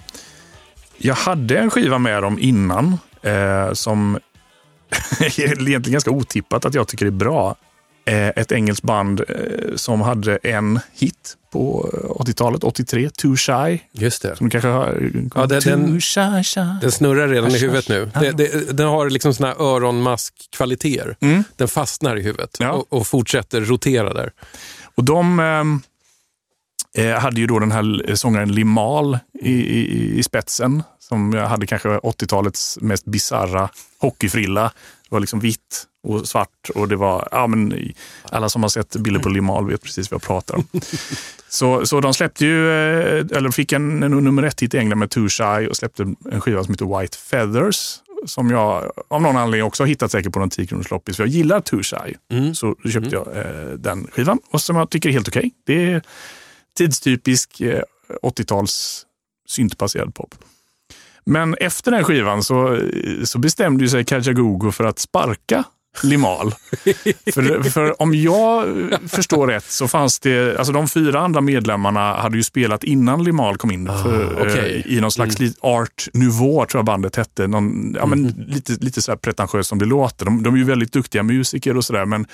Jag 0.97 1.15
hade 1.15 1.59
en 1.59 1.71
skiva 1.71 1.99
med 1.99 2.23
dem 2.23 2.39
innan 2.39 2.99
eh, 3.23 3.73
som 3.73 4.19
är 5.21 5.41
egentligen 5.41 5.83
ganska 5.83 6.11
otippat 6.11 6.65
att 6.65 6.75
jag 6.75 6.89
tycker 6.89 7.07
är 7.07 7.11
bra. 7.11 7.57
Eh, 8.05 8.29
ett 8.29 8.53
engelskt 8.53 8.85
band 8.85 9.21
eh, 9.29 9.75
som 9.77 10.01
hade 10.01 10.37
en 10.37 10.81
hit 10.95 11.37
på 11.53 11.91
eh, 11.93 12.23
80-talet, 12.23 12.65
83, 12.65 13.11
Too 13.11 13.37
Shy. 13.37 13.79
Just 13.93 14.23
det. 14.23 14.37
Som 14.37 14.51
kanske 14.51 14.69
har... 14.69 15.11
Ja, 15.35 15.47
det- 15.47 15.61
den- 15.65 16.01
shy, 16.01 16.43
shy. 16.45 16.61
Den 16.81 16.93
snurrar 16.93 17.29
redan 17.29 17.51
i 17.51 17.59
huvudet 17.59 17.89
nu. 17.89 18.11
Det, 18.21 18.33
det, 18.33 18.77
den 18.77 18.87
har 18.89 19.11
liksom 19.11 19.35
såna 19.35 19.55
öronmaskkvaliteter. 19.55 21.17
Mm. 21.21 21.45
Den 21.57 21.69
fastnar 21.69 22.17
i 22.17 22.23
huvudet 22.23 22.57
Ja. 22.61 22.71
och, 22.73 22.93
och 22.93 23.07
fortsätter 23.07 23.61
rotera 23.61 24.15
där. 24.15 24.33
Och 24.95 25.05
de 25.05 25.41
eh, 25.41 27.05
eh, 27.07 27.19
hade 27.19 27.41
ju 27.41 27.47
då 27.47 27.59
den 27.59 27.73
här 27.73 28.15
sångaren 28.15 28.53
Limal 28.53 29.19
i, 29.43 29.53
i, 29.53 30.19
i 30.19 30.23
spetsen 30.23 30.83
som 30.99 31.33
hade 31.33 31.67
kanske 31.67 31.89
80-talets 31.89 32.79
mest 32.81 33.05
bizarra 33.05 33.69
hockeyfrilla. 33.99 34.73
Det 35.13 35.15
var 35.15 35.21
liksom 35.21 35.41
vitt 35.41 35.87
och 36.03 36.29
svart 36.29 36.71
och 36.75 36.89
det 36.89 36.97
var, 36.97 37.29
ja 37.31 37.47
men 37.47 37.93
alla 38.23 38.49
som 38.49 38.63
har 38.63 38.69
sett 38.69 38.97
bilder 38.97 39.21
på 39.21 39.29
Limal 39.29 39.69
vet 39.69 39.83
precis 39.83 40.11
vad 40.11 40.17
jag 40.17 40.23
pratar 40.23 40.55
om. 40.55 40.67
så, 41.49 41.87
så 41.87 42.01
de 42.01 42.15
släppte 42.15 42.47
ju, 42.47 42.71
eh, 42.71 43.27
eller 43.37 43.51
fick 43.51 43.73
en, 43.73 44.03
en 44.03 44.11
nummer 44.11 44.43
ett 44.43 44.63
hit 44.63 44.75
i 44.75 44.79
England 44.79 44.99
med 44.99 45.11
Too 45.11 45.29
Shy 45.29 45.67
och 45.69 45.77
släppte 45.77 46.03
en 46.31 46.41
skiva 46.41 46.65
som 46.65 46.75
heter 46.75 47.01
White 47.01 47.19
Feathers 47.19 47.99
som 48.27 48.51
jag 48.51 48.91
av 49.09 49.23
någon 49.23 49.37
anledning 49.37 49.67
också 49.67 49.83
har 49.83 49.89
hittat 49.89 50.11
säkert 50.11 50.33
på 50.33 50.39
någon 50.39 50.51
10 50.51 50.67
kronors 50.67 50.91
loppis. 50.91 51.17
För 51.17 51.25
jag 51.25 51.31
gillar 51.31 51.61
Too 51.61 51.83
Shy. 51.83 52.15
Så 52.55 52.77
då 52.83 52.91
köpte 52.91 53.15
jag 53.15 53.37
eh, 53.37 53.73
den 53.79 54.07
skivan 54.13 54.39
och 54.51 54.61
som 54.61 54.77
jag 54.77 54.91
tycker 54.91 55.09
är 55.09 55.13
helt 55.13 55.29
okej. 55.29 55.51
Det 55.67 55.93
är 55.93 56.03
tidstypisk 56.77 57.61
eh, 57.61 57.83
80-tals 58.23 59.07
syntbaserad 59.49 60.15
pop. 60.15 60.35
Men 61.27 61.55
efter 61.55 61.91
den 61.91 62.05
skivan 62.05 62.43
så, 62.43 62.81
så 63.25 63.39
bestämde 63.39 63.89
sig 63.89 64.05
Kajagogo 64.05 64.71
för 64.71 64.85
att 64.85 64.99
sparka 64.99 65.65
Limal. 66.03 66.51
för, 67.35 67.63
för 67.71 68.03
om 68.03 68.15
jag 68.15 68.67
förstår 69.09 69.47
rätt 69.47 69.65
så 69.65 69.89
fanns 69.89 70.21
det, 70.21 70.59
alltså 70.59 70.73
de 70.73 70.89
fyra 70.89 71.21
andra 71.21 71.41
medlemmarna 71.41 72.15
hade 72.15 72.37
ju 72.37 72.43
spelat 72.43 72.85
innan 72.85 73.25
Limal 73.25 73.57
kom 73.57 73.71
in 73.71 73.87
för, 73.87 74.41
Ah, 74.41 74.47
eh, 74.57 74.87
i 74.87 75.01
någon 75.01 75.13
slags 75.13 75.39
li- 75.39 75.55
art 75.61 76.09
nouveau 76.13 76.67
tror 76.67 76.79
jag 76.79 76.85
bandet 76.85 77.17
hette. 77.17 77.47
Någon, 77.47 77.95
ja, 77.99 78.07
men 78.07 78.27
lite, 78.49 78.73
lite 78.73 79.03
så 79.03 79.13
här 79.13 79.17
pretentiöst 79.17 79.69
som 79.69 79.79
det 79.79 79.85
låter. 79.85 80.25
De, 80.25 80.43
de 80.43 80.55
är 80.55 80.59
ju 80.59 80.65
väldigt 80.65 80.93
duktiga 80.93 81.23
musiker 81.23 81.77
och 81.77 81.85
sådär 81.85 82.05
men 82.05 82.27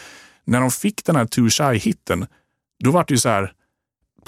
när 0.47 0.61
de 0.61 0.71
fick 0.71 1.05
den 1.05 1.17
här 1.17 1.25
Too 1.27 1.49
Shy-hitten 1.51 2.27
då 2.85 2.91
var 2.91 3.05
det 3.09 3.15
ju 3.15 3.19
så 3.19 3.29
här 3.29 3.53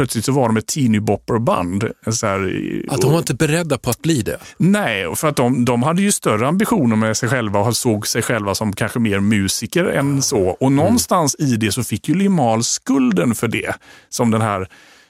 plötsligt 0.00 0.24
så 0.24 0.32
var 0.32 0.48
de 0.48 0.56
ett 0.56 0.66
teeny 0.66 1.00
bopper-band. 1.00 1.90
Så 2.10 2.26
här, 2.26 2.84
Att 2.88 3.00
de 3.00 3.12
var 3.12 3.18
inte 3.18 3.34
beredda 3.34 3.78
på 3.78 3.90
att 3.90 4.02
bli 4.02 4.22
det. 4.22 4.38
Nej, 4.56 5.16
för 5.16 5.28
att 5.28 5.36
de, 5.36 5.64
de 5.64 5.82
hade 5.82 6.02
ju 6.02 6.12
större 6.12 6.48
ambitioner 6.48 6.96
med 6.96 7.16
sig 7.16 7.28
själva 7.28 7.60
och 7.60 7.76
såg 7.76 8.06
sig 8.06 8.22
själva 8.22 8.54
som 8.54 8.72
kanske 8.72 8.98
mer 8.98 9.20
musiker 9.20 9.84
än 9.84 10.22
så. 10.22 10.40
Och 10.40 10.72
någonstans 10.72 11.36
i 11.38 11.56
det 11.56 11.72
så 11.72 11.84
fick 11.84 12.08
ju 12.08 12.14
Limal 12.14 12.64
skulden 12.64 13.34
för 13.34 13.48
det. 13.48 13.74
Som 14.08 14.30
den 14.30 14.40
här 14.40 14.68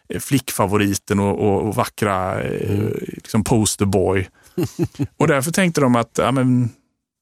eh, 0.09 0.21
flickfavoriten 0.21 1.21
och, 1.21 1.39
och, 1.39 1.69
och 1.69 1.75
vackra 1.75 2.43
eh, 2.43 2.91
liksom 3.07 3.45
posterboy. 3.45 4.29
och 5.17 5.29
därför 5.29 5.51
tänkte 5.51 5.81
de 5.81 5.97
att 5.97 6.19
ja, 6.19 6.33
men, 6.33 6.71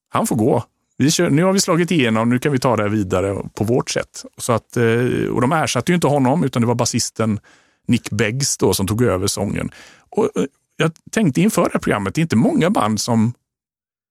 han 0.08 0.26
får 0.26 0.36
gå. 0.36 0.64
Vi 0.98 1.10
kör, 1.10 1.30
nu 1.30 1.42
har 1.44 1.52
vi 1.52 1.60
slagit 1.60 1.90
igenom, 1.90 2.28
nu 2.28 2.38
kan 2.38 2.52
vi 2.52 2.58
ta 2.58 2.76
det 2.76 2.82
här 2.82 2.90
vidare 2.90 3.36
på 3.54 3.64
vårt 3.64 3.90
sätt. 3.90 4.24
Så 4.36 4.52
att, 4.52 4.76
eh, 4.76 5.28
och 5.32 5.40
de 5.40 5.52
ersatte 5.52 5.92
ju 5.92 5.94
inte 5.94 6.06
honom, 6.06 6.44
utan 6.44 6.62
det 6.62 6.68
var 6.68 6.74
basisten 6.74 7.40
Nick 7.88 8.10
Beggs 8.10 8.56
då, 8.56 8.74
som 8.74 8.86
tog 8.86 9.02
över 9.02 9.26
sången. 9.26 9.70
Och 10.10 10.24
eh, 10.24 10.44
jag 10.76 10.90
tänkte 11.10 11.40
inför 11.40 11.62
det 11.62 11.70
här 11.72 11.80
programmet, 11.80 12.14
det 12.14 12.20
är 12.20 12.22
inte 12.22 12.36
många 12.36 12.70
band 12.70 13.00
som 13.00 13.32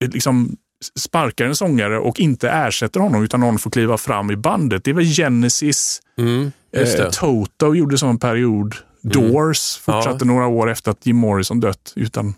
eh, 0.03 0.09
liksom 0.09 0.55
sparkar 0.99 1.45
en 1.45 1.55
sångare 1.55 1.99
och 1.99 2.19
inte 2.19 2.49
ersätter 2.49 2.99
honom, 2.99 3.23
utan 3.23 3.39
någon 3.39 3.59
får 3.59 3.69
kliva 3.71 3.97
fram 3.97 4.31
i 4.31 4.35
bandet. 4.35 4.83
Det 4.83 4.91
är 4.91 4.95
väl 4.95 5.05
Genesis, 5.05 6.01
Mm, 6.17 6.51
eh, 6.71 6.81
det. 6.81 7.11
Toto 7.11 7.75
gjorde 7.75 7.97
så 7.97 8.07
en 8.07 8.19
period, 8.19 8.75
Doors 9.01 9.77
fortsatte 9.77 10.25
några 10.25 10.47
år 10.47 10.69
efter 10.71 10.91
att 10.91 11.05
Jim 11.05 11.15
Morrison 11.17 11.59
dött. 11.59 11.93
Utan, 11.95 12.33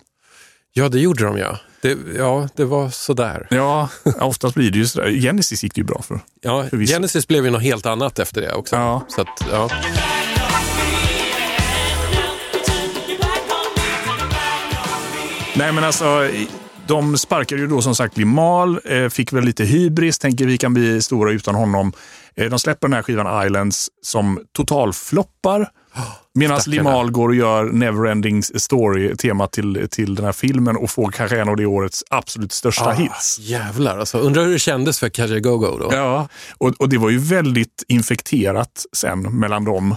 Ja, 0.73 0.89
det 0.89 0.99
gjorde 0.99 1.23
de 1.23 1.37
ja. 1.37 1.59
Det, 1.81 1.97
ja, 2.17 2.49
det 2.55 2.65
var 2.65 2.89
sådär. 2.89 3.47
ja, 3.49 3.89
oftast 4.19 4.55
blir 4.55 4.71
det 4.71 4.77
ju 4.77 4.85
sådär. 4.87 5.11
Genesis 5.11 5.63
gick 5.63 5.75
det 5.75 5.81
ju 5.81 5.85
bra 5.85 6.01
för. 6.01 6.19
Ja, 6.41 6.65
Förvisso. 6.69 6.93
Genesis 6.93 7.27
blev 7.27 7.45
ju 7.45 7.51
något 7.51 7.61
helt 7.63 7.85
annat 7.85 8.19
efter 8.19 8.41
det 8.41 8.53
också. 8.53 8.75
Ja. 8.75 9.05
Så 9.07 9.21
att, 9.21 9.27
ja. 9.51 9.69
Nej 15.55 15.71
men 15.71 15.83
alltså, 15.83 16.29
de 16.87 17.17
sparkade 17.17 17.61
ju 17.61 17.67
då 17.67 17.81
som 17.81 17.95
sagt 17.95 18.17
Limal, 18.17 18.79
eh, 18.85 19.09
fick 19.09 19.33
väl 19.33 19.43
lite 19.43 19.63
hybris, 19.63 20.19
tänker 20.19 20.45
vi 20.45 20.57
kan 20.57 20.73
bli 20.73 21.01
stora 21.01 21.31
utan 21.31 21.55
honom. 21.55 21.93
Eh, 22.35 22.49
de 22.49 22.59
släpper 22.59 22.87
den 22.87 22.93
här 22.93 23.01
skivan 23.01 23.45
Islands 23.45 23.89
som 24.01 24.39
totalfloppar. 24.57 25.69
Medan. 26.39 26.59
Limal 26.67 27.11
går 27.11 27.29
och 27.29 27.35
gör 27.35 27.63
Neverending 27.63 28.43
Story, 28.43 29.15
tema 29.15 29.47
till, 29.47 29.87
till 29.91 30.15
den 30.15 30.25
här 30.25 30.31
filmen 30.31 30.75
och 30.77 30.89
får 30.89 31.11
kanske 31.11 31.39
en 31.41 31.49
av 31.49 31.55
det 31.55 31.65
årets 31.65 32.03
absolut 32.09 32.51
största 32.51 32.85
Ah, 32.89 32.91
hits. 32.91 33.39
jävlar 33.39 33.97
alltså. 33.99 34.17
Undrar 34.17 34.43
hur 34.45 34.51
det 34.53 34.59
kändes 34.59 34.99
för 34.99 35.09
Kaja 35.09 35.39
Go-Go 35.39 35.77
då? 35.79 35.89
Ja, 35.93 36.27
och, 36.57 36.73
och 36.79 36.89
det 36.89 36.97
var 36.97 37.09
ju 37.09 37.17
väldigt 37.17 37.83
infekterat 37.87 38.85
sen 38.93 39.21
mellan 39.21 39.65
dem. 39.65 39.95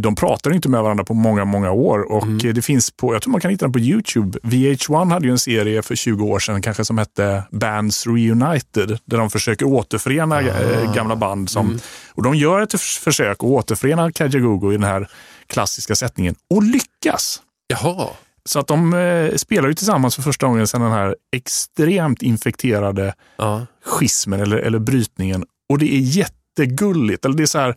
De 0.00 0.14
pratade 0.14 0.54
inte 0.56 0.68
med 0.68 0.82
varandra 0.82 1.04
på 1.04 1.14
många, 1.14 1.44
många 1.44 1.70
år 1.70 2.12
och 2.12 2.22
Mm. 2.22 2.38
det 2.54 2.62
finns 2.62 2.90
på, 2.90 3.14
jag 3.14 3.22
tror 3.22 3.32
man 3.32 3.40
kan 3.40 3.50
hitta 3.50 3.64
den 3.64 3.72
på 3.72 3.78
YouTube. 3.78 4.38
VH1 4.42 5.10
hade 5.12 5.26
ju 5.26 5.32
en 5.32 5.38
serie 5.38 5.82
för 5.82 5.94
20 5.94 6.24
år 6.24 6.38
sedan 6.38 6.62
kanske 6.62 6.84
som 6.84 6.98
hette 6.98 7.42
Bands 7.50 8.06
Reunited, 8.06 8.98
där 9.04 9.18
de 9.18 9.30
försöker 9.30 9.66
återförena 9.66 10.36
Ah. 10.36 10.40
eh, 10.40 10.94
gamla 10.94 11.16
band. 11.16 11.50
Som, 11.50 11.66
Mm. 11.66 11.78
Och 12.14 12.22
de 12.22 12.34
gör 12.34 12.60
ett 12.60 12.70
förs- 12.72 12.98
försök 12.98 13.36
att 13.36 13.42
återförena 13.42 14.12
Kajagogo 14.12 14.72
i 14.72 14.74
den 14.76 14.84
här 14.84 15.08
klassiska 15.48 15.94
sättningen 15.94 16.34
och 16.50 16.62
lyckas. 16.62 17.42
Jaha. 17.66 18.08
Så 18.44 18.58
att 18.58 18.66
de 18.66 18.94
eh, 18.94 19.34
spelar 19.34 19.68
ju 19.68 19.74
tillsammans 19.74 20.14
för 20.16 20.22
första 20.22 20.46
gången 20.46 20.66
sedan 20.68 20.80
den 20.80 20.92
här 20.92 21.16
extremt 21.36 22.22
infekterade 22.22 23.14
Ja. 23.36 23.66
schismen 23.84 24.40
eller, 24.40 24.56
eller 24.56 24.78
brytningen. 24.78 25.44
Och 25.68 25.78
det 25.78 25.94
är 25.94 25.98
jättegulligt. 26.00 27.24
Eller 27.24 27.36
det 27.36 27.42
är 27.42 27.46
så 27.46 27.58
här, 27.58 27.74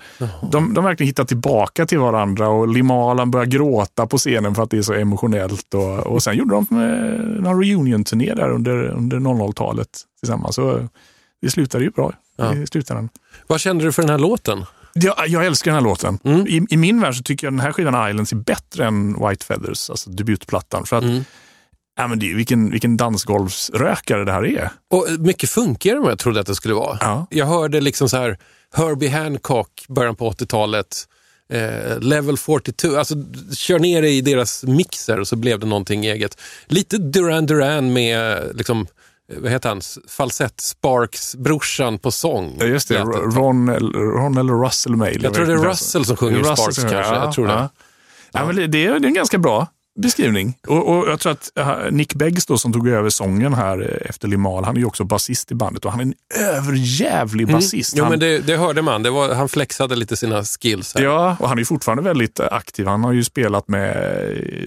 de, 0.52 0.74
de 0.74 0.84
verkligen 0.84 1.08
hittar 1.08 1.24
tillbaka 1.24 1.86
till 1.86 2.00
varandra 2.00 2.50
och 2.50 2.68
Limalan 2.68 3.32
börjar 3.32 3.46
gråta 3.46 4.08
på 4.08 4.18
scenen 4.18 4.56
för 4.56 4.64
att 4.64 4.70
det 4.70 4.78
är 4.78 4.82
så 4.82 4.94
emotionellt. 4.94 5.74
Och, 5.74 6.00
och 6.00 6.24
sen 6.24 6.36
gjorde 6.38 6.56
de 6.56 6.66
eh, 6.72 7.42
någon 7.44 7.64
reunion-turné 7.64 8.34
där 8.34 8.50
under, 8.50 8.84
under 8.88 9.18
00-talet 9.18 9.90
tillsammans. 10.20 10.56
Så 10.56 10.88
det 11.42 11.52
slutade 11.52 11.84
ju 11.84 11.90
bra 11.90 12.14
Ja. 12.36 12.56
i 12.56 12.68
slutändan. 12.68 13.10
Vad 13.48 13.60
kände 13.62 13.84
du 13.86 13.92
för 13.92 14.02
den 14.02 14.12
här 14.12 14.18
låten? 14.18 14.66
Jag, 14.94 15.28
jag 15.28 15.46
älskar 15.46 15.72
den 15.72 15.76
här 15.76 15.84
låten. 15.90 16.20
Mm. 16.24 16.48
I, 16.48 16.66
I 16.70 16.78
min 16.78 17.02
värld 17.02 17.16
så 17.16 17.24
tycker 17.24 17.48
jag 17.48 17.54
den 17.54 17.60
här 17.60 17.72
skivan 17.72 18.10
Islands 18.10 18.32
är 18.32 18.36
bättre 18.36 18.86
än 18.86 19.28
White 19.28 19.46
Feathers, 19.46 19.90
alltså 19.90 20.10
debutplattan. 20.10 20.86
För 20.86 20.96
att, 20.96 21.04
Mm. 21.04 21.24
ja, 21.98 22.08
men 22.08 22.20
det, 22.20 22.34
vilken, 22.34 22.72
vilken 22.72 22.98
dansgolvsrökare 22.98 24.26
det 24.26 24.32
här 24.32 24.46
är. 24.46 24.70
Och 24.92 25.08
mycket 25.20 25.50
funkigare 25.50 25.98
än 25.98 26.04
vad 26.04 26.12
jag 26.12 26.20
trodde 26.20 26.40
att 26.40 26.48
det 26.48 26.56
skulle 26.56 26.74
vara. 26.74 26.98
Ja. 27.02 27.28
Jag 27.30 27.46
hörde 27.46 27.82
liksom 27.82 28.10
så 28.10 28.18
här 28.18 28.38
Herbie 28.76 29.10
Hancock, 29.10 29.86
början 29.88 30.16
på 30.16 30.32
80-talet, 30.32 31.08
eh, 31.54 32.00
Level 32.00 32.38
42, 32.38 32.96
alltså 32.98 33.16
kör 33.56 33.80
ner 33.80 34.02
det 34.02 34.10
i 34.10 34.22
deras 34.22 34.64
mixer 34.64 35.20
och 35.20 35.28
så 35.28 35.36
blev 35.36 35.60
det 35.60 35.66
någonting 35.66 36.06
eget. 36.06 36.38
Lite 36.66 36.98
Duran 36.98 37.46
Duran 37.46 37.94
med 37.94 38.52
liksom, 38.54 38.88
vad 39.38 39.52
heter 39.52 39.70
han, 39.70 39.82
falsett 40.08 40.62
Sparks, 40.62 41.36
brorsan 41.36 42.00
på 42.00 42.12
sång. 42.12 42.56
Ja, 42.60 42.66
just 42.66 42.88
det. 42.88 43.00
Ron, 43.00 43.70
Ron 43.94 44.38
eller 44.38 44.54
Russell 44.54 44.96
Mail. 44.96 45.24
Jag 45.24 45.34
tror 45.34 45.46
vet 45.46 45.62
det 45.62 45.68
är. 45.68 45.70
Russell 45.70 46.06
som 46.06 46.18
sjunger 46.18 46.38
Russell 46.38 46.58
Sparks 46.58 46.82
kanske, 46.82 47.16
jag 47.16 47.34
tror 47.34 47.48
det. 47.48 47.54
Ja. 47.54 47.70
Ja, 48.32 48.46
men 48.46 48.56
det, 48.56 48.86
är 48.86 49.00
det 49.00 49.08
är 49.08 49.12
ganska 49.12 49.38
bra 49.38 49.68
beskrivning. 50.00 50.58
Och, 50.68 50.88
och 50.98 51.10
jag 51.10 51.20
tror 51.20 51.32
att 51.32 51.52
eh, 51.60 51.78
Nick 51.92 52.14
Beggs 52.16 52.46
då, 52.46 52.58
som 52.58 52.74
tog 52.74 52.88
över 52.88 53.10
sången 53.10 53.54
här 53.54 53.82
eh, 53.82 54.10
efter 54.10 54.28
Limal, 54.28 54.64
han 54.64 54.76
är 54.76 54.80
ju 54.80 54.86
också 54.86 55.04
basist 55.04 55.52
i 55.52 55.56
bandet 55.56 55.86
och 55.86 55.92
han 55.92 56.00
är 56.00 56.04
en 56.06 56.14
överjävlig 56.56 57.48
basist. 57.52 57.94
Mm. 57.94 57.98
Jo, 58.00 58.04
han, 58.04 58.12
men 58.12 58.20
det, 58.20 58.40
det 58.40 58.58
hörde 58.58 58.82
man. 58.82 59.04
Det 59.04 59.10
var, 59.10 59.34
han 59.36 59.50
flexade 59.50 59.96
lite 59.96 60.18
sina 60.18 60.44
skills. 60.44 60.96
Här. 60.96 61.02
Ja, 61.04 61.36
och 61.40 61.50
han 61.50 61.60
är 61.60 61.64
fortfarande 61.64 62.04
väldigt 62.04 62.40
eh, 62.40 62.48
aktiv. 62.52 62.88
Han 62.88 63.04
har 63.04 63.12
ju 63.12 63.24
spelat 63.24 63.68
med 63.68 63.98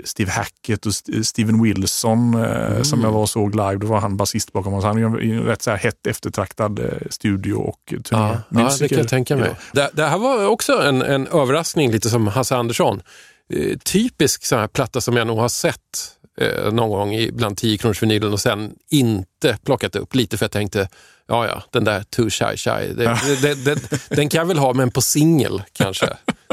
Steve 0.04 0.30
Hackett 0.32 0.86
och 0.86 0.92
St- 0.92 1.24
Steven 1.24 1.62
Wilson 1.62 2.34
Mm. 2.34 2.84
som 2.84 3.00
jag 3.00 3.12
var 3.12 3.20
och 3.20 3.28
såg 3.30 3.54
live. 3.54 3.76
Då 3.76 3.86
var 3.86 4.00
han 4.00 4.16
basist 4.16 4.52
bakom 4.52 4.74
oss. 4.74 4.84
Han 4.84 4.96
är 4.96 5.20
ju 5.22 5.36
en 5.38 5.42
rätt 5.42 5.62
så 5.62 5.70
här 5.70 5.76
hett 5.76 6.06
eftertraktad 6.06 6.80
studio 7.10 7.54
och 7.54 7.80
Ja, 7.90 7.98
turné. 8.00 8.38
ja, 8.62 8.70
det 8.80 8.88
kan 8.88 8.98
jag 8.98 9.08
tänka 9.08 9.36
mig. 9.36 9.50
Det, 9.72 9.90
det 9.92 10.06
här 10.06 10.18
var 10.18 10.46
också 10.46 10.82
en, 10.82 11.02
en 11.02 11.26
överraskning, 11.26 11.90
lite 11.90 12.10
som 12.10 12.26
Hasse 12.26 12.56
Andersson. 12.56 13.00
Eh, 13.52 13.78
typisk 13.78 14.44
sån 14.44 14.58
här 14.58 14.68
platta 14.68 15.00
som 15.00 15.16
jag 15.16 15.26
nog 15.26 15.38
har 15.38 15.48
sett 15.48 16.18
eh, 16.40 16.72
någon 16.72 16.90
gång 16.90 17.14
i, 17.14 17.32
bland 17.32 17.56
10 17.56 17.78
kronors 17.78 18.02
vinylen 18.02 18.32
och 18.32 18.40
sen 18.40 18.74
inte 18.90 19.58
plockat 19.64 19.96
upp. 19.96 20.14
Lite 20.14 20.36
för 20.36 20.46
att 20.46 20.54
jag 20.54 20.60
tänkte, 20.60 20.88
ja 21.28 21.46
ja, 21.46 21.62
den 21.70 21.84
där 21.84 22.02
Too 22.02 22.30
Shy 22.30 22.56
Shy, 22.56 22.92
det, 22.96 23.18
det, 23.42 23.54
det, 23.64 23.90
den 24.08 24.28
kan 24.28 24.38
jag 24.38 24.46
väl 24.46 24.58
ha 24.58 24.72
men 24.74 24.90
på 24.90 25.00
singel 25.02 25.62
kanske. 25.72 26.08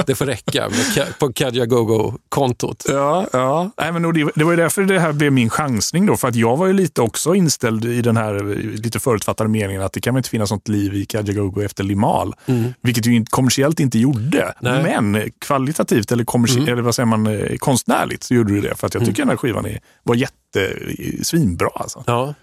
Det 0.05 0.15
får 0.15 0.25
räcka 0.25 0.69
med, 0.69 1.19
på 1.19 1.33
Kajagogo-kontot. 1.33 2.85
Ja, 2.89 3.27
ja. 3.33 3.71
Nej, 3.77 3.91
men 3.91 4.13
det, 4.13 4.31
det 4.35 4.43
var 4.43 4.51
ju 4.51 4.57
därför 4.57 4.81
det 4.83 4.99
här 4.99 5.11
blev 5.13 5.31
min 5.33 5.49
chansning 5.49 6.05
då. 6.05 6.17
För 6.17 6.27
att 6.27 6.35
jag 6.35 6.57
var 6.57 6.67
ju 6.67 6.73
lite 6.73 7.01
också 7.01 7.35
inställd 7.35 7.85
i 7.85 8.01
den 8.01 8.17
här 8.17 8.43
lite 8.83 8.99
förutfattade 8.99 9.49
meningen 9.49 9.81
att 9.81 9.93
det 9.93 9.99
kan 10.01 10.13
väl 10.13 10.19
inte 10.19 10.29
finnas 10.29 10.51
något 10.51 10.67
liv 10.67 10.93
i 10.95 11.05
Kajagogo 11.05 11.61
efter 11.61 11.83
Limal. 11.83 12.35
Vilket 12.81 13.05
ju 13.05 13.25
kommersiellt 13.25 13.79
inte 13.79 13.99
gjorde. 13.99 14.53
Nej. 14.59 14.83
Men 15.01 15.31
kvalitativt 15.39 16.11
eller, 16.11 16.23
kommersi- 16.23 16.71
eller 16.71 16.81
vad 16.81 16.95
säger 16.95 17.07
man, 17.07 17.27
eh, 17.27 17.57
konstnärligt 17.57 18.23
så 18.23 18.33
gjorde 18.33 18.53
det 18.55 18.61
det. 18.61 18.75
För 18.75 18.87
att 18.87 18.93
jag 18.93 19.05
tycker 19.05 19.21
den 19.21 19.29
här 19.29 19.37
skivan 19.37 19.65
är, 19.65 19.79
var 20.03 20.15
jätte, 20.15 20.65
eh, 20.99 21.21
svinbra 21.23 21.69
alltså. 21.75 22.03
Ja. 22.07 22.33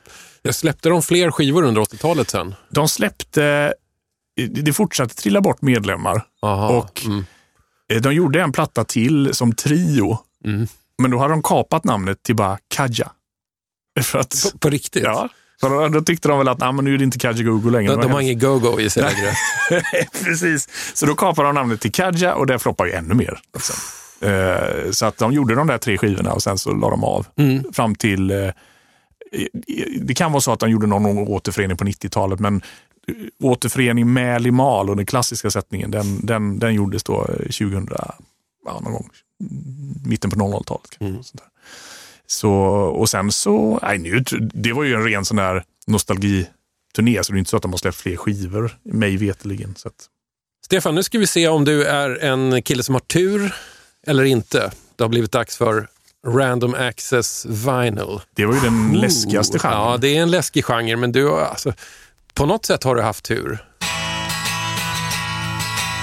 Jag 0.42 0.54
släppte 0.54 0.88
de 0.88 1.02
fler 1.02 1.30
skivor 1.30 1.62
under 1.62 1.80
80-talet 1.82 2.30
sen. 2.30 2.54
De 2.70 2.88
släppte, 2.88 3.74
det 4.50 4.72
fortsatte 4.72 5.14
trilla 5.14 5.40
bort 5.40 5.62
medlemmar. 5.62 6.22
Aha. 6.42 6.68
Och 6.68 7.02
mm. 7.06 7.24
eh, 7.92 8.00
de 8.00 8.14
gjorde 8.14 8.42
en 8.42 8.52
platta 8.52 8.84
till 8.84 9.34
som 9.34 9.54
trio. 9.54 10.18
Mm. 10.44 10.66
Men 10.98 11.10
då 11.10 11.18
hade 11.18 11.32
de 11.32 11.42
kapat 11.42 11.84
namnet 11.84 12.22
till 12.22 12.36
bara 12.36 12.58
Kaja. 12.68 13.10
För 14.02 14.18
att, 14.18 14.50
på, 14.52 14.58
på 14.58 14.70
riktigt? 14.70 15.02
ja, 15.04 15.28
för 15.60 15.70
då, 15.70 15.88
då 15.88 16.00
tyckte 16.00 16.28
de 16.28 16.38
väl 16.38 16.48
att 16.48 16.58
"Nej, 16.58 16.72
men 16.72 16.84
nu 16.84 16.94
är 16.94 16.98
det 16.98 17.04
inte 17.04 17.18
Kaja 17.18 17.42
Google 17.42 17.70
längre. 17.70 17.90
De, 17.92 17.96
Det 17.96 18.02
de 18.06 18.12
har 18.12 18.20
inget 18.20 18.40
go-go 18.40 18.80
i 18.80 18.90
sig 18.90 19.02
längre. 19.02 19.32
Precis. 20.24 20.68
Så 20.94 21.06
då 21.06 21.14
kapade 21.14 21.48
de 21.48 21.54
namnet 21.54 21.80
till 21.80 21.92
Kaja 21.92 22.34
och 22.34 22.46
det 22.46 22.58
floppar 22.58 22.86
ju 22.86 22.92
ännu 22.92 23.14
mer. 23.14 23.40
Liksom. 23.54 23.76
Eh, 24.28 24.90
så 24.90 25.06
att 25.06 25.18
de 25.18 25.32
gjorde 25.32 25.54
de 25.54 25.66
där 25.66 25.78
tre 25.78 25.98
skivorna 25.98 26.32
och 26.32 26.42
sen 26.42 26.58
så 26.58 26.72
la 26.72 26.90
de 26.90 27.04
av. 27.04 27.26
Mm. 27.36 27.64
Fram 27.72 27.94
till, 27.94 28.30
eh, 28.30 28.50
det 30.00 30.14
kan 30.14 30.32
vara 30.32 30.40
så 30.40 30.52
att 30.52 30.60
de 30.60 30.70
gjorde 30.70 30.86
någon 30.86 31.18
återförening 31.18 31.76
på 31.76 31.84
90-talet, 31.84 32.40
men 32.40 32.62
eh, 33.08 33.14
återförening 33.42 34.12
med 34.12 34.42
Limal 34.42 34.90
och 34.90 34.96
den 34.96 35.06
klassiska 35.06 35.50
sättningen, 35.50 35.90
den, 35.90 36.26
den, 36.26 36.58
den 36.58 36.74
gjordes 36.74 37.02
då 37.02 37.20
eh, 37.20 37.36
2000, 37.36 37.88
ja, 38.64 38.80
någon 38.80 38.92
gång, 38.92 39.10
mitten 40.06 40.30
på 40.30 40.36
00-talet. 40.36 40.90
kanske, 40.98 41.04
Mm. 41.04 41.22
Så, 42.30 42.52
och 42.70 43.08
sen 43.08 43.32
så, 43.32 43.78
nej, 43.82 43.98
nu, 43.98 44.24
det 44.40 44.72
var 44.72 44.84
ju 44.84 44.94
en 44.94 45.04
ren 45.04 45.24
sån 45.24 45.36
där 45.36 45.64
nostalgiturné, 45.86 47.24
så 47.24 47.32
det 47.32 47.36
är 47.36 47.38
inte 47.38 47.50
så 47.50 47.56
att 47.56 47.62
de 47.62 47.72
har 47.72 47.78
släppt 47.78 47.96
fler 47.96 48.16
skivor, 48.16 48.78
mig 48.82 49.16
veterligen. 49.16 49.74
Så 49.76 49.88
att, 49.88 50.06
Stefan, 50.64 50.94
nu 50.94 51.02
ska 51.02 51.18
vi 51.18 51.26
se 51.26 51.48
om 51.48 51.64
du 51.64 51.84
är 51.84 52.24
en 52.24 52.62
kille 52.62 52.82
som 52.82 52.94
har 52.94 53.00
tur 53.00 53.54
eller 54.06 54.24
inte. 54.24 54.72
Det 54.96 55.04
har 55.04 55.08
blivit 55.08 55.32
dags 55.32 55.56
för 55.56 55.88
Random 56.26 56.74
Access 56.74 57.46
Vinyl. 57.46 58.20
det 58.36 58.46
var 58.46 58.54
ju 58.54 58.60
den 58.60 58.92
läskigaste 59.00 59.58
genren. 59.58 59.78
Ja, 59.78 59.96
det 59.96 60.16
är 60.16 60.22
en 60.22 60.30
läskig 60.30 60.64
genre, 60.64 60.96
men 60.96 61.12
du, 61.12 61.28
har- 61.28 61.40
alltså, 61.40 61.72
på 62.34 62.46
något 62.46 62.66
sätt 62.66 62.84
har 62.84 62.94
du 62.94 63.02
haft 63.02 63.24
tur. 63.24 63.64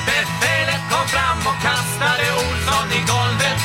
Befälet 0.05 0.81
kom 0.91 1.07
fram 1.07 1.39
och 1.51 1.61
kastade 1.61 2.23
Olsson 2.33 2.87
i 2.91 3.01
golvet. 3.13 3.59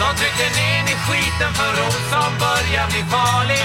De 0.00 0.16
tryckte 0.20 0.60
ner 0.60 0.82
i 0.92 0.96
skiten 1.06 1.52
för 1.54 1.72
Olsson 1.86 2.32
börjar 2.40 2.86
bli 2.90 3.02
farlig. 3.10 3.59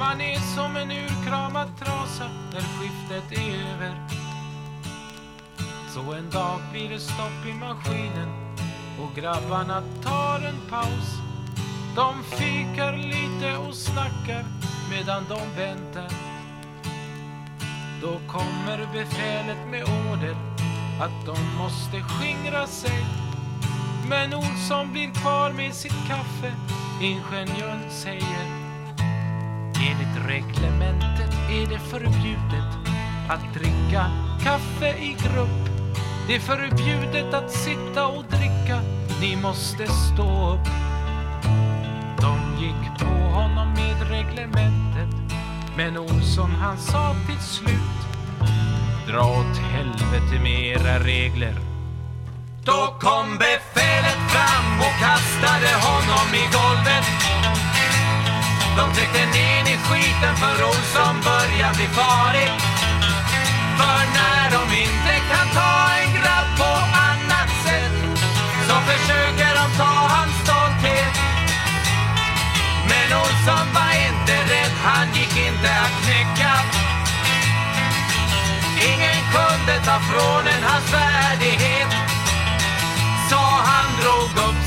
Man 0.00 0.20
är 0.20 0.38
som 0.38 0.76
en 0.76 0.90
urkramad 0.90 1.68
trasa 1.78 2.24
när 2.52 2.60
skiftet 2.60 3.38
är 3.38 3.74
över. 3.74 3.94
Så 5.88 6.12
en 6.12 6.30
dag 6.30 6.60
blir 6.72 6.88
det 6.88 6.98
stopp 6.98 7.46
i 7.48 7.54
maskinen 7.54 8.56
och 9.00 9.14
grabbarna 9.16 9.82
tar 10.02 10.40
en 10.48 10.70
paus. 10.70 11.08
De 11.96 12.22
fikar 12.22 12.96
lite 12.96 13.56
och 13.56 13.74
snackar 13.74 14.44
medan 14.90 15.24
de 15.28 15.62
väntar. 15.62 16.10
Då 18.02 18.20
kommer 18.28 18.88
befälet 18.92 19.68
med 19.70 19.82
order 19.82 20.36
att 21.00 21.26
de 21.26 21.56
måste 21.58 22.00
skingra 22.00 22.66
sig. 22.66 23.04
Men 24.08 24.34
Olsson 24.34 24.92
blir 24.92 25.10
kvar 25.10 25.52
med 25.52 25.74
sitt 25.74 26.08
kaffe. 26.08 26.52
Ingenjören 27.02 27.90
säger 27.90 28.59
Enligt 29.82 30.28
reglementet 30.28 31.34
är 31.50 31.66
det 31.66 31.78
förbjudet 31.78 32.70
att 33.28 33.54
dricka 33.54 34.06
kaffe 34.42 34.88
i 34.98 35.16
grupp. 35.22 35.70
Det 36.26 36.34
är 36.34 36.40
förbjudet 36.40 37.34
att 37.34 37.50
sitta 37.50 38.06
och 38.06 38.24
dricka. 38.24 38.80
Ni 39.20 39.36
måste 39.36 39.86
stå 39.86 40.52
upp. 40.52 40.68
De 42.20 42.62
gick 42.62 42.98
på 42.98 43.14
honom 43.14 43.68
med 43.68 44.10
reglementet. 44.10 45.36
Men 45.76 45.98
Olsson 45.98 46.50
han 46.50 46.78
sa 46.78 47.14
till 47.26 47.40
slut. 47.40 48.00
Dra 49.08 49.20
åt 49.20 49.56
helvete 49.56 50.42
med 50.42 50.60
era 50.60 50.98
regler. 50.98 51.54
Då 52.64 52.96
kom 53.00 53.38
befälet 53.38 54.20
fram 54.28 54.80
och 54.80 55.00
kastade 55.00 55.72
honom 55.86 56.34
i 56.34 56.44
golvet. 56.52 57.30
De 58.80 58.92
tryckte 58.94 59.26
ner 59.26 59.62
i 59.74 59.76
skiten 59.76 60.36
för 60.36 60.64
Olsson 60.64 61.16
börjar 61.24 61.74
bli 61.74 61.86
farlig. 61.86 62.50
För 63.78 64.00
när 64.18 64.44
de 64.56 64.62
inte 64.84 65.14
kan 65.30 65.46
ta 65.58 65.72
en 66.02 66.12
grabb 66.18 66.48
på 66.60 66.72
annat 67.08 67.50
sätt 67.64 67.96
så 68.68 68.74
försöker 68.90 69.50
de 69.60 69.66
ta 69.82 69.94
hans 70.14 70.34
stolthet. 70.44 71.14
Men 72.90 73.08
Olsson 73.22 73.66
var 73.76 73.92
inte 74.08 74.34
rädd, 74.52 74.74
han 74.84 75.06
gick 75.14 75.36
inte 75.48 75.70
att 75.84 75.94
knäcka. 76.02 76.54
Ingen 78.90 79.20
kunde 79.34 79.74
ta 79.86 79.96
från 80.08 80.46
en 80.54 80.62
hans 80.70 80.92
värdighet. 80.92 81.90
Så 83.30 83.40
han 83.70 83.88
drog 84.00 84.30
upp 84.48 84.59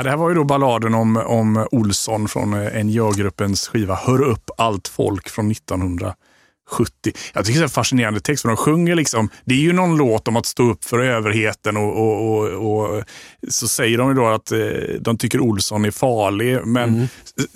Ja, 0.00 0.04
det 0.04 0.10
här 0.10 0.16
var 0.16 0.28
ju 0.28 0.34
då 0.34 0.44
balladen 0.44 0.94
om, 0.94 1.16
om 1.16 1.66
Olsson 1.70 2.28
från 2.28 2.54
eh, 2.54 2.84
NJA-gruppens 2.84 3.68
skiva 3.68 3.94
Hör 3.94 4.22
upp 4.22 4.50
allt 4.58 4.88
folk 4.88 5.28
från 5.28 5.50
1970. 5.50 6.14
Jag 7.34 7.44
tycker 7.44 7.58
det 7.58 7.62
är 7.62 7.64
en 7.64 7.68
fascinerande 7.70 8.20
text, 8.20 8.42
för 8.42 8.48
de 8.48 8.56
sjunger 8.56 8.94
liksom, 8.94 9.28
det 9.44 9.54
är 9.54 9.58
ju 9.58 9.72
någon 9.72 9.96
låt 9.96 10.28
om 10.28 10.36
att 10.36 10.46
stå 10.46 10.70
upp 10.70 10.84
för 10.84 10.98
överheten 10.98 11.76
och, 11.76 11.96
och, 11.96 12.46
och, 12.50 12.86
och 12.88 13.02
så 13.48 13.68
säger 13.68 13.98
de 13.98 14.08
ju 14.08 14.14
då 14.14 14.26
att 14.26 14.52
eh, 14.52 14.58
de 15.00 15.18
tycker 15.18 15.40
Olsson 15.40 15.84
är 15.84 15.90
farlig, 15.90 16.58
men 16.66 16.94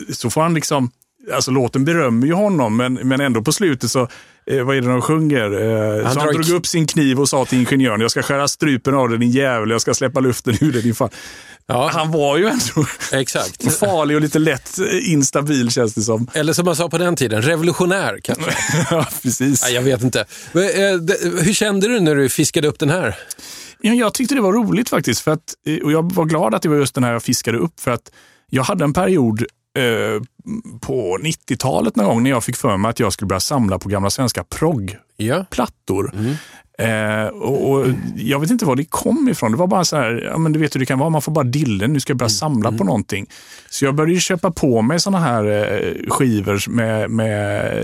s- 0.09 0.19
så 0.19 0.31
får 0.31 0.41
han 0.43 0.55
liksom, 0.55 0.91
alltså 1.35 1.51
låten 1.51 1.85
berömmer 1.85 2.27
ju 2.27 2.33
honom, 2.33 2.77
men, 2.77 2.95
men 2.95 3.21
ändå 3.21 3.43
på 3.43 3.53
slutet 3.53 3.91
så, 3.91 4.09
eh, 4.51 4.63
vad 4.65 4.77
är 4.77 4.81
det 4.81 4.89
de 4.89 5.03
sjunger? 5.03 5.51
Eh, 5.99 6.05
Han 6.05 6.13
så 6.15 6.21
han 6.21 6.29
drog 6.35 6.57
upp 6.57 6.67
sin 6.67 6.87
kniv 6.87 7.21
och 7.21 7.29
sa 7.29 7.45
till 7.45 7.59
ingenjören, 7.59 8.01
jag 8.01 8.11
ska 8.11 8.23
skära 8.23 8.49
strupen 8.49 8.95
av 8.95 9.09
dig 9.09 9.19
din 9.19 9.31
jävel, 9.31 9.71
jag 9.71 9.81
ska 9.81 9.95
släppa 9.95 10.21
luften 10.21 10.55
ur 10.61 10.73
dig 10.73 10.83
din 10.83 10.95
fan. 10.95 11.11
Ja. 11.67 11.91
Han 11.93 12.11
var 12.11 12.37
ju 12.37 12.47
ändå 12.47 12.87
Exakt. 13.13 13.73
farlig 13.79 14.17
och 14.17 14.21
lite 14.23 14.39
lätt 14.39 14.79
instabil 15.03 15.71
känns 15.71 15.95
det 15.95 16.03
som. 16.03 16.27
Eller 16.35 16.53
som 16.53 16.65
man 16.65 16.77
sa 16.77 16.89
på 16.89 16.99
den 16.99 17.17
tiden, 17.17 17.43
revolutionär 17.43 18.19
kanske. 18.25 18.57
ja, 18.91 19.07
precis. 19.23 19.63
Nej, 19.63 19.75
jag 19.75 19.83
vet 19.83 20.03
inte. 20.03 20.21
Eh, 20.21 20.61
Hur 21.45 21.53
kände 21.53 21.89
du 21.89 22.01
när 22.01 22.15
du 22.15 22.29
fiskade 22.29 22.69
upp 22.69 22.79
den 22.79 22.91
här? 22.91 23.17
Ja, 23.81 23.93
jag 23.93 24.15
tyckte 24.15 24.35
det 24.35 24.41
var 24.41 24.53
roligt 24.53 24.89
faktiskt. 24.89 25.21
För 25.21 25.31
att, 25.31 25.55
eh, 25.67 25.77
och 25.85 25.93
jag 25.93 26.13
var 26.13 26.25
glad 26.25 26.55
att 26.55 26.63
det 26.63 26.69
var 26.69 26.77
just 26.77 26.95
den 26.95 27.05
här 27.05 27.13
jag 27.13 27.23
fiskade 27.23 27.59
upp. 27.59 27.81
För 27.81 27.91
att 27.91 28.11
jag 28.51 28.63
hade 28.63 28.85
en 28.85 28.93
period 28.93 29.41
eh, 29.79 30.23
på 30.81 31.19
90-talet 31.23 31.97
någon 31.97 32.07
gång 32.07 32.23
när 32.23 32.31
jag 32.31 32.45
fick 32.45 32.57
för 32.57 32.77
mig 32.77 32.89
att 32.91 33.01
jag 33.01 33.13
skulle 33.13 33.27
börja 33.27 33.41
samla 33.41 33.79
på 33.79 33.89
gamla 33.89 34.11
svenska 34.11 34.45
proggplattor. 34.45 36.13
Ja. 36.15 36.21
Eh, 36.79 37.27
och, 37.27 37.71
och 37.71 37.87
Jag 38.17 38.41
vet 38.41 38.51
inte 38.51 38.65
var 38.65 38.77
det 38.77 38.85
kom 38.85 39.29
ifrån. 39.29 39.53
Det 39.53 39.59
var 39.59 39.67
bara 39.67 39.85
så 39.85 39.97
här, 39.97 40.29
ja, 40.31 40.39
men 40.39 40.53
du 40.53 40.59
vet 40.59 40.75
hur 40.75 40.81
det 40.81 40.87
kan 40.87 40.99
vara, 40.99 41.11
man 41.11 41.23
får 41.23 41.33
bara 41.33 41.45
dillen, 41.45 41.93
nu 41.93 42.01
ska 42.01 42.11
jag 42.11 42.19
börja 42.19 42.29
samla 42.31 42.73
på 42.73 42.85
någonting. 42.85 43.27
Så 43.71 43.85
jag 43.85 43.95
började 43.95 44.21
köpa 44.21 44.51
på 44.51 44.83
mig 44.83 45.01
såna 45.01 45.19
här 45.19 45.45
eh, 45.45 46.09
skivor 46.09 46.71
med, 46.71 47.11
med 47.11 47.75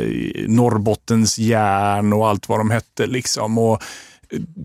Norrbottens 0.48 1.38
järn 1.38 2.12
och 2.12 2.28
allt 2.28 2.48
vad 2.48 2.60
de 2.60 2.70
hette. 2.70 3.06
Liksom. 3.06 3.58
Och 3.58 3.82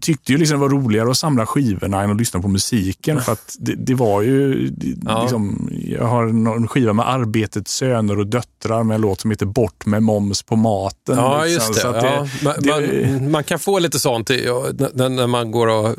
tyckte 0.01 0.31
ju 0.31 0.37
liksom 0.37 0.59
det 0.59 0.61
var 0.61 0.69
roligare 0.69 1.09
att 1.11 1.17
samla 1.17 1.45
skivorna 1.45 2.01
än 2.03 2.11
att 2.11 2.17
lyssna 2.17 2.41
på 2.41 2.47
musiken. 2.47 3.21
För 3.21 3.31
att 3.31 3.55
det, 3.59 3.75
det 3.75 3.93
var 3.93 4.21
ju, 4.21 4.67
det, 4.69 4.95
Ja. 5.05 5.21
liksom, 5.21 5.69
jag 5.85 6.03
har 6.03 6.23
en 6.55 6.67
skiva 6.67 6.93
med 6.93 7.09
Arbetets 7.09 7.73
söner 7.75 8.19
och 8.19 8.27
döttrar 8.27 8.83
med 8.83 8.95
en 8.95 9.01
låt 9.01 9.21
som 9.21 9.31
heter 9.31 9.45
Bort 9.45 9.85
med 9.85 10.03
moms 10.03 10.43
på 10.43 10.55
maten. 10.55 11.17
Ja, 11.17 11.43
liksom. 11.43 11.67
just 11.67 11.81
det. 11.83 11.87
Ja. 11.87 12.27
man, 12.43 12.53
det- 12.59 13.09
man, 13.11 13.31
man 13.31 13.43
kan 13.43 13.59
få 13.59 13.79
lite 13.79 13.99
sånt 13.99 14.29
i- 14.29 14.45
ja, 14.45 14.65
när, 14.93 15.09
när 15.09 15.27
man 15.27 15.51
går 15.51 15.67
och 15.67 15.95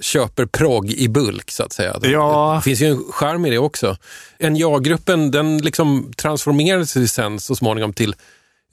köper 0.00 0.46
progg 0.46 0.90
i 0.90 1.08
bulk, 1.08 1.50
så 1.50 1.62
att 1.62 1.72
säga. 1.72 1.96
Ja. 2.02 2.54
Det 2.56 2.62
finns 2.64 2.80
ju 2.82 2.86
en 2.86 3.04
charm 3.12 3.46
i 3.46 3.50
det 3.50 3.58
också. 3.58 3.96
NJA-gruppen 4.40 5.30
den 5.30 5.58
liksom 5.58 6.12
transformerades 6.16 7.12
sen 7.12 7.40
så 7.40 7.56
småningom 7.56 7.92
till 7.92 8.14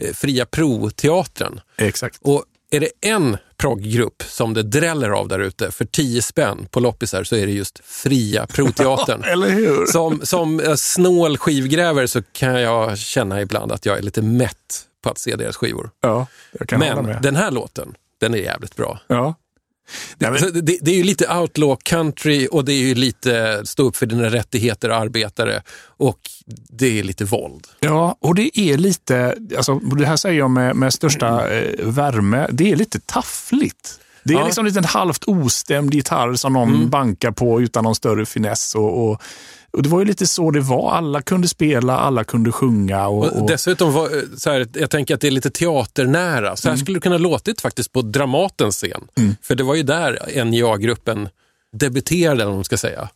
eh, 0.01 0.13
Fria 0.13 0.45
Pro-teatern. 0.45 1.59
Exakt. 1.77 2.19
Och 2.21 2.43
är 2.75 2.79
det 2.79 3.09
en 3.09 3.37
progggrupp 3.57 4.23
som 4.23 4.53
det 4.53 4.63
dräller 4.63 5.09
av 5.09 5.27
där 5.27 5.39
ute 5.39 5.71
för 5.71 5.85
10 5.85 6.21
spänn 6.21 6.67
på 6.71 6.79
loppisar 6.79 7.23
så 7.23 7.35
är 7.35 7.45
det 7.45 7.51
just 7.51 7.81
Fria 7.85 8.47
Pro-teatern. 8.47 9.23
Eller 9.31 9.49
hur? 9.49 9.85
Som, 9.85 10.19
som 10.23 10.59
eh, 10.59 10.75
snål 10.75 11.37
skivgrävare 11.37 12.07
så 12.07 12.21
kan 12.21 12.61
jag 12.61 12.97
känna 12.97 13.41
ibland 13.41 13.71
att 13.71 13.85
jag 13.85 13.97
är 13.97 14.01
lite 14.01 14.21
mätt 14.21 14.85
på 15.03 15.09
att 15.09 15.17
se 15.17 15.35
deras 15.35 15.55
skivor. 15.55 15.89
Ja, 16.01 16.27
Men 16.77 17.21
den 17.21 17.35
här 17.35 17.51
låten, 17.51 17.95
den 18.19 18.33
är 18.33 18.37
jävligt 18.37 18.75
bra. 18.75 18.99
Ja. 19.07 19.33
Nej, 20.17 20.31
men- 20.31 20.39
Så 20.39 20.49
det, 20.49 20.77
det 20.81 20.91
är 20.91 20.95
ju 20.95 21.03
lite 21.03 21.35
outlaw 21.37 21.77
country 21.83 22.47
och 22.51 22.65
det 22.65 22.73
är 22.73 22.77
ju 22.87 22.95
lite 22.95 23.61
stå 23.65 23.83
upp 23.83 23.95
för 23.97 24.05
dina 24.05 24.29
rättigheter 24.29 24.89
arbetare 24.89 25.61
och 25.97 26.19
det 26.69 26.99
är 26.99 27.03
lite 27.03 27.25
våld. 27.25 27.67
Ja, 27.79 28.17
och 28.19 28.35
det 28.35 28.59
är 28.59 28.77
lite, 28.77 29.35
alltså, 29.57 29.75
det 29.79 30.05
här 30.05 30.15
säger 30.17 30.39
jag 30.39 30.51
med, 30.51 30.75
med 30.75 30.93
största 30.93 31.49
eh, 31.53 31.85
värme, 31.85 32.47
det 32.51 32.71
är 32.71 32.75
lite 32.75 32.99
taffligt. 32.99 33.99
Det 34.25 34.33
är 34.33 34.37
Ja. 34.37 34.45
liksom 34.45 34.65
en 34.65 34.67
liten 34.69 34.83
halvt 34.85 35.23
ostämd 35.27 35.93
gitarr 35.93 36.33
som 36.33 36.53
någon 36.53 36.89
bankar 36.89 37.31
på 37.31 37.61
utan 37.61 37.83
någon 37.83 37.95
större 37.95 38.25
finess. 38.25 38.75
Och, 38.75 39.03
och, 39.09 39.21
och 39.71 39.83
Det 39.83 39.89
var 39.89 39.99
ju 39.99 40.05
lite 40.05 40.27
så 40.27 40.51
det 40.51 40.59
var. 40.59 40.91
Alla 40.91 41.21
kunde 41.21 41.47
spela, 41.47 41.97
alla 41.97 42.23
kunde 42.23 42.51
sjunga. 42.51 43.07
Och, 43.07 43.25
Och 43.25 43.47
dessutom, 43.47 43.93
var, 43.93 44.03
eh, 44.17 44.21
så 44.37 44.49
här, 44.51 44.67
jag 44.73 44.89
tänker 44.89 45.15
att 45.15 45.21
det 45.21 45.27
är 45.27 45.31
lite 45.31 45.49
teaternära. 45.49 46.55
Så 46.55 46.69
här 46.69 46.75
skulle 46.77 46.97
det 46.97 47.01
kunna 47.01 47.17
låtit 47.17 47.61
faktiskt 47.61 47.91
på 47.91 48.01
Dramatens 48.01 48.75
scen. 48.75 49.07
För 49.41 49.55
det 49.55 49.63
var 49.63 49.75
ju 49.75 49.83
där 49.83 50.43
NJA-gruppen 50.45 51.29
debuterade, 51.77 52.33
eller 52.35 52.45
vad 52.45 52.55
man 52.55 52.63
ska 52.63 52.77
säga. 52.77 53.09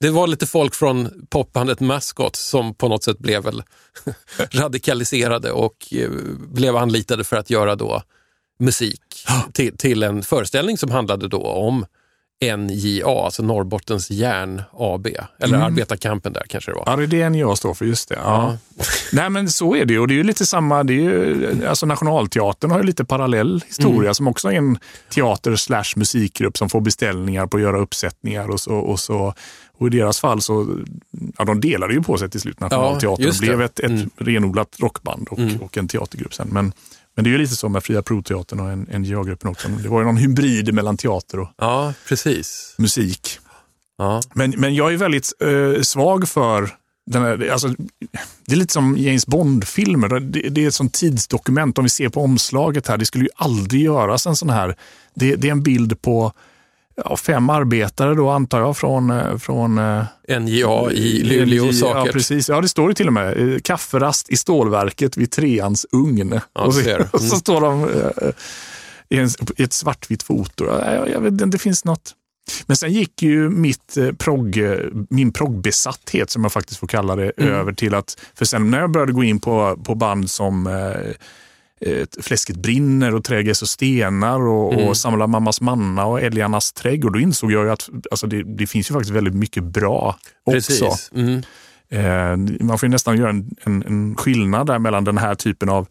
Det 0.00 0.10
var 0.10 0.26
lite 0.26 0.46
folk 0.46 0.74
från 0.74 1.26
popbandet 1.30 1.80
Mascot 1.80 2.36
som 2.36 2.74
på 2.74 2.88
något 2.88 3.04
sätt 3.04 3.18
blev 3.18 3.42
väl 3.42 3.62
radikaliserade 4.50 5.50
och 5.52 5.76
eh, 5.92 6.10
blev 6.52 6.76
anlitade 6.76 7.24
för 7.24 7.36
att 7.36 7.50
göra 7.50 7.76
då 7.76 8.02
musik 8.58 9.26
till, 9.52 9.76
till 9.76 10.02
en 10.02 10.22
föreställning 10.22 10.78
som 10.78 10.90
handlade 10.90 11.28
då 11.28 11.42
om 11.42 11.86
NJA, 12.42 13.24
alltså 13.24 13.42
Norrbottens 13.42 14.10
järn 14.10 14.62
AB. 14.72 15.06
Eller 15.38 15.58
arbetarkampen 15.58 16.32
där 16.32 16.44
kanske 16.48 16.70
det 16.70 16.74
var. 16.74 16.84
Ja, 16.86 16.96
det 16.96 17.02
är 17.02 17.30
det 17.30 17.38
jag 17.38 17.58
står 17.58 17.74
för, 17.74 17.84
just 17.84 18.08
det. 18.08 18.14
Ja. 18.14 18.56
Nej, 19.12 19.30
men 19.30 19.50
så 19.50 19.76
är 19.76 19.84
det 19.84 19.92
ju. 19.92 20.00
Och 20.00 20.08
det 20.08 20.14
är 20.14 20.16
ju 20.16 20.22
lite 20.22 20.46
samma, 20.46 20.84
det 20.84 20.92
är 20.92 20.96
ju, 20.96 21.66
alltså 21.66 21.86
Nationalteatern 21.86 22.70
har 22.70 22.78
ju 22.78 22.84
lite 22.84 23.04
parallell 23.04 23.64
historia 23.66 24.14
som 24.14 24.28
också 24.28 24.48
är 24.48 24.56
en 24.56 24.78
teater 25.14 25.56
slash 25.56 25.84
musikgrupp 25.96 26.58
som 26.58 26.68
får 26.68 26.80
beställningar 26.80 27.46
på 27.46 27.56
att 27.56 27.62
göra 27.62 27.78
uppsättningar 27.78 28.50
och 28.50 28.60
så. 28.60 28.74
Och, 28.74 29.00
så, 29.00 29.34
och 29.78 29.86
i 29.86 29.90
deras 29.90 30.20
fall 30.20 30.42
så, 30.42 30.78
ja 31.38 31.44
de 31.44 31.60
delade 31.60 31.94
ju 31.94 32.02
på 32.02 32.18
sig 32.18 32.30
till 32.30 32.40
slut 32.40 32.60
Nationalteatern 32.60 33.28
och 33.28 33.34
blev 33.40 33.62
ett, 33.62 33.80
ett 33.80 34.08
renodlat 34.16 34.76
rockband 34.80 35.28
och, 35.30 35.38
och 35.60 35.78
en 35.78 35.88
teatergrupp 35.88 36.34
sen. 36.34 36.48
Men, 36.52 36.72
men 37.14 37.24
det 37.24 37.30
är 37.30 37.32
ju 37.32 37.38
lite 37.38 37.56
så 37.56 37.68
med 37.68 37.84
Fria 37.84 38.02
Pro-teatern 38.02 38.60
och 38.60 38.70
en, 38.70 39.02
NJA-gruppen 39.02 39.50
också. 39.50 39.68
Det 39.68 39.88
var 39.88 40.00
ju 40.00 40.06
någon 40.06 40.16
hybrid 40.16 40.74
mellan 40.74 40.96
teater 40.96 41.40
och 41.40 41.48
Ja, 41.58 41.94
precis. 42.08 42.74
musik. 42.78 43.38
Ja. 43.98 44.20
Men, 44.34 44.50
men 44.56 44.74
jag 44.74 44.92
är 44.92 44.96
väldigt 44.96 45.32
eh, 45.40 45.82
svag 45.82 46.28
för 46.28 46.70
den 47.06 47.22
här, 47.22 47.48
alltså, 47.52 47.68
det 48.46 48.52
är 48.52 48.56
lite 48.56 48.72
som 48.72 48.96
James 48.98 49.26
Bond-filmer. 49.26 50.08
Det, 50.20 50.48
det 50.48 50.64
är 50.64 50.68
ett 50.68 50.74
sånt 50.74 50.94
tidsdokument. 50.94 51.78
Om 51.78 51.84
vi 51.84 51.88
ser 51.90 52.08
på 52.08 52.20
omslaget 52.22 52.88
här, 52.88 52.96
det 52.96 53.06
skulle 53.06 53.24
ju 53.24 53.30
aldrig 53.36 53.82
göras 53.82 54.26
en 54.26 54.36
sån 54.36 54.50
här. 54.50 54.76
Det, 55.14 55.36
det 55.36 55.48
är 55.48 55.52
en 55.52 55.62
bild 55.62 56.02
på 56.02 56.32
ja, 56.96 57.16
fem 57.16 57.50
arbetare 57.50 58.14
då 58.14 58.30
antar 58.30 58.60
jag 58.60 58.76
från, 58.76 59.10
eh, 59.10 59.36
från 59.38 59.78
eh, 59.78 60.04
NJA 60.40 60.90
i 60.92 61.22
Luleå 61.22 61.64
Ja, 61.66 61.72
säkert. 61.72 62.12
precis. 62.12 62.48
Ja, 62.48 62.60
det 62.60 62.68
står 62.68 62.88
det 62.88 62.94
till 62.94 63.06
och 63.06 63.12
med. 63.12 63.52
Eh, 63.54 63.58
Kafferast 63.64 64.30
i 64.30 64.36
stålverket 64.36 65.16
vid 65.16 65.30
treans 65.30 65.86
ugn. 65.92 66.40
Ja, 66.54 66.62
och, 66.64 66.74
så, 66.74 66.80
ser. 66.82 67.00
och 67.12 67.20
så 67.20 67.26
Mm. 67.26 67.38
står 67.38 67.60
de 67.60 67.88
i, 69.08 69.18
en, 69.18 69.28
i 69.56 69.62
ett 69.62 69.72
svartvitt 69.72 70.22
foto. 70.22 70.64
Ja, 70.66 70.94
Jag, 70.94 71.10
jag 71.10 71.20
vet 71.20 71.50
det 71.50 71.58
finns 71.58 71.84
något. 71.84 72.14
Men 72.66 72.76
sen 72.76 72.92
gick 72.92 73.22
ju 73.22 73.50
mitt 73.50 73.96
eh, 73.96 74.06
min 75.10 75.32
proggbesatthet, 75.32 76.30
som 76.30 76.42
jag 76.42 76.52
faktiskt 76.52 76.80
får 76.80 76.86
kalla 76.86 77.16
det, 77.16 77.32
Mm. 77.36 77.52
över 77.54 77.72
till 77.72 77.94
att, 77.94 78.16
för 78.34 78.44
sen 78.44 78.70
när 78.70 78.80
jag 78.80 78.90
började 78.90 79.12
gå 79.12 79.24
in 79.24 79.40
på, 79.40 79.78
på 79.84 79.94
band 79.94 80.30
som 80.30 80.66
eh, 80.66 81.12
Fläsket 82.20 82.56
brinner 82.56 83.14
och 83.14 83.24
Trägäs 83.24 83.62
och 83.62 83.68
stenar 83.68 84.40
och, 84.40 84.72
Mm. 84.74 84.88
och 84.88 84.96
Samla 84.96 85.26
mammas 85.26 85.60
manna 85.60 86.04
och 86.06 86.20
Älgarnas 86.22 86.72
trädgård. 86.72 87.12
Då 87.12 87.20
insåg 87.20 87.52
jag 87.52 87.64
ju 87.64 87.70
att 87.70 87.88
alltså 88.10 88.26
det, 88.26 88.42
det 88.42 88.66
finns 88.66 88.90
ju 88.90 88.92
faktiskt 88.94 89.12
väldigt 89.14 89.34
mycket 89.34 89.64
bra 89.64 90.16
också. 90.44 90.52
Precis. 90.52 91.10
Mm. 91.14 91.42
Eh, 91.88 92.36
man 92.66 92.78
får 92.78 92.88
nästan 92.88 93.18
göra 93.18 93.30
en, 93.30 93.50
en, 93.64 93.82
en 93.86 94.16
skillnad 94.16 94.66
där 94.66 94.78
mellan 94.78 95.04
den 95.04 95.18
här 95.18 95.34
typen 95.34 95.68
av 95.68 95.86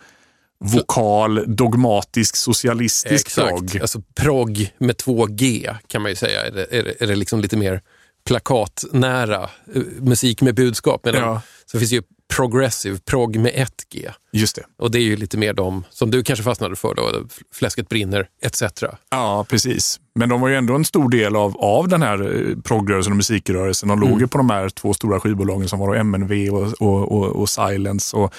vokal, 0.63 1.55
dogmatisk, 1.55 2.35
socialistisk 2.35 3.27
Exakt. 3.27 3.49
progg. 3.49 3.77
Alltså 3.81 4.01
progg 4.15 4.73
med 4.77 4.97
två 4.97 5.25
G 5.25 5.69
kan 5.87 6.01
man 6.01 6.11
ju 6.11 6.15
säga. 6.15 6.45
Är 6.45 6.51
det, 6.51 6.67
är 6.71 6.83
det, 6.83 7.01
är 7.03 7.07
det 7.07 7.15
liksom 7.15 7.39
lite 7.41 7.57
mer 7.57 7.81
plakatnära 8.25 9.49
eh, 9.75 9.81
musik 9.99 10.41
med 10.41 10.55
budskap. 10.55 11.05
Medan, 11.05 11.21
Ja. 11.21 11.41
Så 11.65 11.79
finns 11.79 11.91
ju 11.91 12.01
progressive, 12.35 12.97
progg 13.05 13.39
med 13.39 13.51
ett 13.55 13.89
G. 13.93 14.09
Just 14.31 14.55
det. 14.55 14.63
Och 14.77 14.91
det 14.91 14.99
är 14.99 15.03
ju 15.03 15.15
lite 15.15 15.37
mer 15.37 15.53
de 15.53 15.83
som 15.89 16.11
du 16.11 16.23
kanske 16.23 16.43
fastnade 16.43 16.75
för 16.75 16.95
då, 16.95 17.11
Fläsket 17.53 17.89
brinner 17.89 18.27
etc. 18.41 18.63
Ja, 19.09 19.45
precis. 19.49 19.99
Men 20.15 20.29
de 20.29 20.41
var 20.41 20.49
ju 20.49 20.55
ändå 20.55 20.75
en 20.75 20.85
stor 20.85 21.09
del 21.09 21.35
av, 21.35 21.57
av 21.57 21.87
den 21.87 22.01
här 22.01 22.49
eh, 22.49 22.57
proggrörelsen 22.61 23.13
och 23.13 23.17
musikrörelsen. 23.17 23.89
De 23.89 23.99
låg 23.99 24.21
ju 24.21 24.27
på 24.27 24.37
de 24.37 24.49
här 24.49 24.69
två 24.69 24.93
stora 24.93 25.19
skivbolagen 25.19 25.69
som 25.69 25.79
var 25.79 25.95
MNV 25.95 26.49
och, 26.49 26.73
och, 26.81 27.11
och, 27.11 27.25
och 27.25 27.49
Silence. 27.49 28.17
Och 28.17 28.33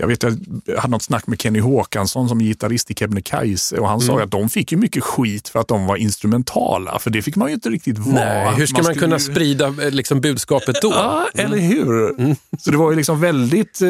jag 0.00 0.06
vet, 0.06 0.22
jag 0.64 0.76
hade 0.76 0.90
något 0.90 1.02
snack 1.02 1.26
med 1.26 1.40
Kenny 1.40 1.60
Håkansson 1.60 2.28
som 2.28 2.40
är 2.40 2.44
gitarrist 2.44 2.90
i 2.90 2.94
Kebnekaise 2.94 3.76
och 3.78 3.88
han 3.88 4.00
sa 4.00 4.16
ju 4.18 4.22
att 4.24 4.30
de 4.30 4.48
fick 4.48 4.72
ju 4.72 4.78
mycket 4.78 5.04
skit 5.04 5.48
för 5.48 5.60
att 5.60 5.68
de 5.68 5.86
var 5.86 5.96
instrumentala, 5.96 6.98
för 6.98 7.10
det 7.10 7.22
fick 7.22 7.36
man 7.36 7.48
ju 7.48 7.54
inte 7.54 7.68
riktigt 7.70 7.98
vara. 7.98 8.14
Nej, 8.24 8.54
hur 8.54 8.66
ska 8.66 8.76
man, 8.76 8.84
skulle 8.84 9.00
kunna 9.00 9.16
ju- 9.16 9.20
sprida 9.20 9.66
eh, 9.66 9.90
liksom, 9.90 10.20
budskapet 10.20 10.76
då? 10.82 10.90
Ja, 10.92 11.26
eller 11.34 11.58
hur? 11.58 12.14
Så 12.58 12.70
det 12.70 12.76
var 12.76 12.90
ju 12.90 12.96
liksom 12.96 13.20
väldigt 13.20 13.82
eh, 13.82 13.88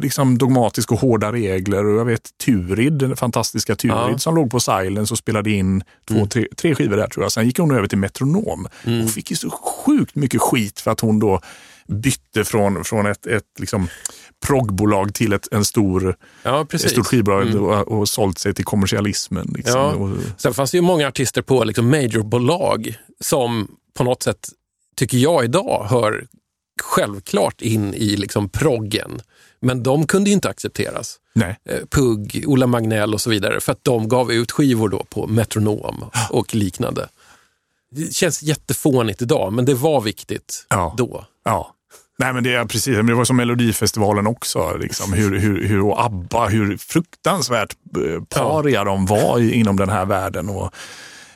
liksom 0.00 0.38
dogmatiska 0.38 0.94
och 0.94 1.00
hårda 1.00 1.32
regler. 1.32 1.86
Och 1.86 2.00
jag 2.00 2.04
vet 2.04 2.30
Turid, 2.44 2.92
den 2.92 3.16
fantastiska 3.16 3.76
Turid 3.76 3.94
Ja. 3.96 4.18
som 4.18 4.34
låg 4.34 4.50
på 4.50 4.60
Silence 4.60 5.14
och 5.14 5.18
spelade 5.18 5.50
in 5.50 5.82
två, 6.08 6.26
tre, 6.26 6.46
tre 6.56 6.74
skivor 6.74 6.96
där 6.96 7.06
tror 7.06 7.24
jag. 7.24 7.32
Sen 7.32 7.46
gick 7.46 7.58
hon 7.58 7.70
över 7.70 7.86
till 7.88 7.98
Metronom 7.98 8.68
och 9.04 9.10
fick 9.10 9.30
ju 9.30 9.36
så 9.36 9.50
sjukt 9.50 10.14
mycket 10.14 10.40
skit 10.40 10.80
för 10.80 10.90
att 10.90 11.00
hon 11.00 11.18
då 11.18 11.40
bytte 11.92 12.44
från, 12.44 12.84
från 12.84 13.06
ett, 13.06 13.26
ett 13.26 13.44
liksom 13.58 13.88
proggbolag 14.46 15.14
till 15.14 15.32
ett 15.32 15.52
en 15.52 15.64
stor, 15.64 16.16
Ja, 16.42 16.66
ett 16.72 16.90
stort 16.90 17.06
skivbolag 17.06 17.54
och, 17.54 17.88
och 18.00 18.08
sålt 18.08 18.38
sig 18.38 18.54
till 18.54 18.64
kommersialismen. 18.64 19.52
Liksom. 19.56 19.80
Ja. 19.80 19.92
Och, 19.92 20.10
Sen 20.36 20.54
fanns 20.54 20.70
det 20.70 20.76
ju 20.78 20.82
många 20.82 21.08
artister 21.08 21.42
på 21.42 21.64
liksom 21.64 21.90
majorbolag 21.90 22.96
som 23.20 23.68
på 23.94 24.04
något 24.04 24.22
sätt, 24.22 24.48
tycker 24.96 25.18
jag 25.18 25.44
idag, 25.44 25.86
hör 25.90 26.26
självklart 26.82 27.60
in 27.62 27.94
i 27.94 28.16
liksom 28.16 28.48
proggen. 28.48 29.20
Men 29.60 29.82
de 29.82 30.06
kunde 30.06 30.30
ju 30.30 30.34
inte 30.34 30.48
accepteras. 30.48 31.16
nej. 31.34 31.58
Eh, 31.64 31.78
Pugg, 31.90 32.44
Ola 32.46 32.66
Magnell 32.66 33.14
och 33.14 33.20
så 33.20 33.30
vidare, 33.30 33.60
för 33.60 33.72
att 33.72 33.84
de 33.84 34.08
gav 34.08 34.32
ut 34.32 34.52
skivor 34.52 34.88
då 34.88 35.04
på 35.10 35.26
Metronom 35.26 36.04
och 36.30 36.54
liknande. 36.54 37.08
Det 37.90 38.14
känns 38.14 38.42
jättefånigt 38.42 39.22
idag, 39.22 39.52
men 39.52 39.64
det 39.64 39.74
var 39.74 40.00
viktigt 40.00 40.66
Ja. 40.68 40.94
då. 40.98 41.24
Ja. 41.44 41.74
Nej 42.22 42.32
men 42.32 42.44
det 42.44 42.54
är 42.54 42.64
precis, 42.64 42.96
men 42.96 43.06
det 43.06 43.14
var 43.14 43.24
som 43.24 43.36
Melodifestivalen 43.36 44.26
också. 44.26 44.76
Liksom, 44.80 45.12
hur, 45.12 45.38
hur, 45.38 45.68
hur, 45.68 45.80
och 45.84 46.04
ABBA, 46.04 46.48
hur 46.48 46.76
fruktansvärt 46.76 47.76
eh, 47.96 48.22
paria 48.28 48.84
de 48.84 49.06
var 49.06 49.38
i, 49.38 49.52
inom 49.52 49.76
den 49.76 49.88
här 49.88 50.04
världen. 50.06 50.48
Och, 50.48 50.70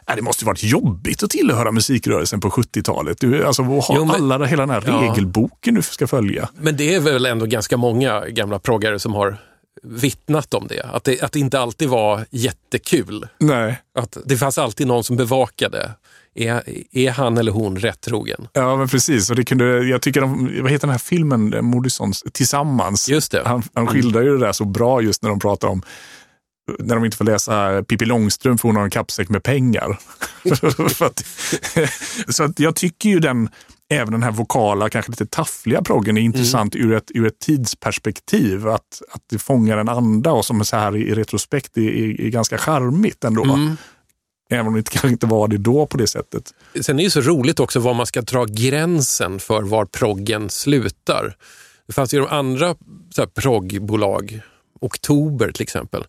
nej, 0.08 0.16
det 0.16 0.22
måste 0.22 0.44
ju 0.44 0.46
varit 0.46 0.62
jobbigt 0.62 1.22
att 1.22 1.30
tillhöra 1.30 1.72
musikrörelsen 1.72 2.40
på 2.40 2.48
70-talet. 2.50 3.18
Du, 3.20 3.44
alltså, 3.44 3.62
ha 3.62 3.94
Jo, 3.96 4.04
men- 4.04 4.32
alla, 4.32 4.44
hela 4.46 4.62
den 4.62 4.70
här 4.70 4.82
Ja. 4.86 5.00
regelboken 5.02 5.74
du 5.74 5.82
ska 5.82 6.06
följa. 6.06 6.48
Men 6.54 6.76
det 6.76 6.94
är 6.94 7.00
väl 7.00 7.26
ändå 7.26 7.46
ganska 7.46 7.76
många 7.76 8.28
gamla 8.28 8.58
proggare 8.58 8.98
som 8.98 9.14
har 9.14 9.36
vittnat 9.82 10.54
om 10.54 10.66
det. 10.68 10.82
Att 10.92 11.04
det, 11.04 11.20
att 11.22 11.32
det 11.32 11.38
inte 11.38 11.60
alltid 11.60 11.88
var 11.88 12.24
jättekul. 12.30 13.26
Nej. 13.40 13.78
Att 13.98 14.16
det 14.24 14.36
fanns 14.36 14.58
alltid 14.58 14.86
någon 14.86 15.04
som 15.04 15.16
bevakade. 15.16 15.90
Är, 16.36 16.62
är 16.92 17.10
han 17.10 17.38
eller 17.38 17.52
hon 17.52 17.76
rätt 17.76 18.00
trogen? 18.00 18.48
Ja, 18.52 18.76
men 18.76 18.88
precis. 18.88 19.30
Och 19.30 19.36
det 19.36 19.44
kunde, 19.44 19.64
jag 19.64 20.02
tycker, 20.02 20.20
de, 20.20 20.62
vad 20.62 20.70
heter 20.70 20.86
den 20.86 20.92
här 20.92 20.98
filmen, 20.98 21.54
eh, 21.54 21.62
Moodysons, 21.62 22.24
Tillsammans? 22.32 23.08
Just 23.08 23.32
det. 23.32 23.42
Han, 23.46 23.62
han 23.74 23.86
skildrar 23.86 24.22
ju 24.22 24.38
det 24.38 24.46
där 24.46 24.52
så 24.52 24.64
bra 24.64 25.00
just 25.00 25.22
när 25.22 25.30
de 25.30 25.40
pratar 25.40 25.68
om 25.68 25.82
när 26.78 26.94
de 26.94 27.04
inte 27.04 27.16
får 27.16 27.24
läsa 27.24 27.82
Pippi 27.82 28.04
Långstrump 28.04 28.60
för 28.60 28.68
hon 28.68 28.76
har 28.76 28.84
en 28.84 28.90
kappsäck 28.90 29.28
med 29.28 29.42
pengar. 29.42 29.98
Att, 31.00 31.24
så 32.34 32.44
att 32.44 32.60
jag 32.60 32.76
tycker 32.76 33.08
ju 33.08 33.18
den, 33.18 33.48
även 33.90 34.12
den 34.12 34.22
här 34.22 34.30
vokala, 34.30 34.88
kanske 34.88 35.12
lite 35.12 35.26
taffliga 35.26 35.82
proggen 35.82 36.16
är 36.16 36.22
intressant 36.22 36.76
ur, 36.76 36.92
ett, 36.92 37.10
ur 37.14 37.26
ett 37.26 37.38
tidsperspektiv. 37.38 38.68
Att, 38.68 39.02
att 39.12 39.22
det 39.30 39.38
fångar 39.38 39.78
en 39.78 39.88
anda 39.88 40.32
och 40.32 40.44
som 40.44 40.64
så 40.64 40.76
här 40.76 40.96
i, 40.96 41.00
i 41.00 41.14
retrospekt 41.14 41.76
är, 41.76 41.82
är, 41.82 42.20
är 42.20 42.28
ganska 42.28 42.58
charmigt 42.58 43.24
ändå. 43.24 43.76
Även 44.50 44.66
om 44.66 44.74
det 44.74 44.90
kanske 44.90 45.08
inte 45.08 45.26
var 45.26 45.48
det 45.48 45.58
då 45.58 45.86
på 45.86 45.96
det 45.96 46.06
sättet. 46.06 46.54
Sen 46.80 47.00
är 47.00 47.04
det 47.04 47.10
så 47.10 47.20
roligt 47.20 47.60
också 47.60 47.80
var 47.80 47.94
man 47.94 48.06
ska 48.06 48.20
dra 48.22 48.44
gränsen 48.44 49.38
för 49.40 49.62
var 49.62 49.84
proggen 49.84 50.50
slutar. 50.50 51.36
Det 51.86 51.92
fanns 51.92 52.14
ju 52.14 52.18
de 52.18 52.26
andra 52.28 52.74
så 53.14 53.20
här, 53.22 53.26
proggbolag, 53.26 54.40
Oktober 54.80 55.52
till 55.52 55.62
exempel, 55.62 56.04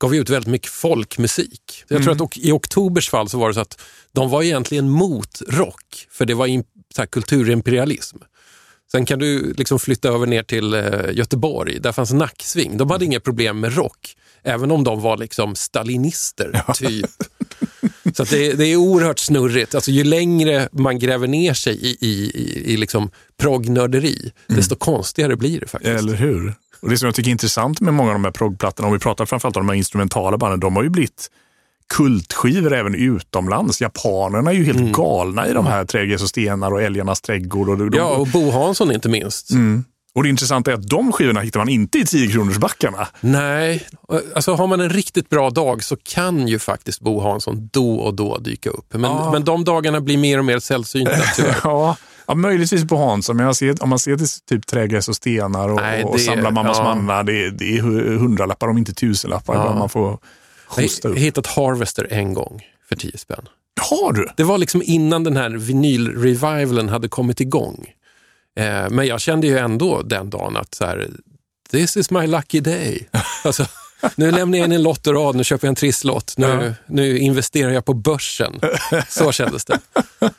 gav 0.00 0.14
ju 0.14 0.20
ut 0.20 0.30
väldigt 0.30 0.50
mycket 0.50 0.70
folkmusik. 0.70 1.84
Jag 1.88 2.02
tror 2.02 2.12
att 2.12 2.20
ok- 2.20 2.38
i 2.38 2.52
Oktobers 2.52 3.10
fall 3.10 3.28
så 3.28 3.38
var 3.38 3.48
det 3.48 3.54
så 3.54 3.60
att 3.60 3.80
de 4.12 4.30
var 4.30 4.42
egentligen 4.42 4.88
mot 4.88 5.42
rock, 5.48 6.06
för 6.10 6.24
det 6.24 6.34
var 6.34 6.46
in, 6.46 6.64
så 6.94 7.02
här, 7.02 7.06
kulturimperialism. 7.06 8.16
Sen 8.92 9.06
kan 9.06 9.18
du 9.18 9.52
liksom 9.52 9.78
flytta 9.78 10.08
över 10.08 10.26
ner 10.26 10.42
till 10.42 10.74
eh, 10.74 11.10
Göteborg, 11.12 11.78
där 11.80 11.92
fanns 11.92 12.12
Nacksving. 12.12 12.76
De 12.76 12.90
hade 12.90 13.04
inga 13.04 13.20
problem 13.20 13.60
med 13.60 13.76
rock, 13.76 14.16
även 14.42 14.70
om 14.70 14.84
de 14.84 15.00
var 15.00 15.16
liksom 15.16 15.54
stalinister, 15.54 16.62
typ. 16.74 17.10
Så 18.16 18.24
det, 18.24 18.52
det 18.52 18.64
är 18.66 18.76
oerhört 18.76 19.18
snurrigt. 19.18 19.74
Alltså, 19.74 19.90
ju 19.90 20.04
längre 20.04 20.68
man 20.72 20.98
gräver 20.98 21.28
ner 21.28 21.54
sig 21.54 21.74
i, 21.74 21.96
i, 22.00 22.30
i, 22.34 22.72
i 22.72 22.76
liksom 22.76 23.10
proggnörderi, 23.40 24.32
desto 24.46 24.76
konstigare 24.76 25.36
blir 25.36 25.60
det 25.60 25.66
faktiskt. 25.66 25.98
Eller 25.98 26.14
hur? 26.14 26.54
Och 26.80 26.88
Det 26.88 26.96
som 26.98 27.06
jag 27.06 27.14
tycker 27.14 27.28
är 27.28 27.32
intressant 27.32 27.80
med 27.80 27.94
många 27.94 28.08
av 28.10 28.14
de 28.14 28.24
här 28.24 28.32
proggplattorna, 28.32 28.86
om 28.86 28.92
vi 28.92 28.98
pratar 28.98 29.26
framförallt 29.26 29.56
om 29.56 29.66
de 29.66 29.68
här 29.72 29.76
instrumentala 29.76 30.38
banden, 30.38 30.60
de 30.60 30.76
har 30.76 30.82
ju 30.82 30.88
blivit 30.88 31.30
kultskivor 31.88 32.72
även 32.74 32.94
utomlands. 32.94 33.80
Japanerna 33.80 34.50
är 34.50 34.54
ju 34.54 34.64
helt 34.64 34.92
galna 34.92 35.48
i 35.48 35.52
de 35.52 35.66
här 35.66 35.84
Trädgräs 35.84 36.22
och 36.22 36.28
stenar 36.28 36.70
och 36.72 36.82
Älgarnas 36.82 37.20
trädgård. 37.20 37.68
Och 37.68 37.90
de, 37.90 37.98
Ja, 37.98 38.16
och 38.16 38.26
Bo 38.26 38.50
Hansson 38.50 38.92
inte 38.92 39.08
minst. 39.08 39.50
Och 40.14 40.22
det 40.22 40.28
intressanta 40.28 40.70
är 40.70 40.74
att 40.74 40.88
de 40.88 41.12
skivorna 41.12 41.40
hittar 41.40 41.60
man 41.60 41.68
inte 41.68 41.98
i 41.98 42.04
10 42.06 42.28
kronors 42.32 42.56
backarna. 42.58 43.08
Nej, 43.20 43.86
alltså 44.34 44.54
har 44.54 44.66
man 44.66 44.80
en 44.80 44.90
riktigt 44.90 45.28
bra 45.28 45.50
dag 45.50 45.84
så 45.84 45.96
kan 45.96 46.48
ju 46.48 46.58
faktiskt 46.58 47.00
Bo 47.00 47.20
Hansson 47.20 47.68
då 47.72 47.94
och 47.94 48.14
då 48.14 48.38
dyka 48.38 48.70
upp. 48.70 48.86
Men, 48.94 49.02
Ja. 49.02 49.32
men 49.32 49.44
de 49.44 49.64
dagarna 49.64 50.00
blir 50.00 50.18
mer 50.18 50.38
och 50.38 50.44
mer 50.44 50.58
sällsynta 50.58 51.12
tyvärr. 51.36 51.56
Ja, 51.64 51.96
ja, 52.26 52.34
möjligtvis 52.34 52.88
på 52.88 52.96
Hansson, 52.96 53.36
men 53.36 53.46
jag 53.46 53.56
ser, 53.56 53.82
om 53.82 53.88
man 53.88 53.98
ser 53.98 54.16
till 54.16 54.26
typ 54.48 54.66
Trädgräs 54.66 55.08
och 55.08 55.16
stenar 55.16 55.68
och, 55.68 55.76
Nej, 55.80 56.04
och 56.04 56.16
det- 56.16 56.22
Samla 56.22 56.50
mammas 56.50 56.78
ja. 56.78 56.84
manna, 56.94 57.22
det, 57.22 57.44
är- 57.44 57.50
det 57.50 57.78
är 57.78 57.82
hu- 57.82 58.18
hundralappar 58.18 58.68
om 58.68 58.78
inte 58.78 58.92
tusenlappar. 58.94 59.54
Ja. 59.54 59.74
Man 59.78 59.88
får 59.88 60.18
Jag 60.76 60.82
hosta 60.82 61.08
har 61.08 61.12
upp. 61.12 61.18
hittat 61.20 61.46
Harvester 61.46 62.06
en 62.10 62.34
gång 62.34 62.60
för 62.88 62.96
10 62.96 63.18
spänn. 63.18 63.48
Har 63.90 64.12
du? 64.12 64.28
Det 64.36 64.44
var 64.44 64.58
liksom 64.58 64.82
innan 64.84 65.24
den 65.24 65.36
här 65.36 65.50
vinyl-revivalen 65.50 66.88
hade 66.88 67.08
kommit 67.08 67.40
igång. 67.40 67.86
Eh, 68.60 68.90
men 68.90 69.06
jag 69.06 69.20
kände 69.20 69.46
ju 69.46 69.58
ändå 69.58 70.02
den 70.02 70.30
dagen 70.30 70.56
att 70.56 70.74
så 70.74 70.84
här, 70.86 71.08
this 71.70 71.96
is 71.96 72.10
my 72.10 72.26
lucky 72.26 72.60
day. 72.60 73.08
Alltså, 73.44 73.66
nu 74.16 74.30
lämnar 74.30 74.58
jag 74.58 74.64
in 74.64 74.72
en 74.72 74.82
lotterad, 74.82 75.36
nu 75.36 75.44
köper 75.44 75.66
jag 75.66 75.70
en 75.70 75.74
trisslott, 75.74 76.34
nu, 76.36 76.46
Ja. 76.46 76.74
nu 76.94 77.18
investerar 77.18 77.70
jag 77.70 77.84
på 77.84 77.94
börsen. 77.94 78.60
Så 79.08 79.32
kändes 79.32 79.64
det. 79.64 79.78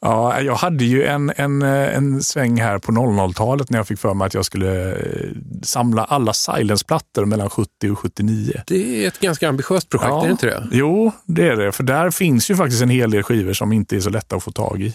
Ja, 0.00 0.40
jag 0.40 0.54
hade 0.54 0.84
ju 0.84 1.04
en, 1.04 1.32
en, 1.36 1.62
eh, 1.62 1.96
en 1.96 2.22
sväng 2.22 2.60
här 2.60 2.78
på 2.78 2.92
00-talet 2.92 3.70
när 3.70 3.78
jag 3.78 3.86
fick 3.88 3.98
för 3.98 4.14
mig 4.14 4.26
att 4.26 4.34
jag 4.34 4.44
skulle 4.44 4.90
eh, 4.92 5.30
samla 5.62 6.04
alla 6.04 6.32
Silence-plattor 6.32 7.24
mellan 7.24 7.50
70 7.50 7.90
och 7.90 7.98
79. 7.98 8.62
Det 8.66 9.04
är 9.04 9.08
ett 9.08 9.20
ganska 9.20 9.48
ambitiöst 9.48 9.88
projekt, 9.88 10.12
är 10.12 10.24
det 10.26 10.30
inte 10.30 10.46
det? 10.46 10.68
Jo, 10.72 11.12
det 11.26 11.48
är 11.48 11.56
det. 11.56 11.72
För 11.72 11.82
där 11.82 12.10
finns 12.10 12.50
ju 12.50 12.56
faktiskt 12.56 12.82
en 12.82 12.88
hel 12.88 13.10
del 13.10 13.22
skivor 13.22 13.52
som 13.52 13.72
inte 13.72 13.96
är 13.96 14.00
så 14.00 14.10
lätta 14.10 14.36
att 14.36 14.42
få 14.42 14.52
tag 14.52 14.82
i. 14.82 14.94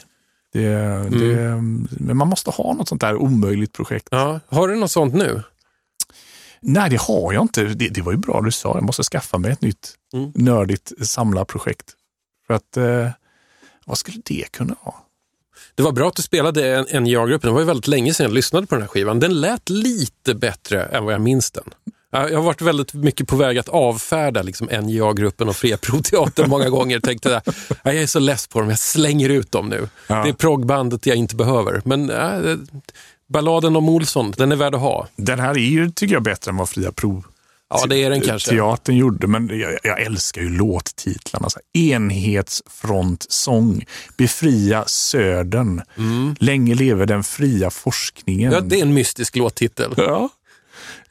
Det, 0.53 0.69
det, 1.09 1.61
men 1.99 2.17
man 2.17 2.27
måste 2.27 2.49
ha 2.51 2.73
något 2.73 2.87
sånt 2.87 3.01
där 3.01 3.15
omöjligt 3.15 3.73
projekt. 3.73 4.07
Ja. 4.11 4.39
Har 4.47 4.67
du 4.67 4.75
något 4.75 4.91
sånt 4.91 5.13
nu? 5.13 5.41
Nej, 6.61 6.89
det 6.89 7.01
har 7.01 7.33
jag 7.33 7.41
inte. 7.43 7.63
Det, 7.63 7.89
det 7.89 8.01
var 8.01 8.11
ju 8.11 8.17
bra 8.17 8.41
du 8.41 8.51
sa. 8.51 8.73
Jag 8.75 8.83
måste 8.83 9.03
skaffa 9.03 9.37
mig 9.37 9.51
ett 9.51 9.61
nytt 9.61 9.93
Mm. 10.13 10.31
nördigt 10.35 10.91
samlarprojekt. 11.07 11.91
För 12.47 12.53
att, 12.53 12.77
eh, 12.77 13.09
vad 13.85 13.97
skulle 13.97 14.21
det 14.25 14.51
kunna 14.51 14.75
vara? 14.83 14.95
Det 15.75 15.83
var 15.83 15.91
bra 15.91 16.07
att 16.07 16.15
du 16.15 16.21
spelade 16.21 16.75
en- 16.75 17.03
NJA-gruppen. 17.03 17.47
Det 17.47 17.53
var 17.53 17.59
ju 17.59 17.65
väldigt 17.65 17.87
länge 17.87 18.13
sedan 18.13 18.23
jag 18.23 18.33
lyssnade 18.33 18.67
på 18.67 18.75
den 18.75 18.81
här 18.81 18.87
skivan. 18.89 19.19
Den 19.19 19.41
lät 19.41 19.69
lite 19.69 20.35
bättre 20.35 20.83
än 20.83 21.05
vad 21.05 21.13
jag 21.13 21.21
minns 21.21 21.51
den. 21.51 21.63
Ja, 22.13 22.29
Jag 22.29 22.37
har 22.37 22.43
varit 22.43 22.61
väldigt 22.61 22.93
mycket 22.93 23.27
på 23.27 23.35
väg 23.35 23.57
att 23.57 23.69
avfärda 23.69 24.41
liksom 24.41 24.67
NJA-gruppen 24.81 25.49
och 25.49 25.55
Fria 25.55 25.77
Proteatern 25.77 26.49
många 26.49 26.69
gånger. 26.77 26.99
Tänkte 26.99 27.29
jag, 27.29 27.41
jag 27.83 27.95
är 27.95 28.07
så 28.07 28.19
less 28.19 28.47
på 28.47 28.59
dem, 28.59 28.69
jag 28.69 28.79
slänger 28.79 29.29
ut 29.29 29.51
dem 29.51 29.69
nu. 29.69 29.89
Ja. 30.07 30.23
Det 30.23 30.29
är 30.29 30.33
proggbandet 30.33 31.05
jag 31.05 31.17
inte 31.17 31.35
behöver. 31.35 31.81
Men 31.85 32.09
äh, 32.09 32.55
balladen 33.29 33.75
om 33.75 33.89
Olsson, 33.89 34.33
den 34.37 34.51
är 34.51 34.55
värd 34.55 34.75
att 34.75 34.81
ha. 34.81 35.07
Den 35.15 35.39
här 35.39 35.49
är 35.51 35.57
ju, 35.57 35.91
tycker 35.91 36.13
jag, 36.13 36.23
bättre 36.23 36.49
än 36.51 36.57
vad 36.57 36.69
Fria 36.69 36.91
Prov 36.91 37.23
Ja, 37.69 37.85
det 37.85 38.03
är 38.03 38.09
den 38.09 38.21
kanske. 38.21 38.49
teatern 38.49 38.97
gjorde. 38.97 39.27
Men 39.27 39.59
jag, 39.59 39.77
jag 39.83 40.01
älskar 40.01 40.41
ju 40.41 40.49
låttitlarna. 40.49 41.49
Så 41.49 41.59
här, 41.73 41.81
Enhetsfrontsång, 42.63 43.85
Befria 44.17 44.83
Södern, 44.87 45.81
Länge 46.39 46.75
leve 46.75 47.05
den 47.05 47.23
fria 47.23 47.69
forskningen. 47.69 48.53
Mm. 48.53 48.63
Ja, 48.63 48.69
det 48.69 48.77
är 48.79 48.81
en 48.81 48.93
mystisk 48.93 49.35
låttitel. 49.35 49.93
Ja. 49.97 50.29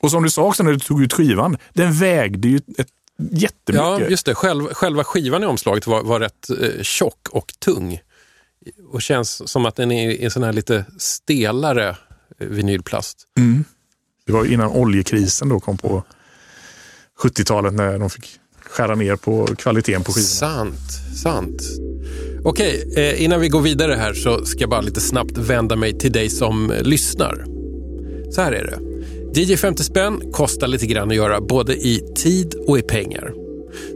Och 0.03 0.11
som 0.11 0.22
du 0.22 0.30
sa 0.30 0.42
också 0.42 0.62
när 0.62 0.72
du 0.72 0.78
tog 0.78 1.03
ut 1.03 1.12
skivan, 1.12 1.57
den 1.72 1.92
vägde 1.92 2.48
ju 2.48 2.57
ett 2.57 2.88
jättemycket. 3.30 3.74
Ja, 3.74 4.00
just 4.00 4.26
det. 4.26 4.34
Själv, 4.34 4.66
själva 4.66 5.05
skivan 5.05 5.42
i 5.42 5.46
omslaget 5.46 5.86
var, 5.86 6.03
var 6.03 6.20
rätt 6.20 6.50
eh, 6.50 6.82
tjock 6.82 7.28
och 7.30 7.55
tung. 7.59 8.00
Och 8.92 9.03
känns 9.03 9.50
som 9.50 9.66
att 9.66 9.76
den 9.76 9.92
är 9.92 10.11
i 10.11 10.24
en 10.24 10.30
sån 10.30 10.42
här 10.42 10.53
lite 10.53 10.84
stelare 10.98 11.96
eh, 12.38 12.46
vinylplast. 12.46 13.18
Det 14.26 14.32
var 14.32 14.44
innan 14.44 14.70
oljekrisen 14.70 15.48
då 15.48 15.61
kom 15.61 15.78
på 15.78 16.05
70-talet 17.22 17.74
när 17.74 17.98
de 17.98 18.11
fick 18.11 18.38
skära 18.64 18.94
ner 18.94 19.16
på 19.16 19.46
kvaliteten 19.46 20.05
på 20.05 20.12
skivorna. 20.12 20.28
Sant, 20.28 21.18
sant. 21.22 21.62
Okej, 22.44 22.94
eh, 22.96 23.24
innan 23.24 23.40
vi 23.40 23.48
går 23.48 23.61
vidare 23.61 23.94
här 23.94 24.14
så 24.14 24.44
ska 24.44 24.61
jag 24.61 24.70
bara 24.70 24.80
lite 24.80 25.00
snabbt 25.00 25.38
vända 25.38 25.76
mig 25.76 25.98
till 25.98 26.12
dig 26.12 26.30
som 26.30 26.72
lyssnar. 26.82 27.44
Så 28.30 28.42
här 28.42 28.53
är 28.53 28.64
det. 28.64 28.91
DJ 29.35 29.57
50 29.57 29.83
spänn 29.83 30.33
kostar 30.33 30.66
lite 30.66 30.87
grann 30.87 31.09
att 31.09 31.16
göra 31.16 31.41
både 31.41 31.74
i 31.74 32.01
tid 32.16 32.55
och 32.66 32.78
i 32.78 32.83
pengar. 32.83 33.33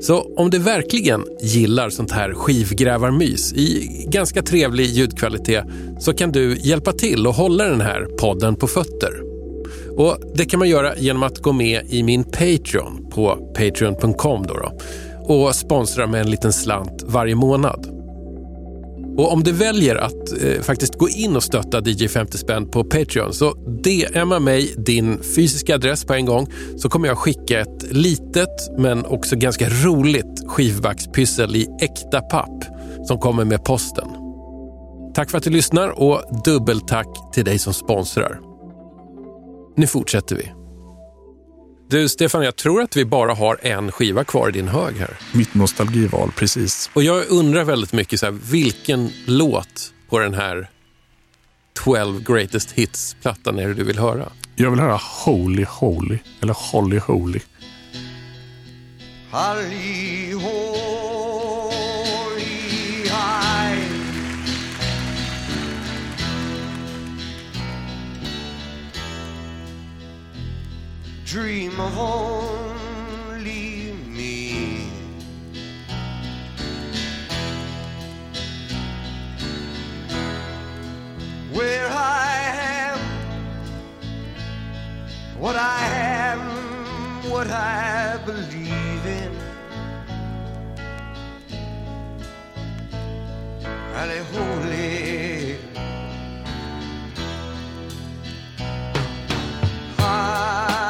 Så 0.00 0.34
om 0.36 0.50
du 0.50 0.58
verkligen 0.58 1.24
gillar 1.42 1.90
sånt 1.90 2.10
här 2.10 2.34
skivgrävarmys 2.34 3.52
i 3.52 3.88
ganska 4.08 4.42
trevlig 4.42 4.84
ljudkvalitet 4.84 5.64
så 6.00 6.12
kan 6.12 6.32
du 6.32 6.56
hjälpa 6.56 6.92
till 6.92 7.26
och 7.26 7.34
hålla 7.34 7.64
den 7.64 7.80
här 7.80 8.04
podden 8.18 8.56
på 8.56 8.66
fötter. 8.66 9.22
Och 9.96 10.18
Det 10.34 10.44
kan 10.44 10.58
man 10.58 10.68
göra 10.68 10.96
genom 10.96 11.22
att 11.22 11.38
gå 11.38 11.52
med 11.52 11.86
i 11.90 12.02
min 12.02 12.24
Patreon 12.24 13.10
på 13.10 13.36
patreon.com 13.56 14.46
då 14.46 14.54
då, 14.54 14.78
och 15.34 15.54
sponsra 15.54 16.06
med 16.06 16.20
en 16.20 16.30
liten 16.30 16.52
slant 16.52 17.02
varje 17.06 17.34
månad. 17.34 17.95
Och 19.16 19.32
om 19.32 19.42
du 19.42 19.52
väljer 19.52 19.96
att 19.96 20.42
eh, 20.42 20.62
faktiskt 20.62 20.94
gå 20.94 21.08
in 21.08 21.36
och 21.36 21.42
stötta 21.42 21.80
DJ 21.80 22.08
50 22.08 22.38
spänn 22.38 22.70
på 22.70 22.84
Patreon 22.84 23.32
så 23.32 23.54
DMa 23.84 24.38
mig 24.38 24.74
din 24.76 25.22
fysiska 25.22 25.74
adress 25.74 26.04
på 26.04 26.14
en 26.14 26.26
gång 26.26 26.46
så 26.76 26.88
kommer 26.88 27.08
jag 27.08 27.18
skicka 27.18 27.60
ett 27.60 27.92
litet 27.92 28.78
men 28.78 29.04
också 29.04 29.36
ganska 29.36 29.68
roligt 29.68 30.44
skivbackspyssel 30.46 31.56
i 31.56 31.68
äkta 31.80 32.20
papp 32.20 32.64
som 33.06 33.18
kommer 33.18 33.44
med 33.44 33.64
posten. 33.64 34.08
Tack 35.14 35.30
för 35.30 35.38
att 35.38 35.44
du 35.44 35.50
lyssnar 35.50 35.88
och 36.00 36.22
dubbeltack 36.44 37.32
till 37.32 37.44
dig 37.44 37.58
som 37.58 37.74
sponsrar. 37.74 38.40
Nu 39.76 39.86
fortsätter 39.86 40.36
vi. 40.36 40.52
Du 41.88 42.08
Stefan, 42.08 42.44
jag 42.44 42.56
tror 42.56 42.82
att 42.82 42.96
vi 42.96 43.04
bara 43.04 43.34
har 43.34 43.58
en 43.62 43.92
skiva 43.92 44.24
kvar 44.24 44.48
i 44.48 44.52
din 44.52 44.68
hög 44.68 44.96
här. 44.96 45.18
Mitt 45.34 45.54
nostalgival, 45.54 46.32
precis. 46.36 46.90
Och 46.92 47.02
jag 47.02 47.30
undrar 47.30 47.64
väldigt 47.64 47.92
mycket 47.92 48.20
så 48.20 48.26
här, 48.26 48.32
vilken 48.32 49.10
låt 49.26 49.92
på 50.08 50.18
den 50.18 50.34
här 50.34 50.70
12 51.84 52.22
Greatest 52.24 52.72
Hits-plattan 52.72 53.58
är 53.58 53.68
det 53.68 53.74
du 53.74 53.84
vill 53.84 53.98
höra? 53.98 54.32
Jag 54.56 54.70
vill 54.70 54.80
höra 54.80 55.00
Holy 55.24 55.64
Holy, 55.64 56.18
eller 56.40 56.56
Holly 56.72 56.98
Holy. 56.98 57.40
Holly 59.30 60.32
holy 60.32 61.15
Dream 71.26 71.80
of 71.80 71.98
only 71.98 73.92
me. 74.06 74.88
Where 81.52 81.88
I 81.88 82.28
am, 82.92 83.00
what 85.36 85.56
I 85.56 85.86
am, 85.88 86.38
what 87.28 87.48
I 87.50 88.18
believe 88.24 89.06
in. 89.06 89.32
Holy, 93.94 94.18
holy. 94.32 95.58
Holy, 99.98 100.85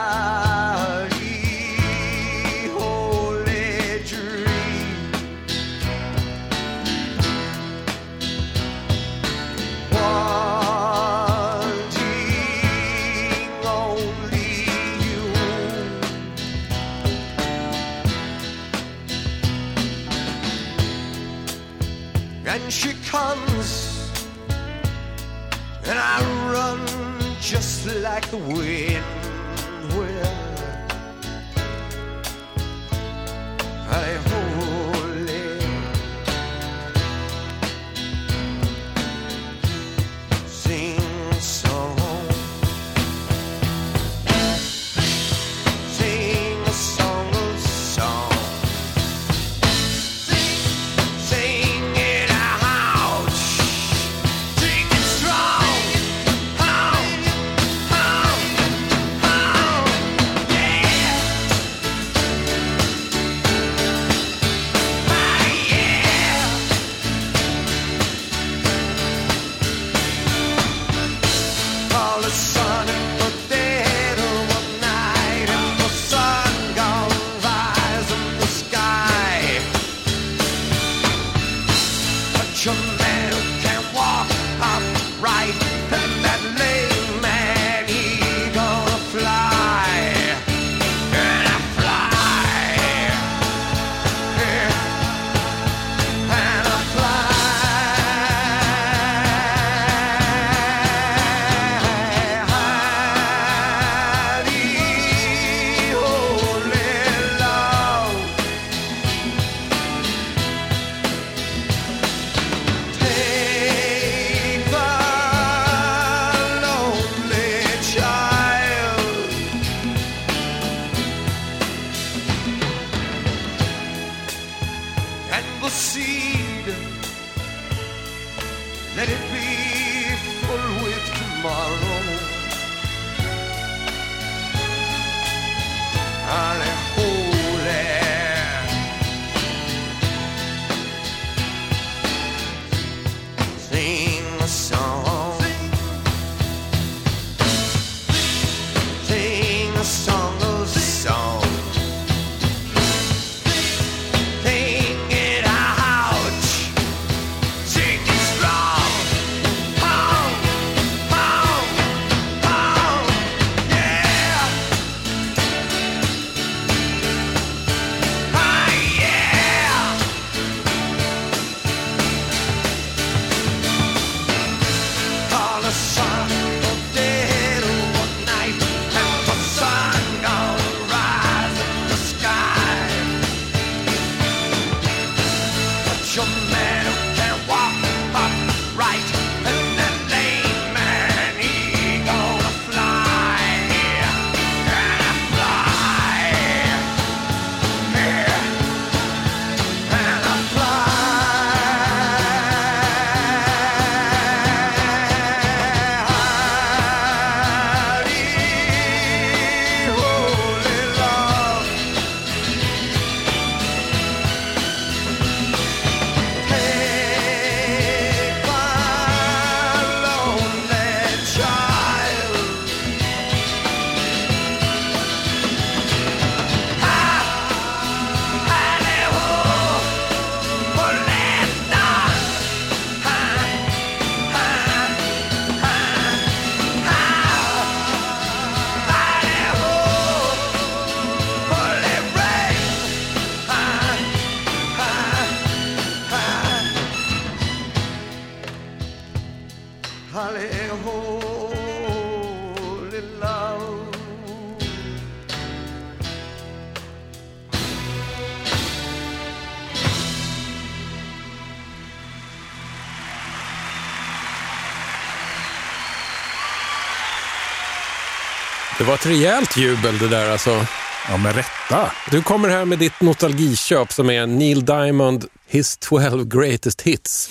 ett 268.96 269.06
rejält 269.06 269.56
jubel 269.56 269.98
det 269.98 270.08
där 270.08 270.30
alltså. 270.30 270.66
Ja, 271.08 271.16
med 271.16 271.34
rätta. 271.36 271.92
Du 272.10 272.22
kommer 272.22 272.48
här 272.48 272.64
med 272.64 272.78
ditt 272.78 273.00
nostalgiköp 273.00 273.92
som 273.92 274.10
är 274.10 274.26
Neil 274.26 274.64
Diamond, 274.64 275.24
His 275.48 275.76
12 275.76 276.28
Greatest 276.28 276.82
Hits. 276.82 277.30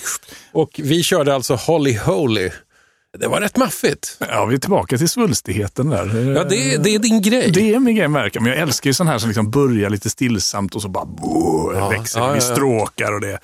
Och 0.52 0.70
vi 0.82 1.02
körde 1.02 1.34
alltså 1.34 1.54
Holly 1.54 1.98
Holy. 1.98 2.50
Det 3.18 3.26
var 3.28 3.40
rätt 3.40 3.56
maffigt. 3.56 4.16
Ja, 4.30 4.44
vi 4.44 4.54
är 4.54 4.58
tillbaka 4.58 4.98
till 4.98 5.08
svulstigheten 5.08 5.90
där. 5.90 6.32
Ja, 6.36 6.44
det, 6.44 6.76
det 6.76 6.94
är 6.94 6.98
din 6.98 7.22
grej. 7.22 7.50
Det 7.50 7.74
är 7.74 7.78
min 7.78 7.96
grej 7.96 8.08
märka, 8.08 8.40
men 8.40 8.52
jag 8.52 8.60
älskar 8.60 8.90
ju 8.90 8.94
sån 8.94 9.06
här 9.08 9.18
som 9.18 9.28
liksom 9.28 9.50
börjar 9.50 9.90
lite 9.90 10.10
stillsamt 10.10 10.74
och 10.74 10.82
så 10.82 10.88
bara 10.88 11.04
boh, 11.04 11.72
Ja, 11.74 11.88
växer 11.88 12.20
ja, 12.20 12.28
ja, 12.28 12.34
ja. 12.34 12.40
stråkar 12.40 13.12
och 13.12 13.20
det. 13.20 13.38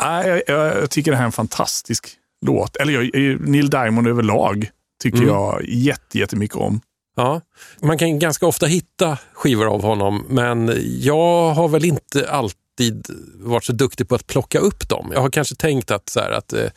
Nej, 0.00 0.28
jag, 0.28 0.42
jag, 0.56 0.76
jag 0.82 0.90
tycker 0.90 1.10
det 1.10 1.16
här 1.16 1.24
är 1.24 1.26
en 1.26 1.32
fantastisk 1.32 2.08
låt. 2.46 2.76
Eller 2.76 2.92
jag, 2.92 3.10
Neil 3.48 3.70
Diamond 3.70 4.08
överlag 4.08 4.68
tycker 5.02 5.18
Mm. 5.18 5.28
jag 5.28 5.64
jätte, 5.68 6.18
jättemycket 6.18 6.56
om. 6.56 6.80
Ja, 7.16 7.40
man 7.82 7.98
kan 7.98 8.18
ganska 8.18 8.46
ofta 8.46 8.66
hitta 8.66 9.18
skivor 9.32 9.66
av 9.66 9.82
honom, 9.82 10.24
men 10.28 10.72
jag 11.00 11.54
har 11.54 11.68
väl 11.68 11.84
inte 11.84 12.30
alltid 12.30 13.06
varit 13.34 13.64
så 13.64 13.72
duktig 13.72 14.08
på 14.08 14.14
att 14.14 14.26
plocka 14.26 14.58
upp 14.58 14.88
dem. 14.88 15.10
Jag 15.12 15.20
har 15.20 15.30
kanske 15.30 15.54
tänkt 15.54 15.90
att, 15.90 16.08
så 16.08 16.20
här, 16.20 16.30
att 16.30 16.52
eh, 16.52 16.68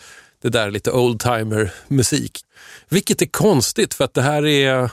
det 0.41 0.49
där 0.49 0.67
är 0.67 0.71
lite 0.71 0.91
oldtimer 0.91 1.73
musik. 1.87 2.45
Vilket 2.89 3.21
är 3.21 3.25
konstigt, 3.25 3.93
för 3.93 4.03
att 4.03 4.13
det 4.13 4.21
här 4.21 4.45
är... 4.45 4.89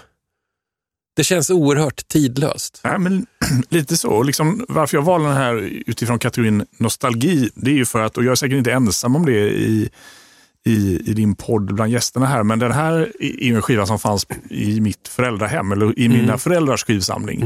Det 1.17 1.25
känns 1.25 1.51
oerhört 1.51 2.09
tidlöst. 2.09 2.81
Ja, 2.83 2.99
men 2.99 3.27
lite 3.69 3.97
så. 3.97 4.23
Liksom, 4.23 4.65
varför 4.69 4.97
jag 4.97 5.03
valde 5.03 5.29
den 5.29 5.37
här 5.37 5.55
utifrån 5.87 6.19
kategorin 6.19 6.67
nostalgi, 6.79 7.51
det 7.55 7.71
är 7.71 7.75
ju 7.75 7.87
för 7.87 8.01
att, 8.01 8.17
och 8.17 8.25
jag 8.25 8.33
är 8.33 8.37
säkert 8.37 8.57
inte 8.57 8.73
ensam 8.73 9.17
om 9.17 9.27
det 9.27 9.51
i, 9.51 9.91
i, 10.67 11.11
i 11.11 11.15
din 11.15 11.35
podd 11.35 11.75
bland 11.75 11.93
gästerna 11.93 12.27
här, 12.27 12.43
men 12.43 12.59
den 12.59 12.73
här 12.73 13.13
är 13.21 13.55
en 13.55 13.63
skiva 13.63 13.87
som 13.87 13.99
fanns 13.99 14.27
i 14.51 14.81
mitt 14.81 15.09
föräldrahem, 15.09 15.73
eller 15.73 15.99
i 15.99 16.09
mina 16.09 16.39
föräldrars 16.39 16.85
skivsamling. 16.85 17.45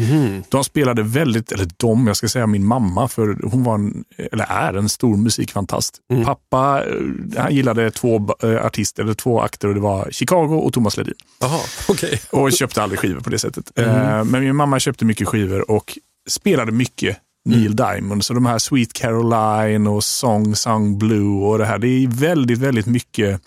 De 0.48 0.64
spelade 0.64 1.02
väldigt, 1.02 1.52
eller 1.52 1.68
de, 1.76 2.06
jag 2.06 2.16
ska 2.16 2.28
säga 2.28 2.46
min 2.46 2.66
mamma, 2.66 3.08
för 3.08 3.36
hon 3.42 3.64
var 3.64 3.74
en, 3.74 4.04
eller 4.32 4.44
är 4.48 4.74
en 4.74 4.88
stor 4.88 5.16
musikfantast. 5.16 5.98
Pappa, 6.24 6.82
eh, 6.84 7.42
han 7.42 7.54
gillade 7.54 7.90
två 7.90 8.34
eh, 8.42 8.66
artister, 8.66 9.02
eller 9.02 9.14
två 9.14 9.40
akter, 9.40 9.68
och 9.68 9.74
det 9.74 9.80
var 9.80 10.08
Chicago 10.10 10.54
och 10.54 10.72
Thomas 10.72 10.96
Ledin. 10.96 11.14
Jaha, 11.40 11.60
okej. 11.88 12.20
Och 12.30 12.52
köpte 12.52 12.82
aldrig 12.82 12.98
skivor 13.00 13.20
på 13.20 13.30
det 13.30 13.38
sättet. 13.38 13.78
Eh, 13.78 14.24
Men 14.24 14.44
min 14.44 14.56
mamma 14.56 14.80
köpte 14.80 15.04
mycket 15.04 15.28
skivor 15.28 15.70
och 15.70 15.98
spelade 16.28 16.72
mycket 16.72 17.16
Neil 17.44 17.76
Diamond. 17.76 18.24
Så 18.24 18.34
de 18.34 18.46
här 18.46 18.58
Sweet 18.58 18.92
Caroline 18.92 19.86
och 19.86 20.04
Song 20.04 20.56
Song 20.56 20.98
Blue 20.98 21.46
och 21.46 21.58
det 21.58 21.64
här. 21.66 21.78
Det 21.78 21.88
är 21.88 22.08
väldigt, 22.08 22.58
väldigt 22.58 22.86
mycket 22.86 23.40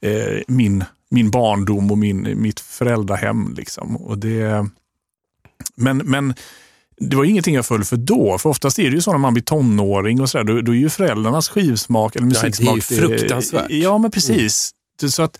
eh, 0.00 0.40
min, 0.48 0.84
min 1.10 1.30
barndom 1.30 1.90
och 1.90 1.98
min, 1.98 2.42
mitt 2.42 2.60
föräldrahem. 2.60 3.54
Liksom. 3.56 3.96
Och 3.96 4.18
det, 4.18 4.66
men, 5.74 5.96
men 5.96 6.34
det 7.00 7.16
var 7.16 7.24
ingenting 7.24 7.54
jag 7.54 7.66
föll 7.66 7.84
för 7.84 7.96
då. 7.96 8.38
För 8.38 8.50
oftast 8.50 8.78
är 8.78 8.90
det 8.90 8.96
ju 8.96 9.00
så 9.02 9.10
när 9.10 9.18
man 9.18 9.34
blir 9.34 9.44
tonåring 9.44 10.20
och 10.20 10.30
sådär. 10.30 10.44
Då, 10.44 10.60
då 10.60 10.72
är 10.72 10.76
ju 10.76 10.90
föräldrarnas 10.90 11.48
skivsmak 11.48 12.16
eller 12.16 12.26
det 12.26 12.38
är 12.38 12.42
ju 12.42 12.48
musiksmak. 12.48 12.82
fruktansvärt. 12.82 13.70
Ja, 13.70 13.98
men 13.98 14.10
precis. 14.10 14.70
Så, 15.08 15.22
att, 15.22 15.38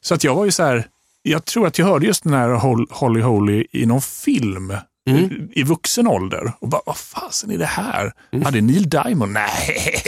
så 0.00 0.14
att 0.14 0.24
jag 0.24 0.34
var 0.34 0.44
ju 0.44 0.50
så 0.50 0.62
här. 0.62 0.86
Jag 1.22 1.44
tror 1.44 1.66
att 1.66 1.78
jag 1.78 1.86
hörde 1.86 2.06
just 2.06 2.24
den 2.24 2.32
här 2.32 2.48
Hol- 2.48 2.86
Holly 2.90 3.20
Holy 3.20 3.66
i 3.72 3.86
någon 3.86 4.02
film 4.02 4.72
Mm. 5.10 5.48
i 5.52 5.62
vuxen 5.62 6.06
ålder. 6.06 6.52
Och 6.58 6.68
bara, 6.68 6.82
vad 6.86 6.96
fasen 6.96 7.50
är 7.50 7.58
det 7.58 7.64
här? 7.66 8.12
Mm. 8.32 8.42
Ja, 8.44 8.50
det 8.50 8.58
är 8.58 8.62
Neil 8.62 8.88
Diamond? 8.90 9.32
Nej, 9.32 10.02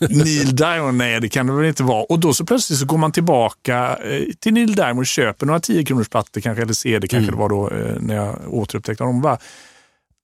Neil 0.00 0.56
Diamond, 0.56 0.98
nej 0.98 1.20
det 1.20 1.28
kan 1.28 1.46
det 1.46 1.52
väl 1.52 1.66
inte 1.66 1.82
vara. 1.82 2.02
Och 2.04 2.18
då 2.18 2.34
så 2.34 2.44
plötsligt 2.44 2.78
så 2.78 2.86
går 2.86 2.98
man 2.98 3.12
tillbaka 3.12 3.96
eh, 4.04 4.22
till 4.40 4.54
Neil 4.54 4.74
Diamond, 4.74 5.06
köper 5.06 5.46
några 5.46 5.60
10 5.60 5.84
kronors 5.84 6.08
plattor 6.08 6.40
kanske, 6.40 6.62
eller 6.62 6.74
CD 6.74 7.08
kanske 7.08 7.22
Mm. 7.32 7.34
det 7.34 7.40
var 7.40 7.48
då 7.48 7.70
eh, 7.70 8.00
när 8.00 8.14
jag 8.14 8.54
återupptäckte 8.54 9.04
honom. 9.04 9.20
Bara, 9.22 9.38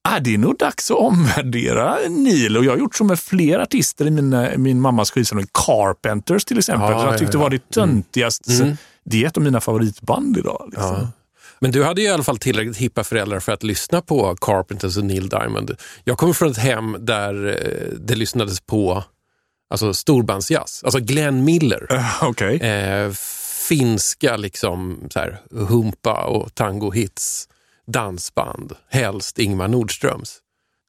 ah, 0.09 0.19
det 0.21 0.35
är 0.35 0.39
nog 0.39 0.57
dags 0.59 0.91
att 0.91 0.97
omvärdera 0.97 1.97
Neil. 2.09 2.57
Och 2.57 2.65
jag 2.65 2.73
har 2.73 2.79
gjort 2.79 2.95
så 2.95 3.05
med 3.05 3.21
flera 3.21 3.63
artister 3.63 4.07
i 4.07 4.11
min, 4.11 4.49
min 4.57 4.81
mammas 4.81 5.11
skivsamling. 5.11 5.47
Carpenters 5.67 6.45
till 6.45 6.59
exempel. 6.59 6.91
Ja, 6.91 6.99
som 6.99 7.05
jag 7.07 7.15
ja, 7.15 7.19
tyckte 7.19 7.37
ja. 7.37 7.43
var 7.43 7.51
det 7.51 7.71
töntigaste. 7.71 8.77
Det 9.05 9.23
är 9.25 9.27
ett 9.27 9.37
av 9.37 9.43
mina 9.43 9.61
favoritband 9.61 10.39
idag. 10.39 10.69
Liksom. 10.73 10.95
Ja. 10.95 11.09
Men 11.61 11.73
du 11.73 11.85
hade 11.85 12.01
ju 12.01 12.07
i 12.07 12.11
alla 12.11 12.23
fall 12.23 12.39
tillräckligt 12.39 12.77
hippa 12.77 13.05
föräldrar 13.05 13.41
för 13.41 13.53
att 13.53 13.63
lyssna 13.63 14.03
på 14.03 14.37
Carpenters 14.41 14.97
och 14.97 15.05
Neil 15.05 15.29
Diamond. 15.29 15.77
Jag 16.05 16.19
kommer 16.19 16.33
från 16.33 16.51
ett 16.51 16.59
hem 16.59 16.97
där 17.01 17.47
eh, 17.47 17.99
det 17.99 18.15
lyssnades 18.15 18.61
på 18.61 19.05
alltså 19.71 19.95
storbandsjazz. 19.95 20.85
Alltså 20.85 21.01
Glenn 21.01 21.45
Miller. 21.45 21.87
Eh, 21.91 22.23
Okej. 22.25 22.57
Eh, 22.57 23.13
finska 23.69 24.37
liksom 24.37 25.09
så 25.11 25.19
här, 25.19 25.41
humpa 25.51 26.25
och 26.25 26.55
tango-hits. 26.55 27.49
Dansband. 27.87 28.73
Helst 28.91 29.39
Ingmar 29.39 29.69
Nordströms. 29.69 30.39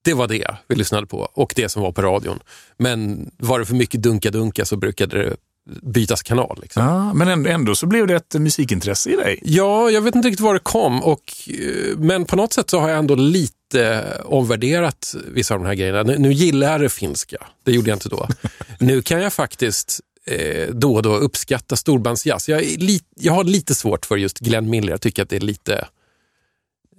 Det 0.04 0.14
var 0.14 0.28
det 0.28 0.56
vi 0.68 0.76
lyssnade 0.76 1.08
på 1.08 1.30
och 1.34 1.54
det 1.56 1.70
som 1.70 1.82
var 1.82 1.92
på 1.92 2.02
radion. 2.02 2.40
Men 2.78 3.32
var 3.38 3.60
det 3.60 3.66
för 3.66 3.76
mycket 3.76 4.02
dunka-dunka 4.02 4.66
så 4.66 4.78
brukade 4.78 5.24
det 5.24 5.36
bytas 5.82 6.24
kanal. 6.24 6.60
Liksom. 6.62 6.84
Ja, 6.84 7.14
men 7.14 7.46
ändå, 7.46 7.76
så 7.76 7.86
blev 7.86 8.08
det 8.08 8.16
ett 8.16 8.34
musikintresse 8.34 9.10
i 9.10 9.16
dig. 9.16 9.40
Ja, 9.44 9.90
jag 9.90 10.02
vet 10.02 10.16
inte 10.16 10.28
riktigt 10.28 10.44
var 10.44 10.54
det 10.54 10.60
kom, 10.60 11.04
och, 11.04 11.34
eh, 11.48 11.98
men 11.98 12.26
på 12.26 12.36
något 12.36 12.54
sätt 12.54 12.70
så 12.70 12.80
har 12.80 12.90
jag 12.90 12.98
ändå 12.98 13.16
lite 13.16 14.04
omvärderat 14.26 15.16
vissa 15.28 15.54
av 15.54 15.60
de 15.60 15.66
här 15.66 15.76
grejerna. 15.76 16.04
Nu, 16.04 16.18
nu 16.18 16.34
gillar 16.34 16.72
jag 16.72 16.82
det 16.82 16.90
finska, 16.90 17.38
det 17.64 17.72
gjorde 17.72 17.90
jag 17.90 17.96
inte 17.96 18.10
då. 18.10 18.28
nu 18.80 19.02
kan 19.02 19.22
jag 19.22 19.34
faktiskt 19.34 20.00
eh, 20.26 20.70
då 20.70 20.96
och 20.96 21.02
då 21.02 21.16
uppskatta 21.16 21.76
storbandsjazz. 21.76 22.50
Jag, 22.50 22.62
li, 22.62 23.02
jag 23.16 23.34
har 23.34 23.44
lite 23.44 23.76
svårt 23.76 24.06
för 24.06 24.18
just 24.18 24.40
Glenn 24.40 24.70
Miller, 24.70 24.92
jag 24.92 25.02
tycker 25.02 25.24
att 25.24 25.30
det 25.30 25.36
är 25.36 25.40
lite, 25.40 25.88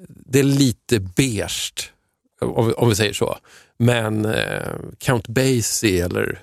det 0.08 0.38
är 0.38 0.44
lite 0.44 1.00
beige, 1.00 1.92
om, 2.40 2.74
om 2.76 2.88
vi 2.88 2.94
säger 2.94 3.12
så. 3.12 3.36
Men 3.78 4.24
eh, 4.24 4.72
Count 4.98 5.28
Basie 5.28 6.04
eller 6.04 6.42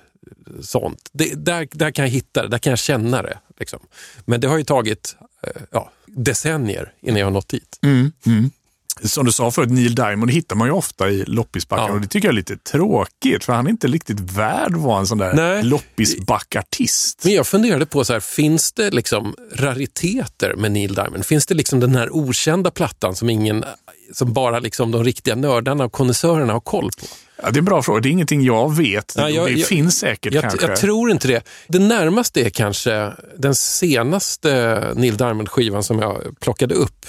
sånt, 0.60 1.08
det, 1.12 1.44
där, 1.44 1.68
där 1.70 1.90
kan 1.90 2.04
jag 2.04 2.10
hitta 2.12 2.42
det, 2.42 2.48
där 2.48 2.58
kan 2.58 2.70
jag 2.70 2.78
känna 2.78 3.22
det. 3.22 3.38
Liksom. 3.60 3.78
Men 4.24 4.40
det 4.40 4.48
har 4.48 4.58
ju 4.58 4.64
tagit 4.64 5.16
eh, 5.42 5.62
ja, 5.70 5.90
decennier 6.06 6.92
innan 7.00 7.18
jag 7.18 7.26
har 7.26 7.30
nått 7.30 7.48
dit. 7.48 7.78
Som 9.04 9.26
du 9.26 9.32
sa 9.32 9.50
förut, 9.50 9.70
Neil 9.70 9.94
Diamond 9.94 10.30
hittar 10.30 10.56
man 10.56 10.68
ju 10.68 10.72
ofta 10.72 11.08
i 11.10 11.24
loppisbackar 11.24 11.88
Ja. 11.88 11.92
och 11.92 12.00
det 12.00 12.06
tycker 12.06 12.28
jag 12.28 12.32
är 12.32 12.36
lite 12.36 12.56
tråkigt 12.56 13.44
för 13.44 13.52
han 13.52 13.66
är 13.66 13.70
inte 13.70 13.86
riktigt 13.88 14.20
värd 14.20 14.74
att 14.74 14.80
vara 14.80 14.98
en 14.98 15.06
sån 15.06 15.18
där 15.18 15.34
Nej. 15.34 15.62
loppisbackartist. 15.62 17.24
Men 17.24 17.32
jag 17.32 17.46
funderade 17.46 17.86
på, 17.86 18.04
så 18.04 18.12
här, 18.12 18.20
finns 18.20 18.72
det 18.72 18.90
liksom 18.90 19.34
rariteter 19.54 20.54
med 20.54 20.72
Neil 20.72 20.94
Diamond? 20.94 21.26
Finns 21.26 21.46
det 21.46 21.54
liksom 21.54 21.80
den 21.80 21.94
här 21.94 22.16
okända 22.16 22.70
plattan 22.70 23.16
som, 23.16 23.30
ingen, 23.30 23.64
som 24.14 24.32
bara 24.32 24.58
liksom 24.58 24.90
de 24.90 25.04
riktiga 25.04 25.34
nördarna 25.34 25.84
och 25.84 25.92
konnässörerna 25.92 26.52
har 26.52 26.60
koll 26.60 26.90
på? 27.00 27.06
Ja, 27.42 27.50
det 27.50 27.56
är 27.56 27.58
en 27.58 27.64
bra 27.64 27.82
fråga. 27.82 28.00
Det 28.00 28.08
är 28.08 28.10
ingenting 28.10 28.42
jag 28.42 28.76
vet. 28.76 29.14
Ja, 29.16 29.30
jag- 29.30 29.46
det 29.46 29.52
jag- 29.52 29.68
finns 29.68 29.98
säkert 29.98 30.34
Jag, 30.34 30.42
kanske. 30.42 30.66
jag 30.66 30.76
tror 30.76 31.10
inte 31.10 31.28
det. 31.28 31.42
Det 31.68 31.78
närmaste 31.78 32.40
är 32.46 32.50
kanske 32.50 33.12
den 33.38 33.54
senaste 33.54 34.80
Neil 34.96 35.16
Diamond-skivan 35.16 35.82
som 35.82 35.98
jag 35.98 36.40
plockade 36.40 36.74
upp. 36.74 37.06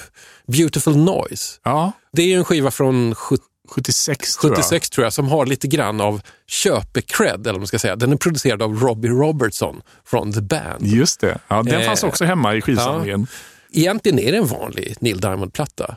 Beautiful 0.48 0.98
Noise. 0.98 1.60
Ja, 1.64 1.92
Det 2.12 2.34
är 2.34 2.38
en 2.38 2.46
skiva 2.46 2.72
från 2.72 3.16
70 3.16 3.44
76 3.70 4.38
tror 4.38 4.52
jag. 4.52 4.58
76 4.58 4.90
tror 4.90 5.04
jag, 5.06 5.14
som 5.14 5.28
har 5.28 5.46
lite 5.46 5.68
grann 5.68 6.02
av 6.02 6.22
köpecred, 6.48 7.48
eller 7.48 7.60
man 7.60 7.68
ska 7.68 7.80
säga. 7.80 7.96
Den 7.96 8.12
är 8.12 8.16
producerad 8.18 8.62
av 8.62 8.76
Robbie 8.80 9.08
Robertson 9.10 9.82
från 10.06 10.34
The 10.34 10.42
Band. 10.42 10.88
Just 10.88 11.20
det. 11.20 11.38
Ja, 11.48 11.64
den 11.64 11.80
Eh, 11.82 11.86
fanns 11.86 12.04
också 12.04 12.26
hemma 12.26 12.56
i 12.56 12.62
skivsamlingen. 12.62 13.28
Egentligen 13.74 14.20
är 14.20 14.32
det 14.32 14.38
en 14.38 14.48
vanlig 14.48 14.96
Neil 15.00 15.20
Diamond-platta. 15.20 15.96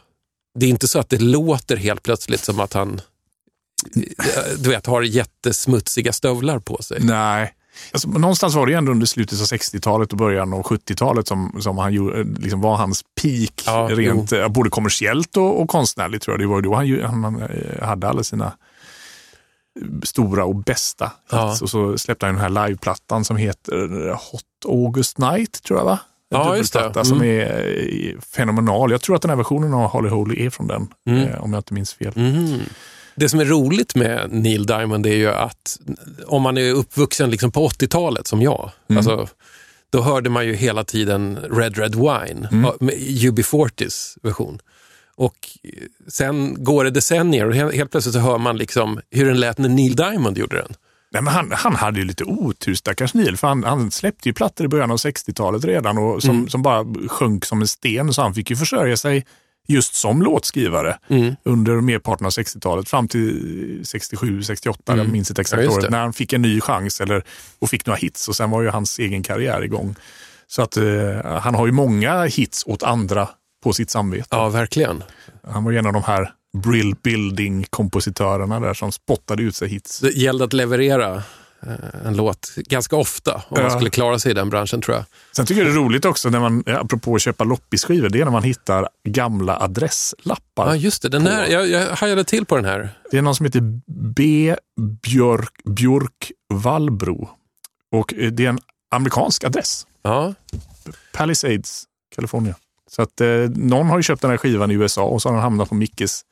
Det 0.59 0.67
är 0.67 0.71
inte 0.71 0.89
så 0.89 0.99
att 0.99 1.09
det 1.11 1.19
låter 1.23 1.77
helt 1.77 2.03
plötsligt 2.03 2.41
som 2.41 2.61
att 2.61 2.73
han 2.73 3.01
du 4.59 4.71
vet, 4.71 4.87
har 4.87 5.03
jättesmutsiga 5.03 6.13
stövlar 6.13 6.59
på 6.59 6.83
sig. 6.83 6.99
Nej. 7.01 7.55
Alltså, 7.93 8.09
någonstans 8.09 8.55
var 8.55 8.67
det 8.67 8.75
ändå 8.75 8.93
under 8.93 9.07
slutet 9.07 9.41
av 9.41 9.47
60-talet 9.47 10.13
och 10.13 10.19
början 10.19 10.53
av 10.53 10.63
70-talet 10.63 11.29
som, 11.29 11.57
som 11.61 11.79
han 11.79 11.93
gjorde, 11.93 12.25
liksom 12.25 12.61
var 12.61 12.77
hans 12.77 13.03
peak. 13.23 13.63
Ja, 13.67 13.89
rent, 13.93 14.33
eh, 14.33 14.49
både 14.49 14.71
kommersiellt 14.71 15.37
och, 15.37 15.61
och 15.63 15.69
konstnärligt 15.69 16.23
tror 16.23 16.33
jag. 16.35 16.41
Det 16.41 16.47
var 16.47 16.61
då 16.61 16.75
han, 16.75 17.25
han, 17.25 17.43
eh, 17.43 17.85
hade 17.87 18.09
alla 18.09 18.23
sina 18.25 18.53
stora 20.03 20.45
och 20.45 20.55
bästa 20.57 21.05
hits. 21.05 21.15
Ja. 21.31 21.57
Och 21.63 21.71
så 21.71 21.99
släppte 21.99 22.27
han 22.27 22.35
den 22.35 22.43
här 22.55 22.67
liveplattan 22.69 23.25
som 23.25 23.37
heter 23.37 24.09
Hot 24.13 24.43
August 24.69 25.19
Night, 25.19 25.63
tror 25.63 25.79
jag 25.79 25.85
va? 25.85 25.99
En 26.31 26.39
Ja, 26.41 26.57
just 26.57 26.73
det. 26.73 26.79
dubbelplatta 26.79 27.05
som 27.09 27.23
är 27.23 27.77
eh, 28.15 28.21
fenomenal. 28.21 28.91
Jag 28.91 29.01
tror 29.03 29.17
att 29.17 29.23
den 29.23 29.29
här 29.31 29.37
versionen 29.37 29.75
av 29.75 29.91
Holly 29.91 30.09
Holy 30.09 30.47
är 30.47 30.51
från 30.51 30.67
den, 30.67 30.89
Mm. 31.07 31.29
eh, 31.29 31.43
om 31.43 31.53
jag 31.53 31.61
inte 31.61 31.75
minns 31.75 31.95
fel. 31.95 32.13
Mhm. 32.17 32.61
Det 33.15 33.29
som 33.29 33.41
är 33.41 33.45
roligt 33.45 33.95
med 33.95 34.31
Neil 34.33 34.67
Diamond 34.67 35.07
är 35.07 35.15
ju 35.15 35.29
att 35.29 35.79
om 36.27 36.43
man 36.43 36.59
är 36.59 36.73
uppvuxen 36.73 37.31
liksom 37.31 37.51
på 37.51 37.69
80-talet 37.69 38.27
som 38.27 38.43
jag, 38.43 38.71
Mm. 38.89 38.99
alltså, 38.99 39.29
då 39.91 40.03
hörde 40.03 40.31
man 40.31 40.47
ju 40.47 40.55
hela 40.55 40.85
tiden 40.85 41.39
Red 41.51 41.79
Red 41.79 41.95
Wine, 41.95 42.49
med 42.81 42.95
UB40s 42.95 44.19
version. 44.23 44.59
Och 45.15 45.37
sen 46.09 46.65
går 46.65 46.85
det 46.85 46.91
decennier 46.91 47.47
och 47.47 47.55
helt 47.55 47.91
plötsligt 47.91 48.15
så 48.15 48.21
hör 48.21 48.39
man 48.39 48.57
liksom 48.57 49.01
hur 49.11 49.27
den 49.27 49.41
lät 49.41 49.59
när 49.59 49.69
Neil 49.69 49.97
Diamond 49.97 50.39
gjorde 50.39 50.57
den. 50.57 50.75
Nej, 51.13 51.23
men 51.23 51.35
han, 51.35 51.53
han 51.53 51.75
hade 51.75 51.99
ju 51.99 52.05
lite 52.07 52.25
otur, 52.25 52.75
stackars 52.75 53.15
Neil, 53.15 53.37
för 53.37 53.49
han, 53.49 53.65
han 53.65 53.91
släppte 53.91 54.29
ju 54.29 54.33
plattor 54.33 54.65
i 54.65 54.69
början 54.69 54.91
av 54.91 54.97
60-talet 54.97 55.65
redan 55.65 55.99
och 55.99 56.23
som, 56.23 56.49
som 56.49 56.63
bara 56.63 57.09
sjönk 57.09 57.45
som 57.45 57.61
en 57.61 57.69
sten, 57.69 58.13
så 58.13 58.23
han 58.23 58.35
fick 58.35 58.51
ju 58.51 58.57
försörja 58.57 58.97
sig 58.97 59.27
just 59.69 59.95
som 59.95 60.23
låtskrivare 60.23 60.99
under 61.45 61.81
merparten 61.81 62.27
av 62.27 62.33
60-talet 62.33 62.89
fram 62.89 63.09
till 63.09 63.81
67, 63.85 64.43
68, 64.43 64.97
jag 64.97 65.09
minns 65.09 65.31
inte 65.31 65.41
exakt 65.41 65.63
Ja, 65.63 65.71
året, 65.71 65.91
när 65.91 66.01
han 66.01 66.13
fick 66.13 66.33
en 66.33 66.43
ny 66.43 66.61
chans 66.61 67.01
eller, 67.01 67.25
och 67.59 67.71
fick 67.71 67.87
några 67.87 67.97
hits 67.97 68.29
och 68.29 68.37
sen 68.37 68.51
var 68.51 68.63
ju 68.63 68.69
hans 68.69 68.99
egen 68.99 69.23
karriär 69.23 69.65
igång. 69.65 69.95
Så 70.47 70.63
att 70.63 70.77
eh, 70.77 70.85
han 71.25 71.55
har 71.55 71.67
ju 71.67 71.73
många 71.73 72.25
hits 72.25 72.63
åt 72.67 72.83
andra 72.83 73.29
på 73.65 73.73
sitt 73.73 73.91
samvete. 73.91 74.27
Ja, 74.31 74.49
verkligen. 74.49 75.05
Han 75.47 75.65
var 75.65 75.73
ju 75.73 75.79
en 75.79 75.87
av 75.87 75.93
de 75.93 76.03
här 76.03 76.33
Brill 76.63 76.95
Building-kompositörerna 77.03 78.61
där 78.61 78.75
som 78.75 78.93
spottade 78.93 79.43
ut 79.43 79.57
sig 79.57 79.69
hits. 79.69 80.01
Det 80.01 80.15
gällde 80.15 80.45
att 80.45 80.53
leverera 80.53 81.23
en 82.05 82.17
låt 82.17 82.55
ganska 82.57 82.97
ofta 82.97 83.35
om 83.35 83.43
man 83.51 83.63
Ja. 83.63 83.71
skulle 83.71 83.91
klara 83.91 84.19
sig 84.19 84.31
i 84.31 84.35
den 84.35 84.51
branschen 84.51 84.81
tror 84.81 84.97
jag. 84.97 85.05
Sen 85.37 85.47
tycker 85.47 85.63
jag 85.63 85.71
det 85.71 85.75
är 85.75 85.83
roligt 85.85 86.05
också, 86.05 86.31
när 86.31 86.41
man, 86.41 86.65
eh, 86.67 86.81
apropå 86.81 87.15
att 87.15 87.23
köpa 87.23 87.45
loppisskivor, 87.45 88.09
det 88.09 88.21
är 88.21 88.25
när 88.25 88.33
man 88.33 88.43
hittar 88.43 88.89
gamla 89.09 89.59
adresslappar. 89.61 90.67
Ja, 90.67 90.77
just 90.77 91.03
det. 91.03 91.09
Den 91.09 91.27
här, 91.27 91.47
jag, 91.47 91.69
jag 91.69 91.97
hajade 91.97 92.25
till 92.25 92.45
på 92.47 92.57
den 92.57 92.65
här. 92.65 92.91
Det 93.11 93.19
är 93.19 93.23
någon 93.23 93.35
som 93.35 93.47
heter 93.47 93.63
B. 94.15 94.57
Björk, 95.03 95.53
Björk 95.65 96.33
Wallbro. 96.55 97.31
Och 97.93 98.15
eh, 98.15 98.31
det 98.33 98.45
är 98.45 98.49
en 98.49 98.59
amerikansk 98.91 99.45
adress. 99.45 99.87
Ja, 100.03 100.35
Palisades, 101.13 101.85
California. 102.15 102.55
Så 102.91 103.03
att 103.03 103.21
eh, 103.21 103.29
någon 103.55 103.87
har 103.87 103.97
ju 103.99 104.03
köpt 104.03 104.23
den 104.23 104.31
här 104.31 104.39
skivan 104.39 104.71
i 104.71 104.75
USA 104.75 105.03
och 105.03 105.23
så 105.23 105.29
har 105.29 105.35
den 105.35 105.43
hamnat 105.43 105.69
på 105.69 105.75
Mickes 105.75 106.23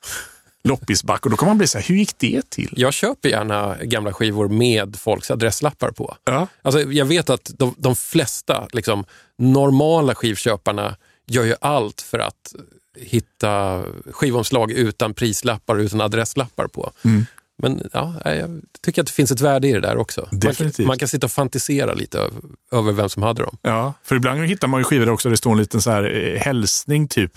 loppisback. 0.63 1.25
Och 1.25 1.31
då 1.31 1.37
kan 1.37 1.47
man 1.47 1.57
bli 1.57 1.67
så 1.67 1.77
här, 1.77 1.85
hur 1.85 1.95
gick 1.95 2.17
det 2.17 2.49
till? 2.49 2.73
jag 2.77 2.93
köper 2.93 3.29
gärna 3.29 3.77
gamla 3.81 4.13
skivor 4.13 4.49
med 4.49 4.95
folks 4.95 5.31
adresslappar 5.31 5.91
på. 5.91 6.15
Ja. 6.23 6.47
Alltså, 6.61 6.81
jag 6.81 7.05
vet 7.05 7.29
att 7.29 7.51
de, 7.57 7.75
de 7.77 7.95
flesta 7.95 8.67
liksom, 8.73 9.05
normala 9.37 10.15
skivköparna 10.15 10.95
gör 11.27 11.43
ju 11.43 11.55
allt 11.61 12.01
för 12.01 12.19
att 12.19 12.55
hitta 12.95 13.83
skivomslag 14.11 14.71
utan 14.71 15.13
prislappar 15.13 15.75
och 15.75 15.81
utan 15.81 16.01
adresslappar 16.01 16.67
på. 16.67 16.91
Mm. 17.05 17.25
Men 17.61 17.89
ja, 17.93 18.13
jag 18.25 18.61
tycker 18.81 19.01
att 19.01 19.07
det 19.07 19.13
finns 19.13 19.31
ett 19.31 19.41
värde 19.41 19.67
i 19.67 19.71
det 19.73 19.79
där 19.79 19.97
också. 19.97 20.27
Man, 20.31 20.39
Definitivt. 20.39 20.77
kan- 20.77 20.87
man 20.87 20.97
kan 20.97 21.07
sitta 21.07 21.25
och 21.27 21.31
fantisera 21.31 21.93
lite 21.93 22.29
över, 22.71 22.91
vem 22.91 23.09
som 23.09 23.23
hade 23.23 23.43
dem. 23.43 23.57
Ja, 23.61 23.93
för 24.03 24.15
ibland 24.15 24.45
hittar 24.45 24.67
man 24.67 24.79
ju 24.79 24.83
skivor 24.83 25.05
där 25.05 25.13
också 25.13 25.29
det 25.29 25.37
står 25.37 25.51
en 25.51 25.57
liten 25.57 25.81
så 25.81 25.91
här 25.91 26.33
eh, 26.33 26.39
hälsning, 26.41 27.07
typ 27.07 27.31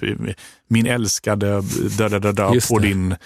min 0.69 0.87
älskade 0.87 1.63
da, 1.99 2.09
da, 2.09 2.19
da, 2.19 2.33
da, 2.33 2.55
på 2.69 2.79
din 2.79 3.17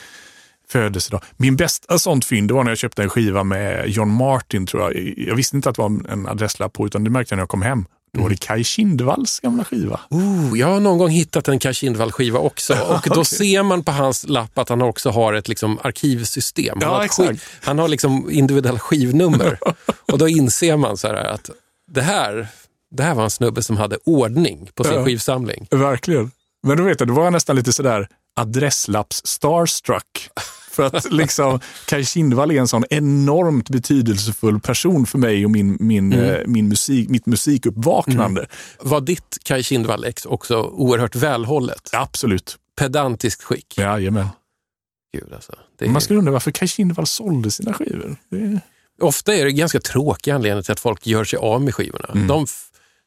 födelsedag. 0.69 1.23
Min 1.37 1.57
bästa 1.57 1.99
sånt 1.99 2.25
fynd 2.25 2.51
var 2.51 2.65
när 2.65 2.70
jag 2.70 2.79
köpte 2.79 3.03
en 3.03 3.09
skiva 3.11 3.45
med 3.45 3.89
John 3.89 4.11
Martin, 4.11 4.66
tror 4.66 4.83
jag. 4.83 5.15
Jag 5.19 5.35
visste 5.35 5.57
inte 5.57 5.69
att 5.70 5.77
det 5.77 5.83
var 5.83 6.11
en 6.12 6.27
adresslapp 6.27 6.73
på, 6.73 6.87
utan 6.87 7.05
det 7.05 7.11
märkte 7.11 7.33
jag 7.33 7.37
när 7.37 7.43
jag 7.43 7.49
kom 7.49 7.62
hem. 7.62 7.85
Då 8.12 8.22
var 8.22 8.28
det 8.30 8.36
Kai 8.36 8.64
Kindvalls 8.64 9.40
gamla 9.40 9.64
skiva. 9.64 10.01
Oh, 10.10 10.59
jag 10.59 10.66
har 10.66 10.80
någon 10.80 10.98
gång 10.98 11.09
hittat 11.10 11.48
en 11.48 11.59
Kaj 11.59 11.72
Kindvall-skiva 11.74 12.39
också 12.39 12.72
och 12.89 13.02
då 13.05 13.10
Okej. 13.20 13.24
ser 13.24 13.62
man 13.62 13.85
på 13.85 13.93
hans 13.93 14.24
lapp 14.28 14.59
att 14.59 14.68
han 14.68 14.82
också 14.82 15.10
har 15.10 15.32
ett 15.32 15.48
liksom, 15.48 15.78
arkivsystem. 15.82 16.78
Han, 16.82 16.89
Ja, 16.90 16.97
har 16.97 17.05
exakt. 17.05 17.43
han 17.62 17.78
har 17.78 17.89
liksom 17.89 18.30
individuella 18.30 18.78
skivnummer 18.78 19.59
och 20.12 20.18
då 20.18 20.28
inser 20.28 20.76
man 20.76 20.97
så 20.97 21.06
här 21.09 21.14
att 21.14 21.51
det 21.90 22.02
här, 22.02 22.48
det 22.90 23.02
här 23.02 23.14
var 23.14 23.24
en 23.24 23.30
snubbe 23.30 23.62
som 23.62 23.76
hade 23.76 23.97
ordning 24.05 24.70
på 24.74 24.85
sin 24.85 24.93
Ja. 24.94 25.05
skivsamling. 25.05 25.66
Verkligen. 25.70 26.30
Men 26.62 26.76
då 26.76 26.82
vet 26.82 27.01
jag, 27.01 27.09
då 27.09 27.14
var 27.14 27.24
jag 27.24 27.32
nästan 27.32 27.56
lite 27.56 27.72
sådär 27.72 28.09
adresslapps 28.40 29.26
starstruck. 29.26 30.28
För 30.78 30.96
att 30.96 31.12
liksom 31.12 31.60
Kaj 31.86 32.05
Kindvall 32.05 32.50
är 32.50 32.60
en 32.60 32.68
sån 32.68 32.84
enormt 32.90 33.68
betydelsefull 33.70 34.60
person 34.60 35.06
för 35.06 35.18
mig 35.18 35.44
och 35.44 35.50
min, 35.50 35.76
min, 35.80 36.12
Mm. 36.12 36.24
eh, 36.34 36.40
min 36.46 36.68
musik, 36.68 37.09
mitt 37.09 37.26
musikuppvaknande. 37.26 38.46
Var 38.80 39.00
ditt 39.00 39.38
Kaj 39.42 39.62
Kindvall-ex 39.62 40.26
också 40.26 40.62
oerhört 40.62 41.14
välhållet? 41.16 41.90
Absolut. 41.92 42.56
Pedantiskt 42.76 43.42
skick? 43.42 43.78
Jajamän. 43.78 44.28
Gud, 45.14 45.32
alltså. 45.32 45.52
är, 45.80 45.88
Man 45.88 46.00
skulle 46.00 46.18
undra 46.18 46.32
varför 46.32 46.50
Kaj 46.50 46.68
Kindvall 46.68 47.06
sålde 47.06 47.50
sina 47.50 47.72
skivor. 47.72 48.16
Det... 48.30 48.60
Ofta 49.00 49.34
är 49.34 49.44
det 49.44 49.52
ganska 49.52 49.80
tråkiga 49.80 50.34
anledningar 50.34 50.62
till 50.62 50.72
att 50.72 50.80
folk 50.80 51.06
gör 51.06 51.24
sig 51.24 51.38
av 51.38 51.62
med 51.62 51.74
skivorna. 51.74 52.09
Mm. 52.14 52.26
De 52.26 52.46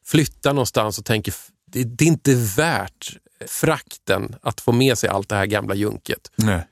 flyttar 0.06 0.52
någonstans 0.52 0.98
och 0.98 1.04
tänker 1.04 1.34
det, 1.72 1.84
det 1.84 2.04
är 2.04 2.08
inte 2.08 2.34
värt 2.56 3.16
frakten 3.48 4.34
att 4.42 4.60
få 4.60 4.72
med 4.72 4.98
sig 4.98 5.08
allt 5.08 5.28
det 5.28 5.36
här 5.36 5.46
gamla 5.46 5.74
junket. 5.74 6.30
Nej. 6.36 6.66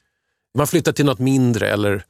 Man 0.58 0.66
flyttar 0.66 0.92
till 0.92 1.04
något 1.04 1.18
mindre 1.18 1.70
eller 1.70 2.04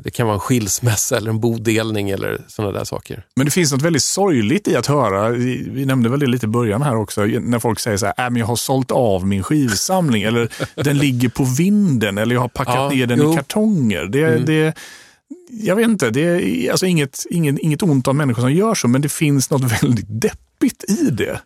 det 0.00 0.10
kan 0.10 0.26
vara 0.26 0.34
en 0.34 0.40
skilsmässa 0.40 1.16
eller 1.16 1.30
en 1.30 1.40
bodelning 1.40 2.10
eller 2.10 2.44
sådana 2.48 2.72
där 2.72 2.84
saker. 2.84 3.24
Men 3.36 3.44
det 3.44 3.50
finns 3.50 3.72
något 3.72 3.82
väldigt 3.82 4.02
sorgligt 4.02 4.68
i 4.68 4.76
att 4.76 4.86
höra, 4.86 5.28
vi 5.28 5.84
nämnde 5.86 6.08
väl 6.08 6.20
det 6.20 6.26
lite 6.26 6.46
i 6.46 6.48
början 6.48 6.82
här 6.82 6.96
också, 6.96 7.24
när 7.24 7.58
folk 7.58 7.80
säger 7.80 7.96
så 7.96 8.06
här, 8.06 8.14
äh, 8.18 8.30
men 8.30 8.36
jag 8.36 8.46
har 8.46 8.56
sålt 8.56 8.90
av 8.90 9.26
min 9.26 9.42
skivsamling 9.42 10.22
eller 10.22 10.48
den 10.82 10.98
ligger 10.98 11.28
på 11.28 11.44
vinden 11.44 12.18
eller 12.18 12.34
jag 12.34 12.40
har 12.40 12.48
packat 12.48 12.74
Ja, 12.74 12.88
ner 12.88 13.06
den 13.06 13.18
jo. 13.18 13.32
i 13.32 13.36
kartonger. 13.36 14.04
Det, 14.04 14.38
det, 14.38 14.74
jag 15.50 15.76
vet 15.76 15.88
inte, 15.88 16.10
det 16.10 16.20
är 16.20 16.70
alltså 16.70 16.86
inget, 16.86 17.26
inget, 17.30 17.58
inget 17.58 17.82
ont 17.82 18.08
om 18.08 18.16
människor 18.16 18.42
som 18.42 18.52
gör 18.52 18.74
så, 18.74 18.88
men 18.88 19.02
det 19.02 19.12
finns 19.12 19.50
något 19.50 19.82
väldigt 19.82 20.06
deppigt 20.08 20.84
i 20.90 21.10
det. 21.10 21.40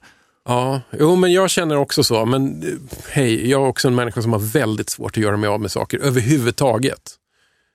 Ja, 0.47 0.81
jo 0.93 1.17
men 1.17 1.33
jag 1.33 1.51
känner 1.51 1.77
också 1.77 2.05
så. 2.05 2.25
Men 2.25 2.63
eh, 2.63 2.69
hej, 3.11 3.51
jag 3.51 3.63
är 3.63 3.67
också 3.67 3.89
en 3.89 3.95
människa 3.95 4.23
som 4.23 4.33
har 4.33 4.41
väldigt 4.41 4.91
svårt 4.91 5.17
att 5.17 5.23
göra 5.23 5.37
mig 5.37 5.49
av 5.49 5.61
med 5.61 5.71
saker 5.71 5.99
överhuvudtaget. 5.99 7.15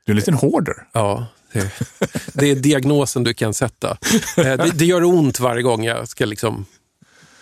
Du 0.05 0.11
är 0.11 0.13
en 0.13 0.17
liten 0.17 0.33
hoarder. 0.33 0.75
Ja, 0.93 1.25
det, 1.53 1.71
det 2.33 2.51
är 2.51 2.55
diagnosen 2.55 3.23
du 3.23 3.33
kan 3.33 3.53
sätta. 3.53 3.97
Eh, 4.37 4.43
Det, 4.43 4.71
det 4.73 4.85
gör 4.85 5.03
ont 5.03 5.39
varje 5.39 5.61
gång 5.61 5.83
jag 5.83 6.07
ska 6.07 6.25
liksom 6.25 6.65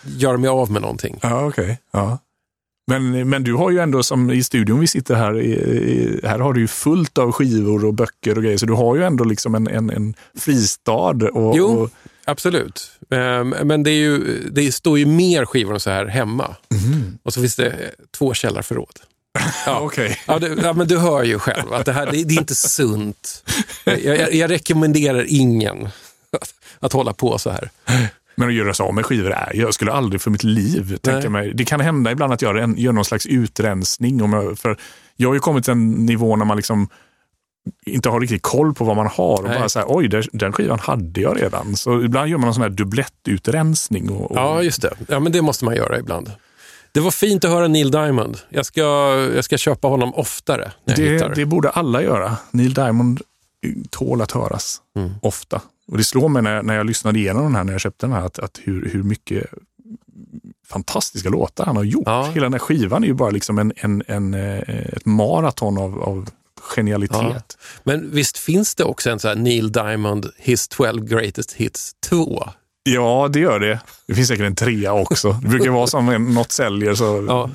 göra 0.04 0.36
mig 0.36 0.48
av 0.50 0.70
med 0.70 0.82
någonting. 0.82 1.18
Ja, 1.22 1.46
okej. 1.46 1.78
Ja. 1.92 2.18
Men, 2.86 3.28
men 3.28 3.44
du 3.44 3.54
har 3.54 3.70
ju 3.70 3.78
ändå, 3.78 4.02
som 4.02 4.30
i 4.30 4.42
studion 4.42 4.80
vi 4.80 4.86
sitter 4.86 5.14
här, 5.14 5.40
i- 5.40 6.20
här 6.24 6.38
har 6.38 6.52
du 6.52 6.60
ju 6.60 6.68
fullt 6.68 7.18
av 7.18 7.32
skivor 7.32 7.84
och 7.84 7.94
böcker 7.94 8.36
och 8.36 8.42
grejer, 8.44 8.58
så 8.58 8.66
du 8.66 8.72
har 8.72 8.96
ju 8.96 9.04
ändå 9.04 9.24
liksom 9.24 9.54
en, 9.54 9.68
en, 9.68 9.90
en 9.90 10.14
fristad. 10.38 11.28
Och, 11.32 11.56
Jo, 11.56 11.66
och, 11.82 11.90
absolut. 12.30 12.90
Eh, 13.10 13.44
Men 13.44 13.82
det, 13.82 13.90
är 13.90 13.94
ju, 13.94 14.40
det 14.50 14.72
står 14.72 14.98
ju 14.98 15.06
mer 15.06 15.44
skivor 15.44 15.74
än 15.74 15.80
så 15.80 15.90
här 15.90 16.06
hemma. 16.06 16.56
Och 17.22 17.34
så 17.34 17.40
finns 17.40 17.56
det 17.56 17.66
eh, 17.66 17.88
två 18.18 18.34
källarförråd. 18.34 19.00
Ja. 19.66 19.80
Okej. 19.80 20.20
Ja, 20.26 20.38
du, 20.38 20.58
ja, 20.62 20.72
men 20.72 20.88
du 20.88 20.98
hör 20.98 21.22
ju 21.22 21.38
själv 21.38 21.72
att 21.72 21.86
det 21.86 21.92
här 21.92 22.06
det, 22.06 22.24
det 22.24 22.34
är 22.34 22.38
inte 22.38 22.54
sunt. 22.54 23.44
Jag, 23.84 24.04
jag, 24.04 24.34
jag 24.34 24.50
rekommenderar 24.50 25.24
ingen 25.28 25.88
att, 26.40 26.54
att 26.78 26.92
hålla 26.92 27.12
på 27.12 27.38
så 27.38 27.50
här. 27.50 27.70
Men 28.34 28.48
att 28.48 28.54
göra 28.54 28.74
sig 28.74 28.84
av 28.84 28.94
med 28.94 29.06
skivor 29.06 29.32
är, 29.32 29.52
jag 29.54 29.74
skulle 29.74 29.92
aldrig 29.92 30.20
för 30.20 30.30
mitt 30.30 30.44
liv 30.44 30.96
tänka 30.96 31.30
mig. 31.30 31.52
Det 31.54 31.64
kan 31.64 31.80
hända 31.80 32.12
ibland 32.12 32.32
att 32.32 32.42
jag 32.42 32.56
gör, 32.56 32.62
en, 32.62 32.76
gör 32.76 32.92
någon 32.92 33.04
slags 33.04 33.26
utrensning. 33.26 34.22
Om 34.22 34.32
jag, 34.32 34.58
för 34.58 34.76
jag 35.16 35.28
har 35.28 35.34
ju 35.34 35.40
kommit 35.40 35.64
till 35.64 35.72
en 35.72 35.90
nivå 36.06 36.36
när 36.36 36.44
man 36.44 36.56
liksom 36.56 36.88
inte 37.86 38.08
har 38.08 38.20
riktigt 38.20 38.42
koll 38.42 38.74
på 38.74 38.84
vad 38.84 38.96
man 38.96 39.06
har. 39.06 39.38
Och 39.42 39.48
Nej. 39.48 39.58
bara 39.58 39.68
så 39.68 39.78
här, 39.78 39.86
oj, 39.88 40.08
där, 40.08 40.28
den 40.32 40.52
skivan 40.52 40.78
hade 40.78 41.20
jag 41.20 41.42
redan. 41.42 41.76
Så 41.76 42.02
ibland 42.02 42.28
gör 42.30 42.38
man 42.38 42.48
en 42.48 42.54
sån 42.54 42.62
här 42.62 42.70
dubblettutrensning. 42.70 44.10
Och, 44.10 44.30
och, 44.30 44.36
Ja, 44.36 44.62
just 44.62 44.82
det. 44.82 44.94
Ja, 45.08 45.20
men 45.20 45.32
det 45.32 45.42
måste 45.42 45.64
man 45.64 45.76
göra 45.76 45.98
ibland. 45.98 46.32
Det 46.92 47.00
var 47.00 47.10
fint 47.10 47.44
att 47.44 47.50
höra 47.50 47.68
Neil 47.68 47.90
Diamond. 47.90 48.38
Jag 48.48 48.66
ska, 48.66 48.80
jag 49.34 49.44
ska 49.44 49.58
köpa 49.58 49.88
honom 49.88 50.14
oftare 50.14 50.72
det, 50.84 51.34
det 51.34 51.44
borde 51.46 51.70
alla 51.70 52.02
göra. 52.02 52.36
Neil 52.50 52.74
Diamond 52.74 53.20
tål 53.90 54.22
att 54.22 54.32
höras 54.32 54.80
Mm. 54.96 55.10
ofta. 55.22 55.60
Och 55.88 55.96
Det 55.96 56.04
slår 56.04 56.28
mig 56.28 56.42
när, 56.42 56.62
när 56.62 56.74
jag 56.76 56.86
lyssnade 56.86 57.18
igenom 57.18 57.42
den 57.42 57.54
här, 57.54 57.64
när 57.64 57.72
jag 57.72 57.80
köpte 57.80 58.06
den 58.06 58.12
här, 58.16 58.26
att, 58.26 58.38
att 58.38 58.58
hur, 58.64 58.88
hur 58.92 59.02
mycket 59.02 59.46
fantastiska 60.66 61.28
låtar 61.28 61.64
han 61.64 61.76
har 61.76 61.84
gjort. 61.84 62.02
Ja. 62.06 62.30
Hela 62.34 62.44
den 62.44 62.52
här 62.52 62.58
skivan 62.58 63.02
är 63.04 63.08
ju 63.08 63.14
bara 63.14 63.30
liksom 63.30 63.58
en, 63.58 63.72
en, 63.76 64.02
en, 64.06 64.34
eh, 64.34 64.58
ett 64.68 65.06
maraton 65.06 65.78
av, 65.78 66.02
av 66.02 66.28
genialitet. 66.60 67.58
Men 67.84 68.10
visst 68.10 68.38
finns 68.38 68.74
det 68.74 68.84
också 68.84 69.10
en 69.10 69.18
här 69.24 69.34
Neil 69.34 69.72
Diamond 69.72 70.26
His 70.36 70.68
12 70.68 71.04
Greatest 71.04 71.52
Hits 71.52 71.92
2? 72.08 72.48
Ja, 72.82 73.28
det 73.32 73.40
gör 73.40 73.60
det. 73.60 73.80
Det 74.06 74.14
finns 74.14 74.28
säkert 74.28 74.46
en 74.46 74.54
trea 74.54 74.92
också. 74.92 75.32
Det 75.42 75.48
brukar 75.48 75.70
vara 75.70 75.86
som 75.86 76.34
något 76.34 76.52
säljer, 76.52 76.94
så, 76.94 77.24
Ja. 77.28 77.50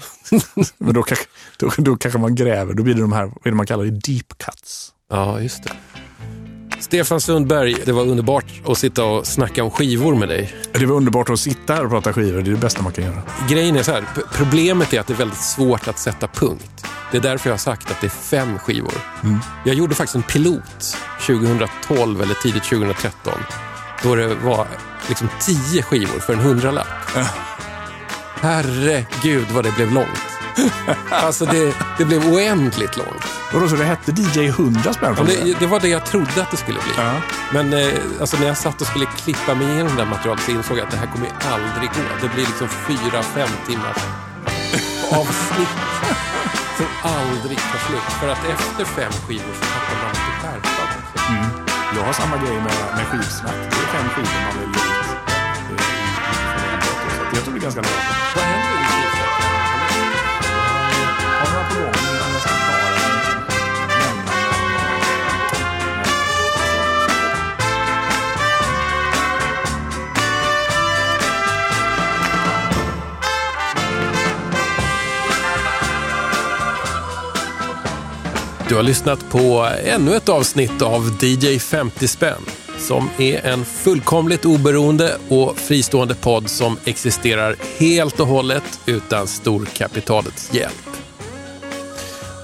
men 0.77 0.93
då 0.93 1.03
kanske, 1.03 1.25
då, 1.57 1.71
då 1.77 1.95
kanske 1.95 2.19
man 2.19 2.35
gräver. 2.35 2.73
Då 2.73 2.83
blir 2.83 2.93
det 2.93 3.01
de 3.01 3.13
här, 3.13 3.25
vad 3.25 3.37
är 3.45 3.49
det 3.49 3.55
man 3.55 3.65
kallar 3.65 3.83
det, 3.83 3.91
deep 3.91 4.37
cuts. 4.37 4.91
ja, 5.11 5.41
just 5.41 5.63
det. 5.63 5.71
Stefan 6.79 7.21
Sundberg, 7.21 7.75
det 7.85 7.91
var 7.91 8.01
underbart 8.03 8.45
att 8.65 8.77
sitta 8.77 9.03
och 9.03 9.27
snacka 9.27 9.63
om 9.63 9.71
skivor 9.71 10.15
med 10.15 10.29
dig. 10.29 10.53
Det 10.73 10.85
var 10.85 10.95
underbart 10.95 11.29
att 11.29 11.39
sitta 11.39 11.73
här 11.73 11.83
och 11.83 11.89
prata 11.91 12.13
skivor. 12.13 12.41
Det 12.41 12.49
är 12.49 12.51
det 12.51 12.57
bästa 12.57 12.81
man 12.81 12.93
kan 12.93 13.03
göra. 13.03 13.21
Grejen 13.49 13.75
är 13.75 13.83
så 13.83 13.91
här, 13.91 14.03
problemet 14.33 14.93
är 14.93 14.99
att 14.99 15.07
det 15.07 15.13
är 15.13 15.17
väldigt 15.17 15.41
svårt 15.41 15.87
att 15.87 15.99
sätta 15.99 16.27
punkt. 16.27 16.85
Det 17.11 17.17
är 17.17 17.21
därför 17.21 17.49
jag 17.49 17.53
har 17.53 17.57
sagt 17.57 17.91
att 17.91 18.01
det 18.01 18.07
är 18.07 18.09
fem 18.09 18.59
skivor. 18.59 18.93
Jag 19.63 19.75
gjorde 19.75 19.95
faktiskt 19.95 20.15
en 20.15 20.23
pilot 20.23 20.97
2012 21.27 22.21
eller 22.21 22.33
tidigt 22.33 22.63
2013 22.63 23.33
då 24.03 24.15
det 24.15 24.35
var 24.35 24.67
liksom 25.07 25.29
tio 25.39 25.83
skivor 25.83 26.19
för 26.19 26.33
en 26.33 26.39
hundralapp. 26.39 26.87
Herregud 28.41 29.47
vad 29.51 29.63
det 29.63 29.71
blev 29.71 29.91
långt. 29.91 30.35
Alltså 31.09 31.45
det, 31.45 31.75
det 31.97 32.05
blev 32.05 32.33
oändligt 32.33 32.97
långt. 32.97 33.25
Vadå, 33.53 33.67
så 33.67 33.75
det 33.75 33.83
hette 33.83 34.11
DJ 34.11 34.47
100 34.47 34.93
spänn? 34.93 35.15
Ja, 35.17 35.23
det, 35.23 35.59
det 35.59 35.65
var 35.65 35.79
det 35.79 35.87
jag 35.87 36.05
trodde 36.05 36.41
att 36.41 36.51
det 36.51 36.57
skulle 36.57 36.79
bli. 36.79 36.91
Ja. 36.97 37.13
Men 37.53 37.73
eh, 37.73 37.89
alltså 38.19 38.37
när 38.37 38.47
jag 38.47 38.57
satt 38.57 38.81
och 38.81 38.87
skulle 38.87 39.05
klippa 39.05 39.55
mig 39.55 39.67
igenom 39.67 39.95
det 39.95 40.03
här 40.03 40.09
materialet 40.09 40.43
så 40.43 40.51
insåg 40.51 40.77
jag 40.77 40.85
att 40.85 40.91
det 40.91 40.97
här 40.97 41.07
kommer 41.07 41.25
ju 41.25 41.31
aldrig 41.49 41.89
gå. 41.89 42.27
Det 42.27 42.33
blir 42.33 42.45
liksom 42.45 42.67
fyra, 42.67 43.23
fem 43.23 43.49
timmars 43.67 43.97
avsnitt 45.11 45.69
som 46.77 46.85
aldrig 47.03 47.57
tar 47.57 47.79
slut. 47.87 48.01
För 48.19 48.27
att 48.27 48.43
efter 48.45 48.85
fem 48.85 49.11
skivor 49.11 49.53
så 49.59 49.65
tappar 49.73 49.95
man 50.03 50.11
lite 50.11 50.33
skärpan 50.41 50.87
också. 50.99 51.17
Jag 51.95 52.03
har 52.03 52.13
samma 52.13 52.37
grej 52.37 52.57
med, 52.67 52.77
med 52.97 53.05
skivsnack. 53.11 53.59
Det 53.71 53.77
är 53.85 53.89
fem 53.95 54.07
skivor 54.09 54.39
man 54.47 54.55
vill 54.59 54.71
ge 54.77 54.83
ut. 54.91 55.05
jag 57.35 57.43
tror 57.43 57.53
det 57.53 57.59
är 57.59 57.63
ganska 57.67 57.81
lagom. 57.81 58.03
Vad 58.35 58.43
händer 58.43 58.77
i 58.81 58.85
skivsnack? 58.91 59.33
Har 61.41 61.47
några 61.53 61.65
på 61.69 61.75
gång, 61.81 62.14
Du 78.69 78.75
har 78.75 78.83
lyssnat 78.83 79.29
på 79.29 79.69
ännu 79.83 80.15
ett 80.15 80.29
avsnitt 80.29 80.81
av 80.81 81.23
DJ 81.23 81.59
50 81.59 82.07
spänn 82.07 82.41
som 82.77 83.09
är 83.17 83.45
en 83.45 83.65
fullkomligt 83.65 84.45
oberoende 84.45 85.17
och 85.29 85.57
fristående 85.57 86.15
podd 86.15 86.49
som 86.49 86.77
existerar 86.85 87.55
helt 87.77 88.19
och 88.19 88.27
hållet 88.27 88.79
utan 88.85 89.27
storkapitalets 89.27 90.53
hjälp. 90.53 90.89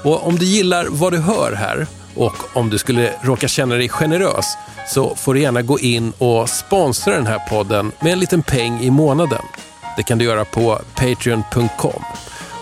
Och 0.04 0.28
om 0.28 0.36
du 0.36 0.46
gillar 0.46 0.88
vad 0.90 1.14
du 1.14 1.18
hör 1.18 1.52
här 1.52 1.88
och 2.16 2.58
om 2.58 2.70
du 2.70 2.78
skulle 2.78 3.14
råka 3.22 3.48
känna 3.48 3.76
dig 3.76 3.90
generös 3.90 4.46
så 4.88 5.16
får 5.16 5.34
du 5.34 5.42
gärna 5.42 5.62
gå 5.62 5.80
in 5.80 6.14
och 6.18 6.50
sponsra 6.50 7.16
den 7.16 7.28
här 7.28 7.50
podden 7.50 7.92
med 8.00 8.14
en 8.14 8.20
liten 8.20 8.44
peng 8.44 8.80
i 8.82 8.92
månaden. 8.92 9.44
Det 9.98 10.04
kan 10.04 10.18
du 10.18 10.26
göra 10.26 10.46
på 10.46 10.82
patreon.com. 10.96 12.04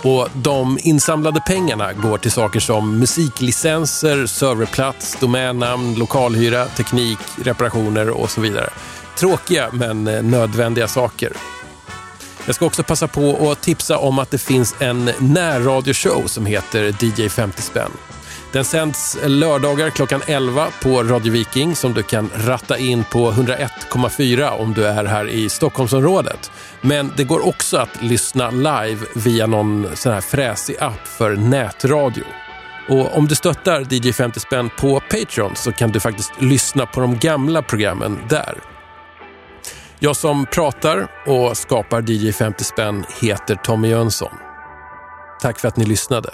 Och 0.04 0.28
de 0.34 0.78
insamlade 0.82 1.42
pengarna 1.48 1.94
går 1.94 2.18
till 2.18 2.32
saker 2.32 2.60
som 2.60 3.00
musiklicenser, 3.00 4.26
serverplats, 4.26 5.18
domännamn, 5.20 5.96
lokalhyra, 5.96 6.66
teknik, 6.66 7.20
reparationer 7.44 8.10
och 8.10 8.30
så 8.30 8.42
vidare. 8.42 8.70
Tråkiga 9.18 9.70
men 9.74 10.08
eh, 10.08 10.24
nödvändiga 10.24 10.88
saker. 10.88 11.34
Jag 12.46 12.56
ska 12.56 12.66
också 12.66 12.84
passa 12.84 13.08
på 13.08 13.52
att 13.52 13.62
tipsa 13.62 13.98
om 13.98 14.20
att 14.20 14.32
det 14.32 14.38
finns 14.38 14.76
en 14.80 15.12
närradioshow 15.20 16.28
som 16.28 16.46
heter 16.46 16.96
DJ 17.00 17.30
50 17.30 17.62
spänn. 17.62 17.92
Den 18.52 18.66
sänds 18.66 19.18
lördagar 19.26 19.90
klockan 19.90 20.22
11 20.28 20.68
på 20.84 21.04
Radio 21.04 21.34
Viking 21.34 21.76
som 21.76 21.94
du 21.94 22.04
kan 22.04 22.30
ratta 22.36 22.78
in 22.78 23.04
på 23.04 23.32
101,4 23.32 24.50
om 24.50 24.74
du 24.74 24.86
är 24.86 25.06
här 25.06 25.28
i 25.28 25.50
Stockholmsområdet. 25.50 26.52
Men 26.82 27.12
det 27.18 27.24
går 27.24 27.48
också 27.48 27.78
att 27.78 28.02
lyssna 28.02 28.50
live 28.50 29.06
via 29.16 29.48
någon 29.48 29.88
sån 29.94 30.14
här 30.14 30.22
fräsig 30.22 30.76
app 30.80 31.08
för 31.08 31.36
nätradio. 31.36 32.24
Och 32.90 33.18
om 33.18 33.28
du 33.28 33.36
stöttar 33.36 33.94
DJ 33.94 34.12
50 34.12 34.40
spänn 34.40 34.70
på 34.80 35.00
Patreon 35.00 35.56
så 35.56 35.72
kan 35.72 35.92
du 35.92 36.00
faktiskt 36.00 36.42
lyssna 36.42 36.86
på 36.86 37.00
de 37.00 37.18
gamla 37.18 37.62
programmen 37.62 38.20
där. 38.30 38.58
Jag 40.00 40.16
som 40.16 40.46
pratar 40.46 41.08
och 41.28 41.58
skapar 41.58 42.12
DJ 42.12 42.32
50 42.32 42.64
spänn 42.64 43.06
heter 43.22 43.56
Tommy 43.56 43.88
Jönsson. 43.88 44.34
Tack 45.42 45.60
för 45.60 45.68
att 45.68 45.78
ni 45.78 45.86
lyssnade. 45.86 46.30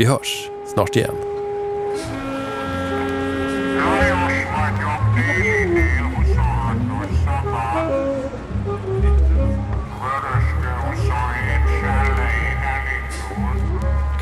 Vi 0.00 0.06
hörs 0.06 0.50
snart 0.66 0.96
igen. 0.96 1.14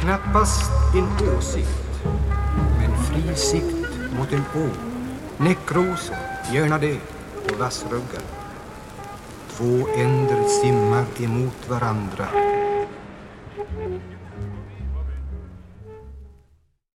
Knappast 0.00 0.70
en 0.94 1.36
åsikt, 1.38 1.68
men 2.78 2.96
fri 2.96 3.34
sikt 3.34 3.66
mot 4.18 4.32
en 4.32 4.40
å. 4.40 4.68
Näckrosor, 5.36 6.16
gärna 6.52 6.78
det, 6.78 7.00
och 7.44 7.58
vassruggar. 7.58 8.22
Två 9.50 9.88
änder 9.96 10.42
simmar 10.62 11.04
emot 11.18 11.68
varandra. 11.68 12.26